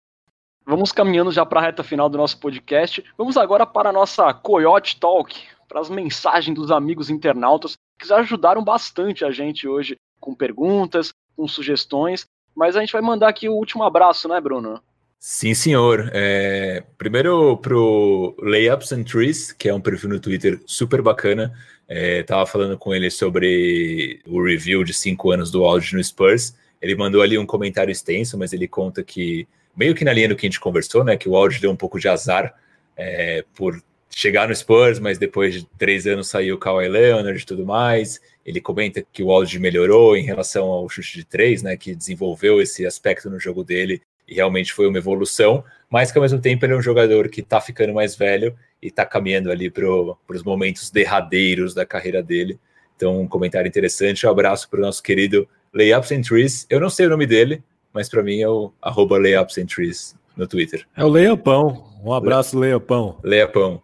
Vamos 0.65 0.91
caminhando 0.91 1.31
já 1.31 1.45
para 1.45 1.59
a 1.59 1.63
reta 1.63 1.83
final 1.83 2.09
do 2.09 2.17
nosso 2.17 2.39
podcast. 2.39 3.03
Vamos 3.17 3.37
agora 3.37 3.65
para 3.65 3.89
a 3.89 3.93
nossa 3.93 4.33
Coyote 4.33 4.99
Talk, 4.99 5.35
para 5.67 5.81
as 5.81 5.89
mensagens 5.89 6.55
dos 6.55 6.71
amigos 6.71 7.09
internautas 7.09 7.75
que 7.99 8.07
já 8.07 8.17
ajudaram 8.17 8.63
bastante 8.63 9.25
a 9.25 9.31
gente 9.31 9.67
hoje 9.67 9.97
com 10.19 10.33
perguntas, 10.33 11.11
com 11.35 11.47
sugestões. 11.47 12.25
Mas 12.55 12.75
a 12.75 12.79
gente 12.79 12.93
vai 12.93 13.01
mandar 13.01 13.29
aqui 13.29 13.47
o 13.47 13.53
último 13.53 13.83
abraço, 13.83 14.27
né, 14.27 14.41
Bruno? 14.41 14.81
Sim, 15.19 15.53
senhor. 15.53 16.11
É, 16.13 16.83
primeiro 16.97 17.57
pro 17.57 18.35
Layups 18.39 18.91
and 18.91 19.03
Trees, 19.03 19.51
que 19.51 19.67
é 19.67 19.73
um 19.73 19.81
perfil 19.81 20.09
no 20.09 20.19
Twitter 20.19 20.59
super 20.65 21.01
bacana. 21.01 21.51
É, 21.87 22.21
tava 22.23 22.45
falando 22.45 22.77
com 22.77 22.93
ele 22.93 23.09
sobre 23.09 24.21
o 24.27 24.43
review 24.43 24.83
de 24.83 24.93
cinco 24.93 25.31
anos 25.31 25.49
do 25.49 25.63
Aldridge 25.63 25.95
no 25.95 26.03
Spurs. 26.03 26.55
Ele 26.81 26.95
mandou 26.95 27.21
ali 27.21 27.37
um 27.37 27.45
comentário 27.45 27.91
extenso, 27.91 28.37
mas 28.37 28.53
ele 28.53 28.67
conta 28.67 29.03
que, 29.03 29.47
meio 29.75 29.95
que 29.95 30.05
na 30.05 30.13
linha 30.13 30.29
do 30.29 30.35
que 30.35 30.45
a 30.45 30.49
gente 30.49 30.59
conversou, 30.59 31.03
né, 31.03 31.17
que 31.17 31.27
o 31.27 31.35
Aldridge 31.35 31.61
deu 31.61 31.71
um 31.71 31.75
pouco 31.75 31.99
de 31.99 32.07
azar 32.07 32.53
é, 32.95 33.43
por 33.55 33.81
chegar 34.11 34.47
no 34.47 34.55
Spurs, 34.55 34.99
mas 34.99 35.17
depois 35.17 35.53
de 35.53 35.65
três 35.77 36.05
anos 36.05 36.27
saiu 36.27 36.55
o 36.55 36.59
Kawhi 36.59 36.87
Leonard 36.87 37.41
e 37.41 37.45
tudo 37.45 37.65
mais. 37.65 38.21
Ele 38.45 38.61
comenta 38.61 39.03
que 39.11 39.23
o 39.23 39.31
Aldridge 39.31 39.59
melhorou 39.59 40.15
em 40.15 40.23
relação 40.23 40.67
ao 40.67 40.87
chute 40.87 41.17
de 41.17 41.25
três, 41.25 41.63
né, 41.63 41.75
que 41.75 41.95
desenvolveu 41.95 42.61
esse 42.61 42.85
aspecto 42.85 43.29
no 43.29 43.39
jogo 43.39 43.63
dele 43.63 44.01
e 44.27 44.35
realmente 44.35 44.73
foi 44.73 44.87
uma 44.87 44.97
evolução, 44.97 45.63
mas 45.89 46.11
que 46.11 46.17
ao 46.17 46.21
mesmo 46.21 46.39
tempo 46.39 46.65
ele 46.65 46.73
é 46.73 46.77
um 46.77 46.81
jogador 46.81 47.29
que 47.29 47.41
está 47.41 47.61
ficando 47.61 47.93
mais 47.93 48.15
velho 48.15 48.55
e 48.81 48.87
está 48.87 49.05
caminhando 49.05 49.51
ali 49.51 49.69
para 49.69 49.85
os 49.87 50.43
momentos 50.43 50.91
derradeiros 50.91 51.73
da 51.73 51.85
carreira 51.85 52.21
dele. 52.21 52.59
Então, 52.95 53.21
um 53.21 53.27
comentário 53.27 53.67
interessante. 53.67 54.25
Um 54.25 54.29
abraço 54.29 54.69
para 54.69 54.79
o 54.79 54.81
nosso 54.81 55.01
querido 55.01 55.47
Layups 55.73 56.11
and 56.11 56.21
Trees. 56.21 56.65
Eu 56.69 56.79
não 56.79 56.89
sei 56.89 57.05
o 57.05 57.09
nome 57.09 57.25
dele, 57.25 57.63
mas 57.93 58.09
para 58.09 58.23
mim 58.23 58.41
é 58.41 58.49
o 58.49 58.71
arroba 58.81 59.17
Layups 59.17 59.57
and 59.57 59.67
Trees 59.67 60.15
no 60.35 60.47
Twitter. 60.47 60.85
É 60.95 61.03
o 61.03 61.07
Leiapão. 61.07 61.87
Um 62.03 62.13
abraço, 62.13 62.57
Leiapão. 62.57 63.19
Leiapão. 63.23 63.81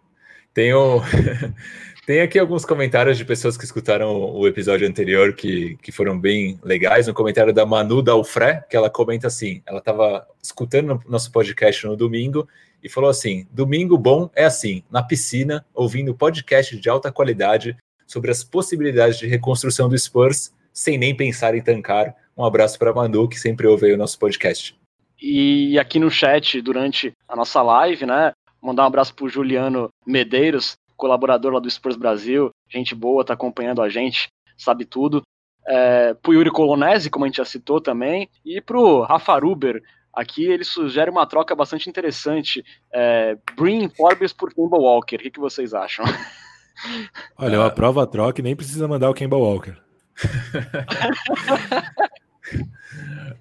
Tenho. 0.52 1.00
Tem 2.06 2.20
aqui 2.20 2.38
alguns 2.38 2.66
comentários 2.66 3.16
de 3.16 3.24
pessoas 3.24 3.56
que 3.56 3.64
escutaram 3.64 4.14
o 4.14 4.46
episódio 4.46 4.86
anterior 4.86 5.32
que, 5.34 5.78
que 5.80 5.90
foram 5.90 6.18
bem 6.18 6.58
legais. 6.62 7.08
Um 7.08 7.14
comentário 7.14 7.50
da 7.50 7.64
Manu 7.64 8.02
Dalfré, 8.02 8.62
que 8.68 8.76
ela 8.76 8.90
comenta 8.90 9.28
assim: 9.28 9.62
ela 9.66 9.78
estava 9.78 10.26
escutando 10.42 11.00
nosso 11.08 11.32
podcast 11.32 11.86
no 11.86 11.96
domingo 11.96 12.46
e 12.82 12.90
falou 12.90 13.08
assim: 13.08 13.46
domingo 13.50 13.96
bom 13.96 14.30
é 14.36 14.44
assim, 14.44 14.84
na 14.90 15.02
piscina, 15.02 15.64
ouvindo 15.72 16.14
podcast 16.14 16.78
de 16.78 16.88
alta 16.90 17.10
qualidade 17.10 17.74
sobre 18.06 18.30
as 18.30 18.44
possibilidades 18.44 19.18
de 19.18 19.26
reconstrução 19.26 19.88
do 19.88 19.96
Spurs, 19.96 20.52
sem 20.74 20.98
nem 20.98 21.16
pensar 21.16 21.54
em 21.54 21.62
tancar. 21.62 22.14
Um 22.36 22.44
abraço 22.44 22.78
para 22.78 22.92
Manu, 22.92 23.26
que 23.26 23.40
sempre 23.40 23.66
ouve 23.66 23.90
o 23.90 23.96
nosso 23.96 24.18
podcast. 24.18 24.76
E 25.22 25.78
aqui 25.78 25.98
no 25.98 26.10
chat, 26.10 26.60
durante 26.60 27.12
a 27.26 27.34
nossa 27.34 27.62
live, 27.62 28.04
né? 28.04 28.32
Mandar 28.60 28.82
um 28.82 28.86
abraço 28.88 29.14
para 29.14 29.24
o 29.24 29.28
Juliano 29.28 29.88
Medeiros, 30.06 30.74
colaborador 30.96 31.52
lá 31.52 31.60
do 31.60 31.70
Spurs 31.70 31.96
Brasil, 31.96 32.50
gente 32.68 32.94
boa, 32.94 33.24
tá 33.24 33.34
acompanhando 33.34 33.82
a 33.82 33.88
gente, 33.88 34.28
sabe 34.56 34.84
tudo. 34.84 35.22
É, 35.66 36.14
pro 36.14 36.34
Yuri 36.34 36.50
Colonese, 36.50 37.10
como 37.10 37.24
a 37.24 37.28
gente 37.28 37.38
já 37.38 37.44
citou 37.44 37.80
também, 37.80 38.28
e 38.44 38.60
pro 38.60 39.02
Rafa 39.02 39.38
Ruber, 39.38 39.82
aqui 40.12 40.44
ele 40.44 40.64
sugere 40.64 41.10
uma 41.10 41.26
troca 41.26 41.54
bastante 41.54 41.88
interessante. 41.88 42.64
É, 42.92 43.36
Brin 43.56 43.88
Forbes 43.88 44.32
por 44.32 44.52
Kemba 44.52 44.76
Walker, 44.76 45.16
o 45.16 45.18
que, 45.18 45.30
que 45.30 45.40
vocês 45.40 45.74
acham? 45.74 46.04
Olha, 47.38 47.56
eu 47.56 47.62
aprovo 47.62 48.00
a 48.00 48.06
troca 48.06 48.40
e 48.40 48.44
nem 48.44 48.56
precisa 48.56 48.88
mandar 48.88 49.10
o 49.10 49.14
Kemba 49.14 49.36
Walker. 49.36 49.76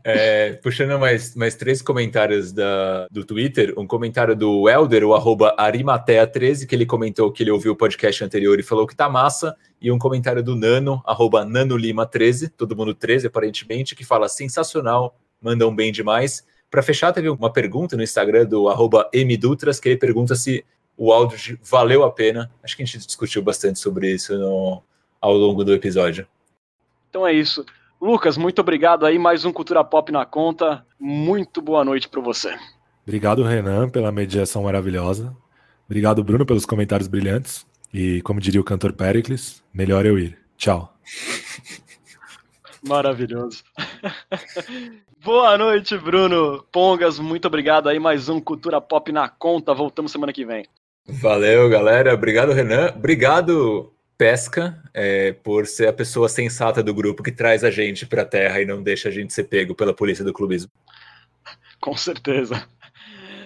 É, 0.03 0.53
puxando 0.53 0.99
mais, 0.99 1.33
mais 1.33 1.55
três 1.55 1.81
comentários 1.81 2.51
da, 2.51 3.07
do 3.09 3.23
Twitter, 3.23 3.73
um 3.77 3.87
comentário 3.87 4.35
do 4.35 4.67
Elder, 4.67 5.05
o 5.05 5.13
arroba 5.13 5.55
Arimatea13, 5.57 6.67
que 6.67 6.75
ele 6.75 6.85
comentou 6.85 7.31
que 7.31 7.41
ele 7.41 7.51
ouviu 7.51 7.71
o 7.71 7.75
podcast 7.75 8.21
anterior 8.23 8.59
e 8.59 8.63
falou 8.63 8.85
que 8.85 8.95
tá 8.95 9.07
massa, 9.07 9.55
e 9.81 9.91
um 9.91 9.97
comentário 9.97 10.43
do 10.43 10.55
Nano, 10.55 11.01
arroba 11.05 11.45
NanoLima13, 11.45 12.51
todo 12.57 12.75
mundo 12.75 12.93
13 12.93 13.27
aparentemente, 13.27 13.95
que 13.95 14.03
fala 14.03 14.27
sensacional, 14.27 15.17
mandam 15.41 15.73
bem 15.73 15.91
demais. 15.91 16.45
Para 16.69 16.81
fechar, 16.81 17.13
teve 17.13 17.29
uma 17.29 17.51
pergunta 17.51 17.95
no 17.95 18.03
Instagram 18.03 18.45
do 18.45 18.67
arroba 18.67 19.09
Mdutras, 19.13 19.79
que 19.79 19.89
ele 19.89 19.97
pergunta 19.97 20.35
se 20.35 20.65
o 20.97 21.13
áudio 21.13 21.57
valeu 21.63 22.03
a 22.03 22.11
pena. 22.11 22.51
Acho 22.63 22.75
que 22.75 22.83
a 22.83 22.85
gente 22.85 23.05
discutiu 23.05 23.41
bastante 23.41 23.79
sobre 23.79 24.11
isso 24.11 24.37
no, 24.37 24.83
ao 25.21 25.33
longo 25.33 25.63
do 25.63 25.73
episódio. 25.73 26.27
Então 27.09 27.27
é 27.27 27.31
isso. 27.31 27.65
Lucas, 28.03 28.35
muito 28.37 28.59
obrigado 28.59 29.05
aí, 29.05 29.17
mais 29.17 29.45
um 29.45 29.53
Cultura 29.53 29.81
Pop 29.81 30.11
na 30.11 30.25
conta. 30.25 30.85
Muito 30.99 31.61
boa 31.61 31.85
noite 31.85 32.09
para 32.09 32.19
você. 32.19 32.53
Obrigado, 33.07 33.43
Renan, 33.43 33.87
pela 33.87 34.11
mediação 34.11 34.63
maravilhosa. 34.63 35.33
Obrigado, 35.85 36.21
Bruno, 36.21 36.45
pelos 36.45 36.65
comentários 36.65 37.07
brilhantes. 37.07 37.65
E, 37.93 38.21
como 38.23 38.41
diria 38.41 38.59
o 38.59 38.63
cantor 38.63 38.91
Pericles, 38.91 39.63
melhor 39.73 40.05
eu 40.05 40.19
ir. 40.19 40.37
Tchau. 40.57 40.93
Maravilhoso. 42.85 43.63
Boa 45.23 45.57
noite, 45.57 45.97
Bruno. 45.97 46.61
Pongas, 46.73 47.17
muito 47.19 47.47
obrigado 47.47 47.87
aí. 47.87 47.99
Mais 47.99 48.27
um 48.27 48.41
Cultura 48.41 48.81
Pop 48.81 49.09
na 49.13 49.29
conta. 49.29 49.73
Voltamos 49.73 50.11
semana 50.11 50.33
que 50.33 50.43
vem. 50.43 50.65
Valeu, 51.07 51.69
galera. 51.69 52.13
Obrigado, 52.13 52.51
Renan. 52.51 52.91
Obrigado, 52.97 53.93
Pesca, 54.23 54.81
é, 54.93 55.33
por 55.33 55.67
ser 55.67 55.85
a 55.89 55.91
pessoa 55.91 56.29
sensata 56.29 56.81
do 56.81 56.93
grupo 56.93 57.21
que 57.21 57.29
traz 57.29 57.61
a 57.61 57.69
gente 57.69 58.05
para 58.05 58.21
a 58.21 58.25
Terra 58.25 58.61
e 58.61 58.65
não 58.65 58.81
deixa 58.81 59.09
a 59.09 59.11
gente 59.11 59.33
ser 59.33 59.43
pego 59.43 59.75
pela 59.75 59.93
polícia 59.93 60.23
do 60.23 60.31
clubismo. 60.31 60.71
Com 61.81 61.93
certeza. 61.97 62.65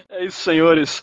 É 0.08 0.24
isso, 0.24 0.40
senhores. 0.40 1.02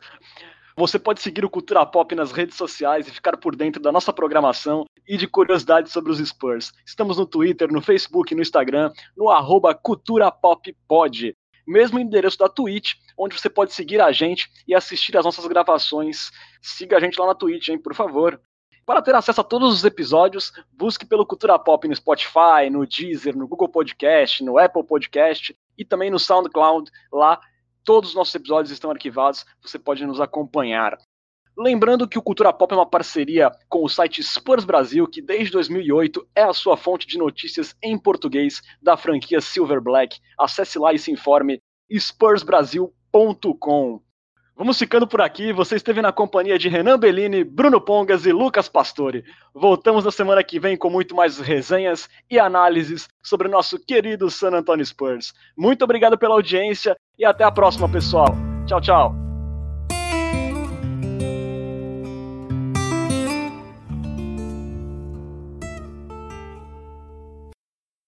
Você 0.77 0.97
pode 0.97 1.21
seguir 1.21 1.43
o 1.43 1.49
Cultura 1.49 1.85
Pop 1.85 2.15
nas 2.15 2.31
redes 2.31 2.55
sociais 2.55 3.05
e 3.05 3.11
ficar 3.11 3.35
por 3.35 3.53
dentro 3.53 3.81
da 3.81 3.91
nossa 3.91 4.13
programação 4.13 4.85
e 5.05 5.17
de 5.17 5.27
curiosidades 5.27 5.91
sobre 5.91 6.09
os 6.09 6.19
Spurs. 6.19 6.71
Estamos 6.85 7.17
no 7.17 7.25
Twitter, 7.25 7.69
no 7.69 7.81
Facebook, 7.81 8.33
no 8.33 8.41
Instagram, 8.41 8.93
no 9.13 9.29
arroba 9.29 9.75
Cultura 9.75 10.31
Pop 10.31 10.73
Pod. 10.87 11.35
Mesmo 11.67 11.99
endereço 11.99 12.37
da 12.37 12.47
Twitch, 12.47 12.93
onde 13.17 13.37
você 13.37 13.49
pode 13.49 13.73
seguir 13.73 13.99
a 13.99 14.13
gente 14.13 14.49
e 14.65 14.73
assistir 14.73 15.17
as 15.17 15.25
nossas 15.25 15.45
gravações. 15.47 16.31
Siga 16.61 16.95
a 16.95 16.99
gente 17.01 17.19
lá 17.19 17.27
na 17.27 17.35
Twitch, 17.35 17.67
hein, 17.67 17.77
por 17.77 17.93
favor. 17.93 18.39
Para 18.85 19.01
ter 19.01 19.15
acesso 19.15 19.41
a 19.41 19.43
todos 19.43 19.73
os 19.73 19.83
episódios, 19.83 20.53
busque 20.71 21.07
pelo 21.07 21.25
Cultura 21.25 21.57
Pop 21.57 21.87
no 21.87 21.95
Spotify, 21.95 22.69
no 22.71 22.85
Deezer, 22.85 23.35
no 23.35 23.47
Google 23.47 23.67
Podcast, 23.67 24.43
no 24.43 24.59
Apple 24.59 24.83
Podcast 24.83 25.57
e 25.75 25.83
também 25.83 26.11
no 26.11 26.19
SoundCloud. 26.19 26.91
Lá, 27.11 27.41
todos 27.83 28.11
os 28.11 28.15
nossos 28.15 28.35
episódios 28.35 28.71
estão 28.71 28.91
arquivados, 28.91 29.43
você 29.59 29.79
pode 29.79 30.05
nos 30.05 30.21
acompanhar. 30.21 30.95
Lembrando 31.57 32.07
que 32.07 32.19
o 32.19 32.21
Cultura 32.21 32.53
Pop 32.53 32.71
é 32.73 32.77
uma 32.77 32.85
parceria 32.85 33.49
com 33.67 33.83
o 33.83 33.89
site 33.89 34.21
Spurs 34.21 34.65
Brasil, 34.65 35.07
que 35.07 35.19
desde 35.19 35.53
2008 35.53 36.27
é 36.35 36.43
a 36.43 36.53
sua 36.53 36.77
fonte 36.77 37.07
de 37.07 37.17
notícias 37.17 37.75
em 37.81 37.97
português 37.97 38.61
da 38.79 38.95
franquia 38.95 39.41
Silver 39.41 39.81
Black. 39.81 40.19
Acesse 40.37 40.77
lá 40.77 40.93
e 40.93 40.99
se 40.99 41.11
informe 41.11 41.59
spursbrasil.com. 41.89 43.99
Vamos 44.57 44.79
ficando 44.79 45.05
por 45.05 45.21
aqui. 45.21 45.51
Você 45.51 45.75
esteve 45.75 46.01
na 46.01 46.13
companhia 46.13 46.57
de 46.57 46.69
Renan 46.69 46.97
Bellini, 46.97 47.43
Bruno 47.43 47.81
Pongas 47.81 48.25
e 48.25 48.31
Lucas 48.31 48.69
Pastore. 48.69 49.25
Voltamos 49.53 50.05
na 50.05 50.11
semana 50.11 50.43
que 50.43 50.59
vem 50.59 50.77
com 50.77 50.89
muito 50.89 51.13
mais 51.13 51.39
resenhas 51.39 52.07
e 52.31 52.39
análises 52.39 53.09
sobre 53.21 53.47
o 53.47 53.51
nosso 53.51 53.77
querido 53.77 54.29
San 54.29 54.51
Antonio 54.51 54.85
Spurs. 54.85 55.33
Muito 55.57 55.83
obrigado 55.83 56.17
pela 56.17 56.35
audiência 56.35 56.95
e 57.19 57.25
até 57.25 57.43
a 57.43 57.51
próxima, 57.51 57.89
pessoal. 57.89 58.33
Tchau, 58.65 58.79
tchau. 58.79 59.24